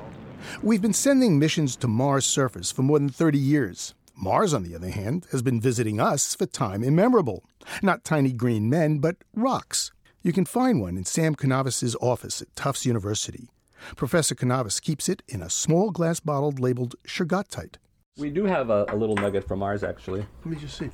We've 0.61 0.81
been 0.81 0.93
sending 0.93 1.39
missions 1.39 1.75
to 1.77 1.87
Mars' 1.87 2.25
surface 2.25 2.71
for 2.71 2.81
more 2.83 2.99
than 2.99 3.09
30 3.09 3.37
years. 3.37 3.93
Mars, 4.15 4.53
on 4.53 4.63
the 4.63 4.75
other 4.75 4.89
hand, 4.89 5.25
has 5.31 5.41
been 5.41 5.59
visiting 5.59 5.99
us 5.99 6.35
for 6.35 6.45
time 6.45 6.83
immemorable. 6.83 7.43
Not 7.81 8.03
tiny 8.03 8.31
green 8.31 8.69
men, 8.69 8.99
but 8.99 9.17
rocks. 9.33 9.91
You 10.21 10.33
can 10.33 10.45
find 10.45 10.79
one 10.79 10.97
in 10.97 11.05
Sam 11.05 11.35
Kounaves' 11.35 11.95
office 11.99 12.41
at 12.41 12.55
Tufts 12.55 12.85
University. 12.85 13.49
Professor 13.95 14.35
Kounaves 14.35 14.79
keeps 14.79 15.09
it 15.09 15.23
in 15.27 15.41
a 15.41 15.49
small 15.49 15.89
glass 15.89 16.19
bottle 16.19 16.51
labeled 16.51 16.95
Shergottite. 17.07 17.77
We 18.17 18.29
do 18.29 18.45
have 18.45 18.69
a, 18.69 18.85
a 18.89 18.95
little 18.95 19.15
nugget 19.15 19.47
from 19.47 19.59
Mars, 19.59 19.83
actually. 19.83 20.25
Let 20.45 20.45
me 20.45 20.57
just 20.57 20.77
see. 20.77 20.91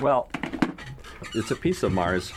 Well, 0.00 0.28
it's 1.34 1.50
a 1.50 1.56
piece 1.56 1.82
of 1.82 1.92
Mars. 1.92 2.32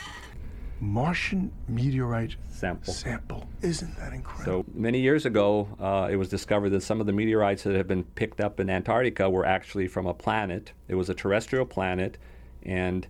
Martian 0.79 1.51
meteorite 1.67 2.35
sample. 2.59 2.93
Sample. 2.93 3.47
Isn't 3.61 3.95
that 3.97 4.13
incredible? 4.13 4.63
So 4.63 4.71
many 4.73 4.99
years 4.99 5.25
ago, 5.25 5.67
uh, 5.79 6.09
it 6.11 6.15
was 6.15 6.29
discovered 6.29 6.69
that 6.71 6.83
some 6.83 6.99
of 6.99 7.07
the 7.07 7.13
meteorites 7.13 7.63
that 7.63 7.75
had 7.75 7.87
been 7.87 8.03
picked 8.03 8.41
up 8.41 8.59
in 8.59 8.69
Antarctica 8.69 9.29
were 9.29 9.45
actually 9.45 9.87
from 9.87 10.05
a 10.05 10.13
planet. 10.13 10.73
It 10.87 10.95
was 10.95 11.09
a 11.09 11.13
terrestrial 11.13 11.65
planet, 11.65 12.17
and 12.63 13.07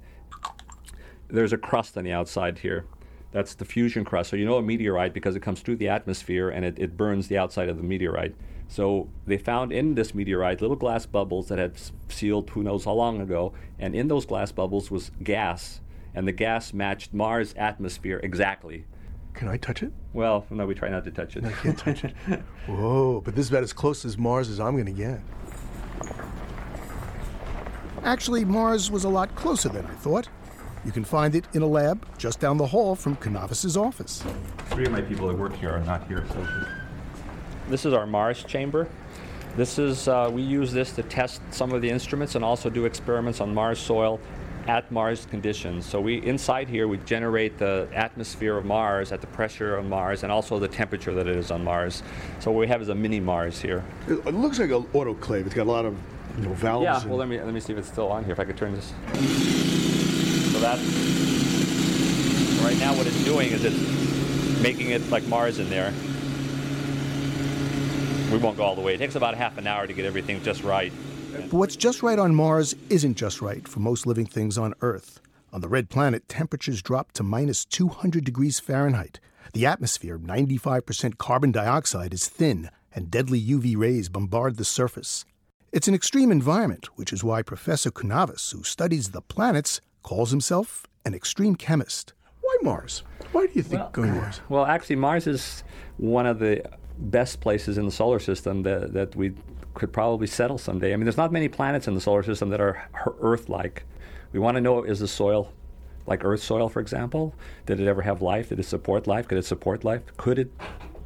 there's 1.27 1.53
a 1.53 1.57
crust 1.57 1.97
on 1.97 2.03
the 2.03 2.11
outside 2.11 2.59
here. 2.59 2.85
That's 3.31 3.53
the 3.53 3.65
fusion 3.65 4.05
crust. 4.05 4.31
So 4.31 4.35
you 4.35 4.45
know 4.45 4.57
a 4.57 4.61
meteorite 4.61 5.13
because 5.13 5.35
it 5.35 5.41
comes 5.41 5.61
through 5.61 5.75
the 5.75 5.89
atmosphere 5.89 6.49
and 6.49 6.65
it, 6.65 6.79
it 6.79 6.97
burns 6.97 7.27
the 7.27 7.37
outside 7.37 7.69
of 7.69 7.77
the 7.77 7.83
meteorite. 7.83 8.33
So 8.67 9.09
they 9.25 9.37
found 9.37 9.71
in 9.71 9.95
this 9.95 10.13
meteorite 10.13 10.61
little 10.61 10.75
glass 10.75 11.05
bubbles 11.05 11.47
that 11.47 11.57
had 11.57 11.73
sealed 12.07 12.51
who 12.51 12.63
knows 12.63 12.85
how 12.85 12.93
long 12.93 13.19
ago, 13.19 13.53
and 13.79 13.95
in 13.95 14.07
those 14.07 14.25
glass 14.25 14.51
bubbles 14.51 14.91
was 14.91 15.11
gas, 15.23 15.81
and 16.13 16.27
the 16.27 16.31
gas 16.31 16.71
matched 16.71 17.13
Mars' 17.13 17.53
atmosphere 17.57 18.19
exactly. 18.23 18.85
Can 19.33 19.47
I 19.47 19.57
touch 19.57 19.83
it? 19.83 19.93
Well, 20.13 20.45
no, 20.49 20.65
we 20.65 20.75
try 20.75 20.89
not 20.89 21.05
to 21.05 21.11
touch 21.11 21.37
it. 21.37 21.45
I 21.45 21.51
can't 21.51 21.77
touch 21.77 22.03
it. 22.03 22.13
Whoa, 22.67 23.21
but 23.21 23.35
this 23.35 23.45
is 23.45 23.51
about 23.51 23.63
as 23.63 23.73
close 23.73 24.03
as 24.05 24.17
Mars 24.17 24.49
as 24.49 24.59
I'm 24.59 24.73
going 24.73 24.85
to 24.85 24.91
get. 24.91 25.21
Actually, 28.03 28.45
Mars 28.45 28.89
was 28.89 29.03
a 29.03 29.09
lot 29.09 29.33
closer 29.35 29.69
than 29.69 29.85
I 29.85 29.93
thought. 29.93 30.27
You 30.85 30.91
can 30.91 31.03
find 31.03 31.35
it 31.35 31.45
in 31.53 31.61
a 31.61 31.67
lab 31.67 32.05
just 32.17 32.39
down 32.39 32.57
the 32.57 32.65
hall 32.65 32.95
from 32.95 33.17
Kounaves' 33.17 33.75
office. 33.75 34.23
Three 34.69 34.85
of 34.85 34.91
my 34.91 35.01
people 35.01 35.27
that 35.27 35.37
work 35.37 35.55
here 35.55 35.71
are 35.71 35.81
not 35.81 36.07
here. 36.07 36.25
So 36.29 36.65
this 37.67 37.85
is 37.85 37.93
our 37.93 38.07
Mars 38.07 38.43
chamber. 38.43 38.87
This 39.55 39.77
is 39.77 40.07
uh, 40.07 40.29
we 40.31 40.41
use 40.41 40.71
this 40.71 40.91
to 40.93 41.03
test 41.03 41.41
some 41.51 41.73
of 41.73 41.81
the 41.81 41.89
instruments 41.89 42.35
and 42.35 42.45
also 42.45 42.69
do 42.69 42.85
experiments 42.85 43.41
on 43.41 43.53
Mars 43.53 43.79
soil 43.79 44.19
at 44.69 44.91
Mars 44.91 45.25
conditions. 45.25 45.83
So 45.83 45.99
we 45.99 46.23
inside 46.23 46.67
here 46.67 46.87
we 46.87 46.97
generate 46.99 47.57
the 47.57 47.87
atmosphere 47.91 48.55
of 48.55 48.65
Mars 48.65 49.11
at 49.11 49.19
the 49.19 49.25
pressure 49.25 49.75
of 49.75 49.85
Mars 49.85 50.21
and 50.21 50.31
also 50.31 50.59
the 50.59 50.67
temperature 50.67 51.11
that 51.15 51.27
it 51.27 51.35
is 51.35 51.49
on 51.49 51.63
Mars. 51.63 52.03
So 52.39 52.51
what 52.51 52.59
we 52.59 52.67
have 52.67 52.79
is 52.79 52.89
a 52.89 52.95
mini 52.95 53.19
Mars 53.19 53.59
here. 53.59 53.83
It, 54.07 54.25
looks 54.27 54.59
like 54.59 54.69
an 54.69 54.83
autoclave. 54.93 55.47
It's 55.47 55.55
got 55.55 55.65
a 55.65 55.71
lot 55.71 55.85
of 55.85 55.97
you 56.37 56.43
know, 56.43 56.53
valves. 56.53 56.83
Yeah. 56.83 57.03
Well, 57.07 57.17
let 57.17 57.27
me 57.27 57.41
let 57.41 57.51
me 57.51 57.59
see 57.59 57.73
if 57.73 57.79
it's 57.79 57.87
still 57.87 58.11
on 58.11 58.23
here. 58.23 58.33
If 58.33 58.39
I 58.39 58.45
could 58.45 58.57
turn 58.57 58.73
this. 58.73 58.93
So 60.53 60.59
that 60.59 60.77
right 62.63 62.77
now 62.77 62.95
what 62.95 63.07
it's 63.07 63.23
doing 63.25 63.49
is 63.51 63.63
it's 63.65 64.61
making 64.61 64.91
it 64.91 65.09
like 65.09 65.25
Mars 65.25 65.57
in 65.57 65.67
there. 65.71 65.91
We 68.31 68.37
won't 68.37 68.55
go 68.55 68.63
all 68.63 68.75
the 68.75 68.81
way. 68.81 68.93
It 68.93 68.99
takes 68.99 69.15
about 69.15 69.33
half 69.33 69.57
an 69.57 69.65
hour 69.65 69.87
to 69.87 69.93
get 69.93 70.05
everything 70.05 70.43
just 70.43 70.63
right. 70.63 70.93
But 71.31 71.53
what's 71.53 71.75
just 71.75 72.01
right 72.01 72.17
on 72.17 72.33
Mars 72.33 72.75
isn't 72.89 73.15
just 73.15 73.41
right 73.41 73.67
for 73.67 73.79
most 73.79 74.05
living 74.05 74.25
things 74.25 74.57
on 74.57 74.73
Earth. 74.81 75.19
On 75.53 75.61
the 75.61 75.67
red 75.67 75.89
planet, 75.89 76.27
temperatures 76.27 76.81
drop 76.81 77.11
to 77.13 77.23
minus 77.23 77.65
200 77.65 78.23
degrees 78.23 78.59
Fahrenheit. 78.59 79.19
The 79.53 79.65
atmosphere, 79.65 80.17
95% 80.17 81.17
carbon 81.17 81.51
dioxide, 81.51 82.13
is 82.13 82.27
thin, 82.27 82.69
and 82.93 83.09
deadly 83.09 83.41
UV 83.41 83.77
rays 83.77 84.09
bombard 84.09 84.57
the 84.57 84.65
surface. 84.65 85.25
It's 85.71 85.87
an 85.87 85.93
extreme 85.93 86.31
environment, 86.31 86.85
which 86.97 87.13
is 87.13 87.23
why 87.23 87.41
Professor 87.41 87.91
Kounaves, 87.91 88.51
who 88.51 88.63
studies 88.63 89.11
the 89.11 89.21
planets, 89.21 89.81
calls 90.03 90.31
himself 90.31 90.87
an 91.05 91.13
extreme 91.13 91.55
chemist. 91.55 92.13
Why 92.41 92.57
Mars? 92.61 93.03
Why 93.31 93.45
do 93.45 93.51
you 93.53 93.63
think 93.63 93.91
going 93.91 94.09
to 94.09 94.15
Mars? 94.15 94.41
Well, 94.49 94.65
actually, 94.65 94.95
Mars 94.95 95.27
is 95.27 95.63
one 95.97 96.25
of 96.25 96.39
the 96.39 96.63
best 96.97 97.39
places 97.39 97.77
in 97.77 97.85
the 97.85 97.91
solar 97.91 98.19
system 98.19 98.63
that, 98.63 98.93
that 98.93 99.15
we 99.15 99.33
could 99.79 99.91
probably 99.91 100.27
settle 100.27 100.57
someday. 100.57 100.93
I 100.93 100.95
mean, 100.97 101.05
there's 101.05 101.17
not 101.17 101.31
many 101.31 101.47
planets 101.47 101.87
in 101.87 101.95
the 101.95 102.01
solar 102.01 102.21
system 102.21 102.49
that 102.49 102.61
are 102.61 102.87
Earth 103.21 103.49
like. 103.49 103.83
We 104.31 104.39
want 104.39 104.55
to 104.55 104.61
know 104.61 104.83
is 104.83 104.99
the 104.99 105.07
soil 105.07 105.51
like 106.05 106.23
Earth 106.23 106.41
soil, 106.43 106.69
for 106.69 106.79
example? 106.79 107.35
Did 107.65 107.79
it 107.79 107.87
ever 107.87 108.01
have 108.01 108.21
life? 108.21 108.49
Did 108.49 108.59
it 108.59 108.65
support 108.65 109.07
life? 109.07 109.27
Could 109.27 109.37
it 109.37 109.45
support 109.45 109.83
life? 109.83 110.01
Could 110.17 110.39
it? 110.39 110.51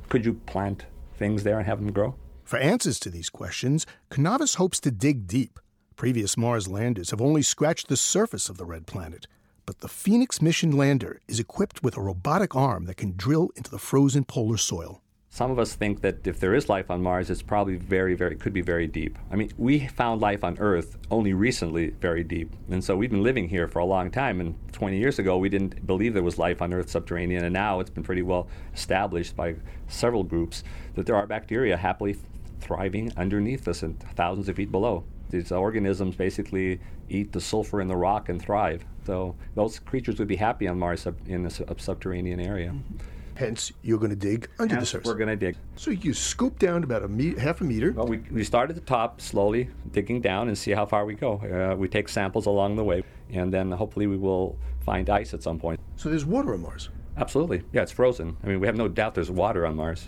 Could 0.09 0.26
you 0.26 0.34
plant 0.45 0.86
things 1.17 1.43
there 1.43 1.57
and 1.57 1.65
have 1.65 1.80
them 1.80 1.91
grow? 1.91 2.15
For 2.43 2.57
answers 2.57 2.99
to 3.01 3.09
these 3.09 3.30
questions, 3.30 3.86
Kounaves 4.09 4.55
hopes 4.55 4.80
to 4.82 4.91
dig 4.91 5.28
deep. 5.28 5.59
Previous 5.95 6.36
Mars 6.36 6.67
landers 6.67 7.11
have 7.11 7.21
only 7.21 7.41
scratched 7.41 7.88
the 7.88 7.97
surface 7.97 8.49
of 8.49 8.57
the 8.57 8.65
red 8.65 8.88
planet. 8.88 9.28
But 9.65 9.80
the 9.80 9.88
Phoenix 9.88 10.41
mission 10.41 10.71
lander 10.71 11.21
is 11.28 11.39
equipped 11.39 11.84
with 11.84 11.95
a 11.95 12.01
robotic 12.01 12.55
arm 12.55 12.86
that 12.86 12.97
can 12.97 13.13
drill 13.15 13.49
into 13.55 13.71
the 13.71 13.80
frozen 13.80 14.26
polar 14.26 14.57
soil. 14.57 15.02
Some 15.34 15.49
of 15.49 15.57
us 15.57 15.73
think 15.73 16.01
that 16.01 16.27
if 16.27 16.39
there 16.39 16.53
is 16.53 16.69
life 16.69 16.91
on 16.91 17.01
Mars, 17.01 17.31
it's 17.31 17.41
probably 17.41 17.75
very, 17.75 18.13
very, 18.13 18.36
could 18.36 18.53
be 18.53 18.61
very 18.61 18.86
deep. 18.86 19.17
I 19.31 19.36
mean, 19.36 19.49
we 19.57 19.88
found 19.88 20.21
life 20.21 20.43
on 20.43 20.59
Earth 20.59 20.95
only 21.09 21.34
recently 21.34 21.89
very 21.89 22.23
deep. 22.23 22.55
And 22.69 22.84
so 22.84 22.95
we've 22.95 23.09
been 23.09 23.23
living 23.23 23.49
here 23.49 23.67
for 23.67 23.79
a 23.79 23.86
long 23.86 24.11
time. 24.11 24.39
And 24.39 24.55
20 24.73 24.99
years 24.99 25.17
ago, 25.17 25.39
we 25.39 25.49
didn't 25.49 25.88
believe 25.88 26.13
there 26.13 26.21
was 26.21 26.38
life 26.38 26.61
on 26.61 26.71
Earth 26.71 26.88
subterranean. 26.88 27.45
And 27.45 27.51
now 27.51 27.79
it's 27.79 27.89
been 27.89 28.03
pretty 28.03 28.21
well 28.21 28.47
established 28.75 29.36
by 29.36 29.55
several 29.88 30.21
groups 30.21 30.63
that 30.93 31.07
there 31.07 31.15
are 31.15 31.25
bacteria 31.25 31.77
happily 31.77 32.15
thriving 32.59 33.11
underneath 33.17 33.67
us 33.67 33.81
and 33.81 33.99
thousands 34.15 34.49
of 34.49 34.57
feet 34.57 34.71
below. 34.71 35.03
These 35.31 35.51
organisms 35.51 36.15
basically 36.15 36.79
eat 37.09 37.31
the 37.31 37.41
sulfur 37.41 37.81
in 37.81 37.88
the 37.88 37.97
rock 37.97 38.29
and 38.29 38.39
thrive. 38.39 38.86
So 39.07 39.36
those 39.55 39.79
creatures 39.79 40.19
would 40.19 40.27
be 40.27 40.36
happy 40.36 40.67
on 40.67 40.77
Mars 40.77 41.07
in 41.25 41.47
a 41.47 41.49
sub- 41.49 41.81
subterranean 41.81 42.39
area. 42.39 42.69
Mm-hmm. 42.69 43.22
Hence, 43.36 43.71
you're 43.81 43.97
going 43.97 44.11
to 44.11 44.15
dig 44.15 44.47
under 44.59 44.75
the 44.79 44.86
surface. 44.86 45.07
We're 45.07 45.15
going 45.15 45.29
to 45.29 45.36
dig. 45.36 45.55
So 45.75 45.91
you 45.91 46.13
scoop 46.13 46.59
down 46.59 46.84
about 46.84 47.03
a 47.03 47.07
me- 47.07 47.38
half 47.38 47.61
a 47.61 47.63
meter. 47.63 47.91
Well, 47.91 48.05
we, 48.05 48.17
we 48.31 48.43
start 48.43 48.69
at 48.69 48.75
the 48.75 48.81
top, 48.81 49.21
slowly 49.21 49.69
digging 49.91 50.21
down 50.21 50.47
and 50.49 50.57
see 50.57 50.71
how 50.71 50.86
far 50.86 51.05
we 51.05 51.15
go. 51.15 51.38
Uh, 51.39 51.75
we 51.75 51.88
take 51.88 52.09
samples 52.09 52.45
along 52.45 52.75
the 52.75 52.84
way, 52.84 53.03
and 53.31 53.51
then 53.51 53.71
hopefully 53.71 54.07
we 54.07 54.17
will 54.17 54.57
find 54.86 55.09
ice 55.09 55.34
at 55.34 55.41
some 55.41 55.59
point. 55.59 55.79
So 55.95 56.09
there's 56.09 56.25
water 56.25 56.53
on 56.53 56.61
Mars. 56.61 56.89
Absolutely. 57.17 57.63
Yeah, 57.73 57.81
it's 57.81 57.91
frozen. 57.91 58.38
I 58.43 58.47
mean, 58.47 58.59
we 58.59 58.67
have 58.67 58.75
no 58.75 58.88
doubt 58.88 59.15
there's 59.15 59.31
water 59.31 59.65
on 59.65 59.75
Mars. 59.75 60.07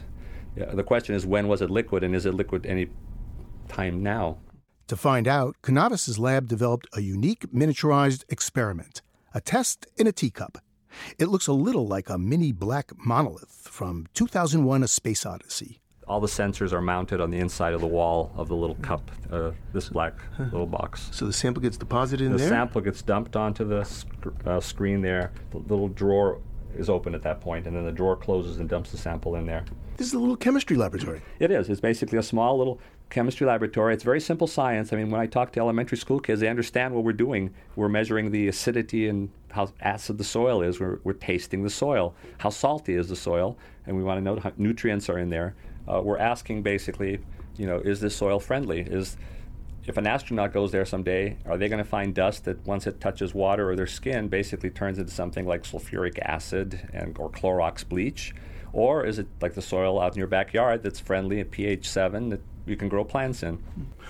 Yeah, 0.56 0.66
the 0.66 0.84
question 0.84 1.16
is 1.16 1.26
when 1.26 1.48
was 1.48 1.62
it 1.62 1.70
liquid, 1.70 2.04
and 2.04 2.16
is 2.16 2.26
it 2.26 2.34
liquid 2.34 2.66
any 2.66 2.90
time 3.68 4.04
now? 4.04 4.38
To 4.88 4.96
find 4.96 5.28
out, 5.28 5.56
Kounaves' 5.64 6.20
lab 6.20 6.48
developed 6.48 6.88
a 6.94 7.02
unique 7.02 7.52
miniaturized 7.52 8.24
experiment, 8.30 9.02
a 9.34 9.42
test 9.42 9.88
in 9.98 10.06
a 10.06 10.12
teacup. 10.12 10.60
It 11.20 11.28
looks 11.28 11.48
a 11.48 11.54
little 11.54 11.88
like 11.88 12.10
a 12.10 12.18
mini 12.18 12.52
black 12.52 12.92
monolith 12.98 13.68
from 13.72 14.08
2001 14.14 14.84
A 14.84 14.88
Space 14.88 15.26
Odyssey. 15.26 15.80
All 16.08 16.20
the 16.20 16.28
sensors 16.28 16.72
are 16.72 16.82
mounted 16.82 17.20
on 17.20 17.32
the 17.32 17.40
inside 17.40 17.74
of 17.74 17.82
the 17.82 17.88
wall 17.88 18.32
of 18.36 18.48
the 18.48 18.56
little 18.56 18.76
cup, 18.76 19.10
uh, 19.32 19.52
this 19.74 19.90
black 19.90 20.14
little 20.38 20.68
box. 20.68 21.10
So 21.12 21.26
the 21.26 21.34
sample 21.34 21.64
gets 21.64 21.78
deposited 21.78 22.26
in 22.26 22.32
the 22.32 22.38
there? 22.38 22.48
The 22.48 22.54
sample 22.54 22.82
gets 22.82 23.02
dumped 23.02 23.36
onto 23.36 23.64
the 23.66 23.84
sc- 23.84 24.08
uh, 24.46 24.60
screen 24.60 25.02
there. 25.02 25.32
The 25.52 25.58
little 25.58 25.88
drawer 25.90 26.42
is 26.78 26.90
open 26.90 27.16
at 27.16 27.24
that 27.24 27.42
point, 27.42 27.66
and 27.66 27.76
then 27.76 27.86
the 27.86 27.92
drawer 27.92 28.16
closes 28.16 28.60
and 28.60 28.70
dumps 28.70 28.92
the 28.92 28.98
sample 28.98 29.36
in 29.36 29.46
there. 29.48 29.66
This 29.98 30.08
is 30.08 30.14
a 30.14 30.20
little 30.20 30.36
chemistry 30.36 30.76
laboratory. 30.76 31.22
It 31.40 31.50
is. 31.52 31.70
It's 31.70 31.80
basically 31.82 32.20
a 32.20 32.24
small 32.24 32.58
little 32.58 32.80
chemistry 33.10 33.48
laboratory. 33.48 33.94
It's 33.94 34.04
very 34.04 34.20
simple 34.20 34.48
science. 34.48 34.92
I 34.92 34.98
mean, 34.98 35.10
when 35.10 35.22
I 35.22 35.28
talk 35.28 35.52
to 35.54 35.60
elementary 35.60 35.98
school 35.98 36.20
kids, 36.20 36.42
they 36.42 36.48
understand 36.48 36.94
what 36.94 37.04
we're 37.04 37.14
doing. 37.14 37.54
We're 37.76 37.90
measuring 37.90 38.32
the 38.32 38.48
acidity 38.48 39.08
and 39.08 39.30
how 39.52 39.70
acid 39.82 40.18
the 40.18 40.24
soil 40.24 40.62
is. 40.62 40.80
We're, 40.80 41.00
we're 41.04 41.14
tasting 41.14 41.64
the 41.64 41.70
soil. 41.70 42.14
How 42.40 42.50
salty 42.50 42.96
is 42.96 43.10
the 43.10 43.16
soil? 43.16 43.58
And 43.86 43.96
we 43.96 44.04
want 44.04 44.18
to 44.18 44.24
know 44.24 44.40
how 44.40 44.52
nutrients 44.58 45.10
are 45.10 45.20
in 45.20 45.30
there. 45.30 45.56
Uh, 45.88 46.02
we're 46.04 46.18
asking 46.18 46.64
basically, 46.64 47.20
you 47.58 47.68
know, 47.68 47.78
is 47.78 48.02
this 48.02 48.16
soil 48.16 48.40
friendly? 48.40 48.82
Is 48.82 49.18
if 49.86 49.98
an 49.98 50.08
astronaut 50.08 50.52
goes 50.52 50.72
there 50.72 50.86
someday, 50.86 51.38
are 51.46 51.58
they 51.58 51.70
going 51.70 51.84
to 51.84 51.90
find 51.90 52.14
dust 52.14 52.46
that 52.46 52.66
once 52.66 52.88
it 52.88 53.00
touches 53.00 53.36
water 53.36 53.70
or 53.70 53.76
their 53.76 53.88
skin 53.88 54.28
basically 54.28 54.72
turns 54.72 54.98
into 54.98 55.12
something 55.12 55.46
like 55.46 55.64
sulfuric 55.64 56.18
acid 56.20 56.90
and 56.92 57.18
or 57.20 57.30
Clorox 57.30 57.88
bleach? 57.88 58.34
Or 58.74 59.06
is 59.06 59.20
it 59.20 59.28
like 59.42 59.54
the 59.54 59.62
soil 59.62 60.02
out 60.02 60.14
in 60.14 60.18
your 60.18 60.28
backyard 60.28 60.84
that's 60.84 61.00
friendly 61.00 61.40
at 61.40 61.52
pH 61.52 61.88
7 61.88 62.30
that 62.30 62.42
you 62.66 62.76
can 62.76 62.90
grow 62.90 63.04
plants 63.04 63.44
in? 63.44 63.60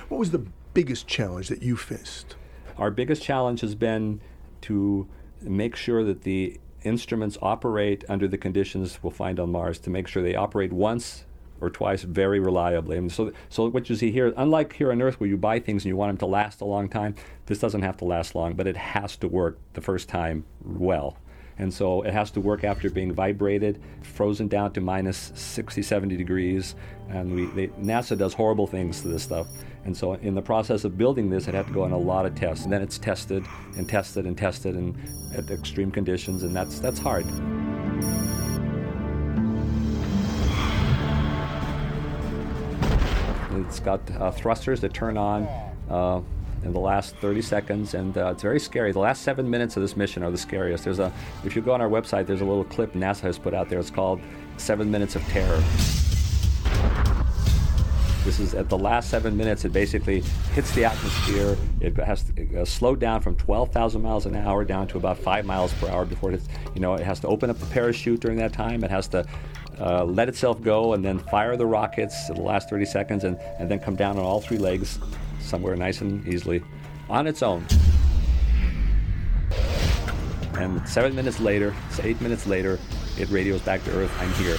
What 0.10 0.18
was 0.18 0.32
the 0.32 0.46
biggest 0.74 1.08
challenge 1.08 1.48
that 1.50 1.64
you 1.64 1.76
faced? 1.76 2.36
Our 2.78 2.92
biggest 2.92 3.22
challenge 3.22 3.62
has 3.62 3.76
been 3.76 4.22
to 4.62 5.08
make 5.42 5.76
sure 5.76 6.04
that 6.04 6.24
the 6.24 6.60
instruments 6.84 7.38
operate 7.42 8.04
under 8.08 8.28
the 8.28 8.38
conditions 8.38 9.00
we'll 9.02 9.12
find 9.12 9.40
on 9.40 9.52
Mars, 9.52 9.80
to 9.80 9.90
make 9.90 10.08
sure 10.08 10.22
they 10.22 10.36
operate 10.36 10.72
once 10.72 11.26
or 11.62 11.70
twice 11.70 12.04
very 12.04 12.40
reliably. 12.40 12.98
And 12.98 13.12
so, 13.12 13.32
so 13.50 13.70
what 13.70 13.90
you 13.90 13.96
see 13.96 14.12
here, 14.12 14.34
unlike 14.36 14.74
here 14.74 14.92
on 14.92 15.02
Earth 15.02 15.20
where 15.20 15.30
you 15.30 15.38
buy 15.38 15.60
things 15.60 15.84
and 15.84 15.90
you 15.90 15.96
want 15.96 16.10
them 16.10 16.18
to 16.18 16.26
last 16.26 16.62
a 16.62 16.66
long 16.66 16.90
time, 16.90 17.16
this 17.46 17.60
doesn't 17.60 17.82
have 17.82 17.98
to 17.98 18.06
last 18.06 18.36
long, 18.36 18.54
but 18.54 18.68
it 18.68 18.78
has 18.78 19.16
to 19.18 19.28
work 19.28 19.58
the 19.74 19.82
first 19.82 20.10
time 20.10 20.46
well. 20.64 21.18
And 21.58 21.74
so 21.74 22.02
it 22.02 22.14
has 22.14 22.32
to 22.32 22.42
work 22.42 22.64
after 22.64 22.90
being 22.90 23.14
vibrated, 23.14 23.82
frozen 24.02 24.48
down 24.48 24.74
to 24.74 24.82
minus 24.82 25.32
60, 25.36 25.82
70 25.82 26.18
degrees. 26.18 26.76
And 27.10 27.34
we, 27.34 27.46
they, 27.46 27.68
NASA 27.82 28.18
does 28.18 28.34
horrible 28.34 28.68
things 28.68 29.02
to 29.02 29.08
this 29.08 29.24
stuff. 29.24 29.48
And 29.86 29.96
so 29.96 30.14
in 30.14 30.36
the 30.36 30.42
process 30.42 30.84
of 30.84 30.98
building 30.98 31.30
this, 31.30 31.48
it 31.48 31.54
had 31.54 31.68
to 31.68 31.74
go 31.74 31.84
on 31.84 31.92
a 31.92 31.98
lot 31.98 32.26
of 32.26 32.36
tests. 32.36 32.66
And 32.66 32.74
then 32.74 32.82
it's 32.82 32.98
tested 32.98 33.46
and 33.78 33.88
tested 33.88 34.26
and 34.26 34.38
tested 34.38 34.76
and 34.76 34.98
at 35.34 35.50
extreme 35.50 35.92
conditions, 35.92 36.44
and 36.44 36.56
that's, 36.56 36.80
that's 36.80 37.00
hard. 37.00 37.26
It's 43.68 43.80
got 43.80 44.00
uh, 44.12 44.32
thrusters 44.32 44.82
that 44.82 44.94
turn 44.94 45.18
on 45.18 45.48
uh, 45.90 46.22
in 46.66 46.74
the 46.74 46.80
last 46.80 47.16
30 47.18 47.42
seconds, 47.42 47.94
and 47.94 48.18
uh, 48.18 48.32
it's 48.32 48.42
very 48.42 48.60
scary. 48.60 48.92
The 48.92 49.00
last 49.00 49.22
seven 49.22 49.50
minutes 49.50 49.78
of 49.78 49.84
this 49.84 49.96
mission 49.96 50.24
are 50.24 50.32
the 50.32 50.38
scariest. 50.38 50.84
There's 50.84 51.00
a, 51.00 51.14
if 51.46 51.56
you 51.56 51.62
go 51.62 51.72
on 51.74 51.82
our 51.82 51.90
website, 51.90 52.26
there's 52.26 52.42
a 52.42 52.46
little 52.46 52.64
clip 52.64 52.94
NASA 52.94 53.22
has 53.22 53.38
put 53.38 53.54
out 53.54 53.70
there. 53.70 53.80
It's 53.80 53.92
called 53.92 54.20
Seven 54.58 54.90
Minutes 54.90 55.16
of 55.16 55.24
Terror. 55.28 55.64
This 58.26 58.40
is 58.40 58.56
at 58.56 58.70
the 58.70 58.78
last 58.78 59.12
seven 59.12 59.38
minutes. 59.38 59.66
It 59.66 59.74
basically 59.74 60.22
hits 60.54 60.74
the 60.74 60.86
atmosphere. 60.86 61.56
It 61.80 61.96
has 61.98 62.24
to 62.24 62.62
uh, 62.62 62.66
slow 62.66 62.96
down 62.96 63.22
from 63.22 63.36
12,000 63.36 64.02
miles 64.02 64.26
an 64.26 64.36
hour 64.36 64.66
down 64.66 64.88
to 64.88 64.98
about 64.98 65.20
five 65.20 65.46
miles 65.46 65.72
per 65.74 65.88
hour 65.88 66.06
before 66.06 66.32
it, 66.32 66.42
you 66.74 66.82
know, 66.82 66.96
it 66.96 67.02
has 67.02 67.20
to 67.20 67.28
open 67.28 67.52
up 67.52 67.60
the 67.60 67.68
parachute 67.68 68.22
during 68.22 68.40
that 68.40 68.52
time. 68.52 68.84
It 68.84 68.90
has 68.90 69.08
to 69.10 69.28
uh, 69.80 70.04
let 70.06 70.28
itself 70.28 70.60
go 70.64 70.94
and 70.94 71.06
then 71.06 71.20
fire 71.20 71.56
the 71.56 71.68
rockets 71.68 72.30
in 72.30 72.38
the 72.38 72.42
last 72.42 72.68
30 72.68 72.86
seconds 72.86 73.24
and, 73.24 73.38
and 73.60 73.70
then 73.70 73.78
come 73.78 73.96
down 73.96 74.18
on 74.18 74.24
all 74.24 74.42
three 74.42 74.58
legs 74.58 74.98
somewhere 75.46 75.76
nice 75.76 76.02
and 76.02 76.28
easily 76.28 76.62
on 77.10 77.28
its 77.28 77.44
own. 77.44 77.66
And 80.56 80.88
seven 80.88 81.16
minutes 81.16 81.40
later, 81.40 81.76
eight 82.02 82.20
minutes 82.22 82.48
later, 82.48 82.80
it 83.18 83.30
radios 83.30 83.62
back 83.62 83.84
to 83.84 83.92
Earth, 83.92 84.12
I'm 84.20 84.32
here. 84.34 84.58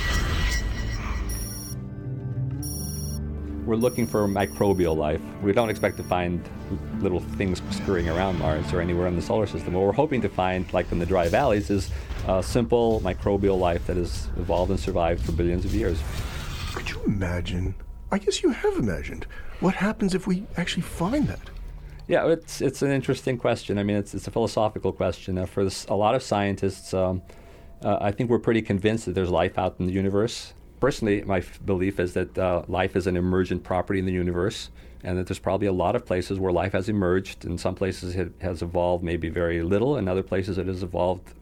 We're 3.65 3.77
looking 3.77 4.07
for 4.07 4.29
microbial 4.29 4.97
life. 4.97 5.21
We 5.43 5.53
don't 5.53 5.71
expect 5.71 5.97
to 5.97 6.05
find 6.05 6.49
little 7.01 7.19
things 7.21 7.61
scurrying 7.71 8.09
around 8.09 8.39
Mars 8.39 8.73
or 8.73 8.81
anywhere 8.81 9.09
in 9.09 9.17
the 9.17 9.23
solar 9.23 9.47
system. 9.47 9.75
What 9.75 9.85
we're 9.85 9.93
hoping 9.93 10.23
to 10.23 10.29
find, 10.29 10.73
like 10.73 10.93
in 10.93 11.01
the 11.01 11.07
dry 11.07 11.29
valleys, 11.29 11.69
is 11.71 11.91
uh, 12.29 12.43
simple 12.43 13.01
microbial 13.01 13.59
life 13.59 13.87
that 13.89 13.97
has 13.97 14.29
evolved 14.37 14.71
and 14.71 14.79
survived 14.79 15.25
for 15.25 15.33
billions 15.33 15.65
of 15.65 15.75
years. 15.75 16.01
Could 16.75 16.91
you 16.91 17.03
imagine? 17.07 17.75
I 18.11 18.19
guess 18.19 18.43
you 18.43 18.51
have 18.51 18.77
imagined. 18.77 19.27
What 19.61 19.75
happens 19.75 20.15
if 20.15 20.27
we 20.27 20.45
actually 20.57 20.83
find 20.83 21.27
that? 21.29 21.41
Yeah, 22.09 22.29
it's 22.29 22.61
it's 22.61 22.83
an 22.83 22.91
interesting 22.91 23.37
question. 23.37 23.79
I 23.79 23.83
mean, 23.83 23.97
it's 23.97 24.15
it's 24.15 24.29
a 24.29 24.31
philosophical 24.31 24.93
question. 24.93 25.39
Uh, 25.39 25.47
for 25.47 25.65
this, 25.65 25.87
a 25.87 25.95
lot 25.95 26.15
of 26.15 26.23
scientists, 26.23 26.95
um, 26.95 27.21
uh, 27.83 27.99
I 28.01 28.13
think 28.13 28.31
we're 28.31 28.39
pretty 28.39 28.63
convinced 28.63 29.07
that 29.07 29.15
there's 29.15 29.31
life 29.31 29.59
out 29.59 29.77
in 29.81 29.87
the 29.87 29.93
universe. 29.93 30.55
Personally, 30.79 31.23
my 31.23 31.39
f- 31.39 31.59
belief 31.65 31.99
is 31.99 32.13
that 32.13 32.39
uh, 32.39 32.63
life 32.69 32.95
is 32.95 33.07
an 33.07 33.17
emergent 33.17 33.65
property 33.65 33.99
in 33.99 34.07
the 34.07 34.13
universe, 34.13 34.71
and 35.03 35.19
that 35.19 35.27
there's 35.27 35.41
probably 35.41 35.67
a 35.67 35.73
lot 35.73 35.97
of 35.97 36.07
places 36.07 36.39
where 36.39 36.53
life 36.53 36.73
has 36.73 36.89
emerged. 36.89 37.45
In 37.45 37.59
some 37.59 37.75
places, 37.75 38.15
it 38.15 38.33
has 38.41 38.63
evolved 38.63 39.03
maybe 39.03 39.29
very 39.29 39.63
little, 39.63 39.97
and 39.97 40.09
other 40.09 40.23
places, 40.23 40.59
it 40.59 40.67
has 40.69 40.85
evolved 40.85 41.35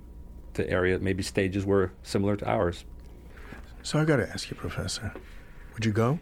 to 0.54 0.70
area 0.70 0.98
maybe 0.98 1.22
stages 1.22 1.66
were 1.66 1.92
similar 2.02 2.36
to 2.36 2.48
ours. 2.48 2.84
So 3.82 3.98
I 3.98 4.04
got 4.04 4.16
to 4.16 4.28
ask 4.30 4.50
you, 4.50 4.56
Professor, 4.56 5.12
would 5.74 5.84
you 5.84 5.92
go? 5.92 6.20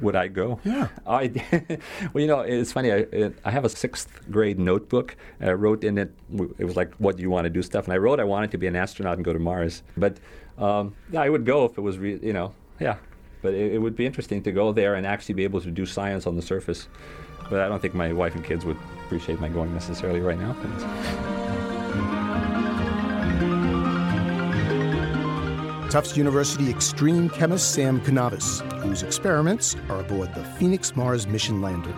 Would 0.00 0.16
I 0.16 0.28
go? 0.28 0.60
Yeah. 0.64 0.88
I, 1.06 1.30
well, 2.12 2.20
you 2.22 2.26
know, 2.26 2.40
it's 2.40 2.72
funny. 2.72 2.92
I, 2.92 3.32
I 3.44 3.50
have 3.50 3.64
a 3.64 3.68
sixth 3.68 4.08
grade 4.30 4.58
notebook. 4.58 5.16
I 5.40 5.52
wrote 5.52 5.84
in 5.84 5.98
it, 5.98 6.12
it 6.58 6.64
was 6.64 6.76
like, 6.76 6.94
what 6.94 7.16
do 7.16 7.22
you 7.22 7.30
want 7.30 7.44
to 7.44 7.50
do 7.50 7.62
stuff? 7.62 7.84
And 7.84 7.92
I 7.92 7.98
wrote 7.98 8.20
I 8.20 8.24
wanted 8.24 8.50
to 8.52 8.58
be 8.58 8.66
an 8.66 8.76
astronaut 8.76 9.16
and 9.16 9.24
go 9.24 9.32
to 9.32 9.38
Mars. 9.38 9.82
But 9.96 10.16
um, 10.58 10.94
yeah, 11.10 11.22
I 11.22 11.28
would 11.28 11.44
go 11.44 11.64
if 11.64 11.76
it 11.76 11.80
was, 11.80 11.98
re- 11.98 12.20
you 12.22 12.32
know, 12.32 12.54
yeah. 12.78 12.96
But 13.42 13.54
it, 13.54 13.74
it 13.74 13.78
would 13.78 13.96
be 13.96 14.06
interesting 14.06 14.42
to 14.42 14.52
go 14.52 14.72
there 14.72 14.94
and 14.94 15.06
actually 15.06 15.34
be 15.34 15.44
able 15.44 15.60
to 15.60 15.70
do 15.70 15.86
science 15.86 16.26
on 16.26 16.36
the 16.36 16.42
surface. 16.42 16.88
But 17.48 17.60
I 17.60 17.68
don't 17.68 17.80
think 17.80 17.94
my 17.94 18.12
wife 18.12 18.34
and 18.34 18.44
kids 18.44 18.64
would 18.64 18.76
appreciate 19.04 19.40
my 19.40 19.48
going 19.48 19.72
necessarily 19.74 20.20
right 20.20 20.38
now. 20.38 21.39
Tufts 25.90 26.16
University 26.16 26.70
extreme 26.70 27.28
chemist 27.28 27.72
Sam 27.72 28.00
Kounaves, 28.00 28.60
whose 28.80 29.02
experiments 29.02 29.74
are 29.88 29.98
aboard 29.98 30.32
the 30.36 30.44
Phoenix 30.44 30.94
Mars 30.94 31.26
mission 31.26 31.60
lander. 31.60 31.92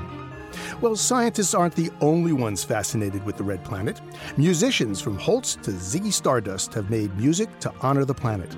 Well, 0.81 0.97
scientists 0.97 1.53
aren't 1.53 1.75
the 1.75 1.91
only 2.01 2.33
ones 2.33 2.65
fascinated 2.65 3.23
with 3.27 3.37
the 3.37 3.45
red 3.45 3.63
planet. 3.65 4.01
Musicians 4.39 5.03
from 5.03 5.19
Holst 5.19 5.63
to 5.65 5.73
Ziggy 5.73 6.11
Stardust 6.11 6.73
have 6.73 6.89
made 6.89 7.15
music 7.19 7.51
to 7.61 7.73
honor 7.83 8.07
the 8.07 8.15
planet. 8.15 8.57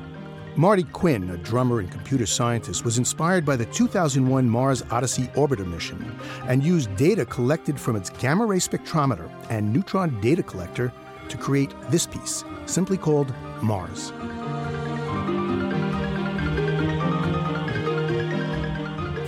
Marty 0.54 0.84
Quinn, 0.84 1.28
a 1.30 1.36
drummer 1.38 1.80
and 1.80 1.90
computer 1.90 2.26
scientist, 2.26 2.84
was 2.84 2.96
inspired 2.96 3.44
by 3.44 3.56
the 3.56 3.66
2001 3.66 4.48
Mars 4.48 4.84
Odyssey 4.92 5.24
orbiter 5.34 5.66
mission 5.66 6.16
and 6.46 6.62
used 6.62 6.94
data 6.94 7.26
collected 7.26 7.80
from 7.80 7.96
its 7.96 8.08
gamma 8.08 8.46
ray 8.46 8.58
spectrometer 8.58 9.28
and 9.50 9.72
neutron 9.72 10.20
data 10.20 10.44
collector 10.44 10.92
to 11.28 11.36
create 11.36 11.74
this 11.90 12.06
piece, 12.06 12.44
simply 12.66 12.96
called 12.96 13.34
Mars. 13.62 14.12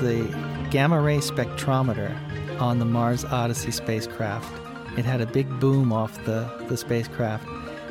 The 0.07 0.69
gamma 0.71 1.01
ray 1.01 1.19
spectrometer 1.19 2.17
on 2.61 2.79
the 2.79 2.85
Mars 2.85 3.25
Odyssey 3.25 3.73
spacecraft. 3.73 4.49
It 4.97 5.05
had 5.05 5.21
a 5.21 5.27
big 5.27 5.49
boom 5.59 5.93
off 5.93 6.25
the, 6.25 6.49
the 6.69 6.77
spacecraft 6.77 7.45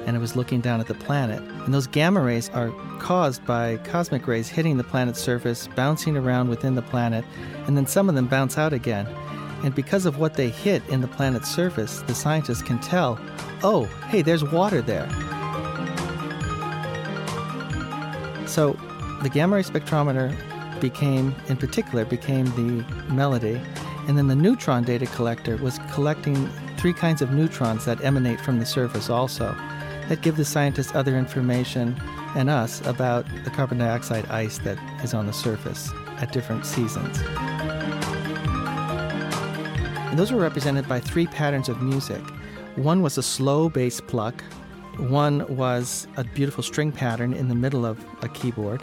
and 0.05 0.15
it 0.15 0.19
was 0.19 0.37
looking 0.37 0.61
down 0.61 0.79
at 0.79 0.87
the 0.87 0.93
planet. 0.93 1.41
And 1.41 1.73
those 1.73 1.87
gamma 1.87 2.21
rays 2.21 2.49
are 2.51 2.69
caused 2.99 3.45
by 3.45 3.77
cosmic 3.77 4.27
rays 4.27 4.47
hitting 4.47 4.77
the 4.77 4.83
planet's 4.83 5.19
surface, 5.19 5.67
bouncing 5.75 6.15
around 6.15 6.47
within 6.47 6.75
the 6.75 6.81
planet, 6.81 7.25
and 7.67 7.75
then 7.75 7.85
some 7.85 8.07
of 8.07 8.15
them 8.15 8.27
bounce 8.27 8.57
out 8.57 8.71
again. 8.71 9.07
And 9.65 9.75
because 9.75 10.05
of 10.05 10.17
what 10.17 10.35
they 10.35 10.49
hit 10.49 10.87
in 10.87 11.01
the 11.01 11.07
planet's 11.07 11.53
surface, 11.53 12.01
the 12.03 12.15
scientists 12.15 12.61
can 12.61 12.79
tell 12.79 13.19
oh, 13.61 13.85
hey, 14.09 14.21
there's 14.21 14.43
water 14.43 14.81
there. 14.81 15.09
So 18.47 18.73
the 19.21 19.29
gamma 19.29 19.57
ray 19.57 19.63
spectrometer 19.63 20.33
became, 20.79 21.35
in 21.47 21.57
particular, 21.57 22.05
became 22.05 22.45
the 22.55 22.85
melody. 23.13 23.61
And 24.07 24.17
then 24.17 24.27
the 24.27 24.35
neutron 24.35 24.83
data 24.83 25.05
collector 25.07 25.57
was 25.57 25.79
collecting 25.91 26.49
three 26.77 26.93
kinds 26.93 27.21
of 27.21 27.31
neutrons 27.31 27.85
that 27.85 28.03
emanate 28.03 28.39
from 28.39 28.59
the 28.59 28.65
surface 28.65 29.09
also, 29.09 29.55
that 30.09 30.21
give 30.21 30.37
the 30.37 30.45
scientists 30.45 30.93
other 30.93 31.17
information 31.17 31.99
and 32.35 32.49
us 32.49 32.85
about 32.85 33.25
the 33.43 33.49
carbon 33.49 33.79
dioxide 33.79 34.25
ice 34.27 34.59
that 34.59 34.77
is 35.03 35.13
on 35.13 35.25
the 35.25 35.33
surface 35.33 35.89
at 36.17 36.31
different 36.31 36.65
seasons. 36.65 37.19
And 40.09 40.19
those 40.19 40.31
were 40.31 40.39
represented 40.39 40.87
by 40.87 40.99
three 40.99 41.27
patterns 41.27 41.67
of 41.67 41.81
music. 41.81 42.21
One 42.75 43.01
was 43.01 43.17
a 43.17 43.23
slow 43.23 43.69
bass 43.69 43.99
pluck, 43.99 44.43
one 44.97 45.45
was 45.53 46.07
a 46.15 46.23
beautiful 46.23 46.63
string 46.63 46.91
pattern 46.91 47.33
in 47.33 47.49
the 47.49 47.55
middle 47.55 47.85
of 47.85 48.05
a 48.21 48.29
keyboard, 48.29 48.81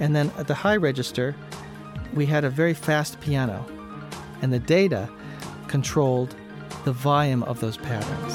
and 0.00 0.14
then 0.14 0.30
at 0.38 0.46
the 0.46 0.54
high 0.54 0.76
register, 0.76 1.34
we 2.14 2.26
had 2.26 2.44
a 2.44 2.50
very 2.50 2.74
fast 2.74 3.20
piano, 3.20 3.64
and 4.42 4.52
the 4.52 4.58
data 4.58 5.08
controlled 5.66 6.34
the 6.84 6.92
volume 6.92 7.42
of 7.42 7.60
those 7.60 7.76
patterns. 7.76 8.34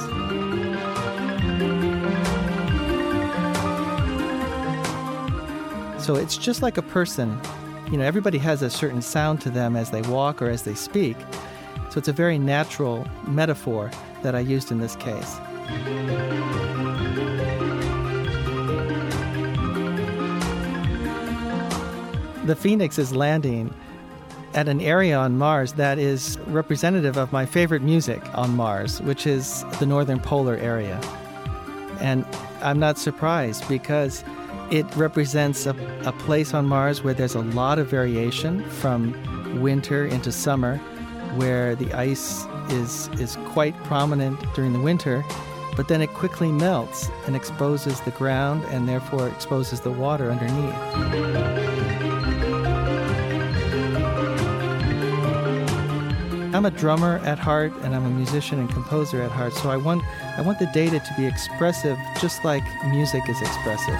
So 6.05 6.15
it's 6.15 6.37
just 6.37 6.61
like 6.61 6.77
a 6.77 6.81
person. 6.81 7.39
You 7.89 7.97
know, 7.97 8.03
everybody 8.03 8.37
has 8.39 8.61
a 8.61 8.69
certain 8.69 9.01
sound 9.01 9.39
to 9.41 9.49
them 9.49 9.75
as 9.75 9.91
they 9.91 10.01
walk 10.01 10.41
or 10.41 10.49
as 10.49 10.63
they 10.63 10.75
speak. 10.75 11.15
So 11.91 11.97
it's 11.97 12.09
a 12.09 12.13
very 12.13 12.37
natural 12.37 13.07
metaphor 13.25 13.89
that 14.21 14.35
I 14.35 14.39
used 14.39 14.71
in 14.71 14.79
this 14.79 14.95
case. 14.97 15.39
The 22.45 22.55
Phoenix 22.57 22.99
is 22.99 23.15
landing 23.15 23.73
at 24.53 24.67
an 24.67 24.81
area 24.81 25.17
on 25.17 25.37
Mars 25.37 25.73
that 25.73 25.97
is 25.97 26.37
representative 26.47 27.17
of 27.17 27.31
my 27.31 27.45
favorite 27.45 27.81
music 27.81 28.21
on 28.37 28.55
Mars, 28.55 29.01
which 29.01 29.25
is 29.25 29.63
the 29.79 29.85
northern 29.85 30.19
polar 30.19 30.57
area. 30.57 30.99
And 32.01 32.25
I'm 32.61 32.79
not 32.79 32.97
surprised 32.97 33.67
because 33.69 34.25
it 34.71 34.85
represents 34.97 35.65
a, 35.65 35.75
a 36.05 36.11
place 36.11 36.53
on 36.53 36.65
Mars 36.65 37.01
where 37.01 37.13
there's 37.13 37.35
a 37.35 37.41
lot 37.41 37.79
of 37.79 37.87
variation 37.87 38.63
from 38.69 39.61
winter 39.61 40.05
into 40.05 40.31
summer, 40.31 40.77
where 41.35 41.75
the 41.75 41.93
ice 41.93 42.45
is, 42.69 43.07
is 43.19 43.37
quite 43.45 43.75
prominent 43.85 44.37
during 44.53 44.73
the 44.73 44.81
winter, 44.81 45.23
but 45.77 45.87
then 45.87 46.01
it 46.01 46.13
quickly 46.13 46.51
melts 46.51 47.09
and 47.25 47.37
exposes 47.37 48.01
the 48.01 48.11
ground 48.11 48.65
and 48.65 48.87
therefore 48.87 49.29
exposes 49.29 49.79
the 49.79 49.91
water 49.91 50.29
underneath. 50.29 51.72
I'm 56.53 56.65
a 56.65 56.71
drummer 56.71 57.17
at 57.25 57.39
heart 57.39 57.73
and 57.81 57.95
I'm 57.95 58.05
a 58.05 58.09
musician 58.11 58.59
and 58.59 58.69
composer 58.69 59.23
at 59.23 59.31
heart, 59.31 59.53
so 59.53 59.71
I 59.71 59.77
want 59.77 60.03
I 60.37 60.41
want 60.41 60.59
the 60.59 60.67
data 60.67 60.99
to 60.99 61.13
be 61.17 61.25
expressive 61.25 61.97
just 62.21 62.45
like 62.45 62.63
music 62.85 63.27
is 63.27 63.41
expressive. 63.41 63.97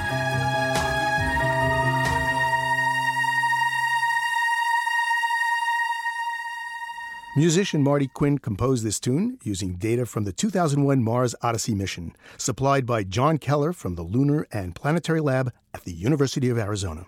Musician 7.35 7.81
Marty 7.81 8.07
Quinn 8.07 8.37
composed 8.37 8.85
this 8.85 8.99
tune 8.99 9.39
using 9.41 9.73
data 9.73 10.05
from 10.05 10.23
the 10.23 10.31
2001 10.31 11.01
Mars 11.01 11.33
Odyssey 11.41 11.73
mission, 11.73 12.15
supplied 12.37 12.85
by 12.85 13.03
John 13.03 13.39
Keller 13.39 13.73
from 13.73 13.95
the 13.95 14.03
Lunar 14.03 14.45
and 14.51 14.75
Planetary 14.75 15.21
Lab 15.21 15.51
at 15.73 15.85
the 15.85 15.93
University 15.93 16.49
of 16.49 16.59
Arizona. 16.59 17.07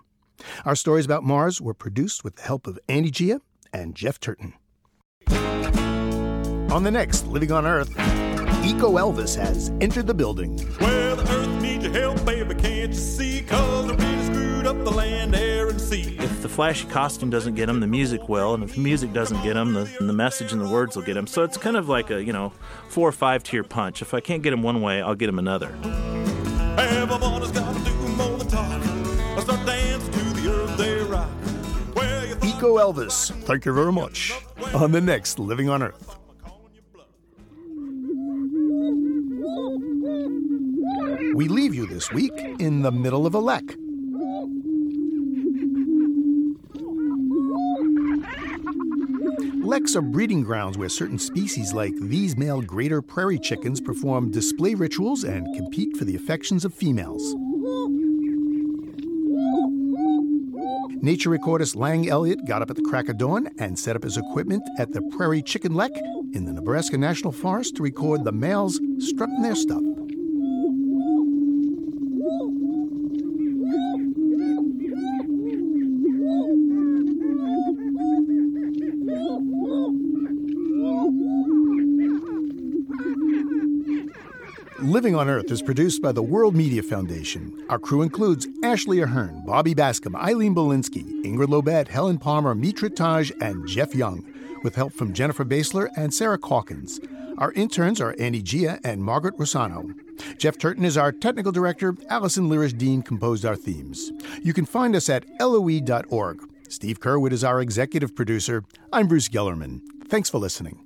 Our 0.66 0.76
stories 0.76 1.06
about 1.06 1.24
Mars 1.24 1.62
were 1.62 1.76
produced 1.76 2.24
with 2.24 2.38
the 2.38 2.42
help 2.42 2.66
of 2.66 2.80
Andy 2.90 3.12
Gia 3.12 3.42
and 3.72 3.94
Jeff 3.94 4.20
Turton. 4.20 4.56
On 6.76 6.84
the 6.84 6.92
next 6.92 7.26
Living 7.28 7.54
on 7.54 7.66
Earth, 7.66 7.90
Eco 8.66 8.98
Elvis 8.98 9.34
has 9.38 9.72
entered 9.80 10.08
the 10.08 10.14
building. 10.14 10.58
Well, 10.82 11.16
the 11.16 11.24
earth 11.32 11.62
needs 11.62 11.86
your 11.86 11.94
help, 11.94 12.26
baby, 12.26 12.54
can't 12.54 12.92
you 12.92 13.00
see? 13.00 13.44
Cause 13.44 13.88
they're 13.88 13.96
really 13.96 14.26
screwed 14.26 14.68
up 14.68 14.84
the 14.84 14.92
land, 14.92 15.36
air, 15.36 15.70
and 15.70 15.80
sea. 15.80 16.18
If 16.20 16.42
the 16.42 16.50
flashy 16.50 16.86
costume 16.88 17.30
doesn't 17.30 17.56
get 17.56 17.68
them, 17.68 17.80
the 17.80 17.88
music 17.88 18.28
will, 18.28 18.56
and 18.56 18.62
if 18.62 18.76
the 18.76 18.82
music 18.82 19.14
doesn't 19.14 19.42
get 19.42 19.54
them, 19.54 19.74
the, 19.74 19.86
the 20.02 20.12
message 20.12 20.52
and 20.52 20.60
the 20.60 20.68
words 20.68 20.98
will 20.98 21.04
get 21.04 21.14
them. 21.14 21.28
So 21.28 21.44
it's 21.44 21.56
kind 21.56 21.78
of 21.78 21.88
like 21.88 22.12
a, 22.12 22.22
you 22.22 22.34
know, 22.34 22.52
four 22.90 23.08
or 23.08 23.14
five 23.14 23.42
tier 23.42 23.64
punch. 23.64 24.02
If 24.02 24.14
I 24.14 24.20
can't 24.20 24.44
get 24.44 24.50
them 24.52 24.62
one 24.62 24.82
way, 24.82 25.02
I'll 25.02 25.16
get 25.16 25.28
them 25.28 25.40
another. 25.40 25.70
Everybody's 26.78 27.52
gotta 27.52 27.80
do 27.86 27.96
more 28.18 28.38
than 28.38 28.50
talk. 28.50 28.82
I 29.38 29.40
start 29.40 29.66
dancing 29.66 30.12
to 30.12 30.42
the 30.42 30.52
earth 30.52 30.78
they 30.78 30.98
rock. 31.04 31.30
Eco 32.44 32.76
Elvis, 32.80 33.32
thank 33.46 33.64
you 33.64 33.74
very 33.74 33.94
much. 33.94 34.34
On 34.74 34.92
the 34.92 35.00
next 35.00 35.40
Living 35.40 35.70
on 35.70 35.82
Earth. 35.82 36.18
We 41.36 41.50
leave 41.50 41.76
you 41.76 41.86
this 41.86 42.14
week 42.14 42.32
in 42.60 42.82
the 42.82 42.94
middle 42.94 43.26
of 43.26 43.36
a 43.36 43.40
lek. 43.40 43.76
Leks 49.62 49.98
are 49.98 50.02
breeding 50.02 50.44
grounds 50.44 50.78
where 50.78 50.88
certain 50.88 51.20
species 51.20 51.74
like 51.74 51.94
these 52.00 52.38
male 52.38 52.62
greater 52.62 53.02
prairie 53.02 53.38
chickens 53.38 53.82
perform 53.82 54.32
display 54.32 54.76
rituals 54.76 55.26
and 55.26 55.46
compete 55.58 55.98
for 55.98 56.06
the 56.06 56.16
affections 56.16 56.64
of 56.64 56.74
females. 56.74 57.36
Nature 61.02 61.32
recordist 61.32 61.76
Lang 61.76 62.08
Elliott 62.08 62.46
got 62.46 62.62
up 62.62 62.70
at 62.70 62.78
the 62.78 62.82
crack 62.82 63.10
of 63.10 63.18
dawn 63.18 63.50
and 63.58 63.78
set 63.78 63.98
up 63.98 64.04
his 64.04 64.16
equipment 64.16 64.64
at 64.80 64.94
the 64.94 65.02
Prairie 65.18 65.42
Chicken 65.42 65.74
Lek 65.74 65.92
in 66.32 66.46
the 66.46 66.54
Nebraska 66.54 66.98
National 66.98 67.34
Forest 67.34 67.76
to 67.76 67.84
record 67.84 68.24
the 68.24 68.32
males 68.32 68.80
strutting 69.00 69.42
their 69.42 69.56
stuff. 69.56 69.84
Living 84.96 85.14
on 85.14 85.28
Earth 85.28 85.52
is 85.52 85.62
produced 85.62 86.02
by 86.02 86.14
the 86.14 86.24
World 86.24 86.56
Media 86.56 86.82
Foundation. 86.82 87.66
Our 87.68 87.78
crew 87.78 88.02
includes 88.02 88.48
Ashley 88.64 89.02
Ahern, 89.02 89.44
Bobby 89.46 89.76
Bascomb, 89.76 90.16
Eileen 90.16 90.56
Bolinsky, 90.56 91.04
Ingrid 91.26 91.48
Lobet, 91.48 91.90
Helen 91.90 92.18
Palmer, 92.18 92.56
Mitra 92.56 92.90
Taj, 92.90 93.30
and 93.42 93.68
Jeff 93.68 93.94
Young, 93.94 94.26
with 94.64 94.76
help 94.76 94.94
from 94.94 95.14
Jennifer 95.14 95.44
Basler 95.44 95.90
and 95.98 96.14
Sarah 96.14 96.38
Calkins. 96.38 97.02
Our 97.38 97.52
interns 97.52 98.00
are 98.00 98.16
Andy 98.18 98.42
Gia 98.42 98.80
and 98.86 99.04
Margaret 99.04 99.38
Rosano. 99.38 99.94
Jeff 100.38 100.58
Turton 100.58 100.86
is 100.86 100.96
our 100.96 101.12
technical 101.12 101.52
director. 101.52 101.98
Allison 102.10 102.50
Lirish 102.50 102.78
Dean 102.78 103.02
composed 103.02 103.44
our 103.44 103.58
themes. 103.58 104.14
You 104.44 104.54
can 104.54 104.66
find 104.66 104.96
us 104.96 105.10
at 105.10 105.26
loe.org. 105.42 106.50
Steve 106.70 107.02
Curwood 107.02 107.34
is 107.34 107.44
our 107.44 107.60
executive 107.60 108.16
producer. 108.16 108.64
I'm 108.94 109.10
Bruce 109.10 109.28
Gellerman. 109.28 109.82
Thanks 110.08 110.30
for 110.30 110.38
listening. 110.38 110.86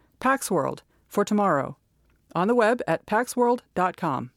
Pax 0.21 0.49
World 0.49 0.83
for 1.09 1.25
tomorrow. 1.25 1.75
On 2.33 2.47
the 2.47 2.55
web 2.55 2.81
at 2.87 3.05
paxworld.com. 3.05 4.31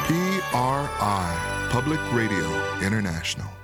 PRI, 0.00 1.68
Public 1.70 2.00
Radio 2.14 2.78
International. 2.80 3.59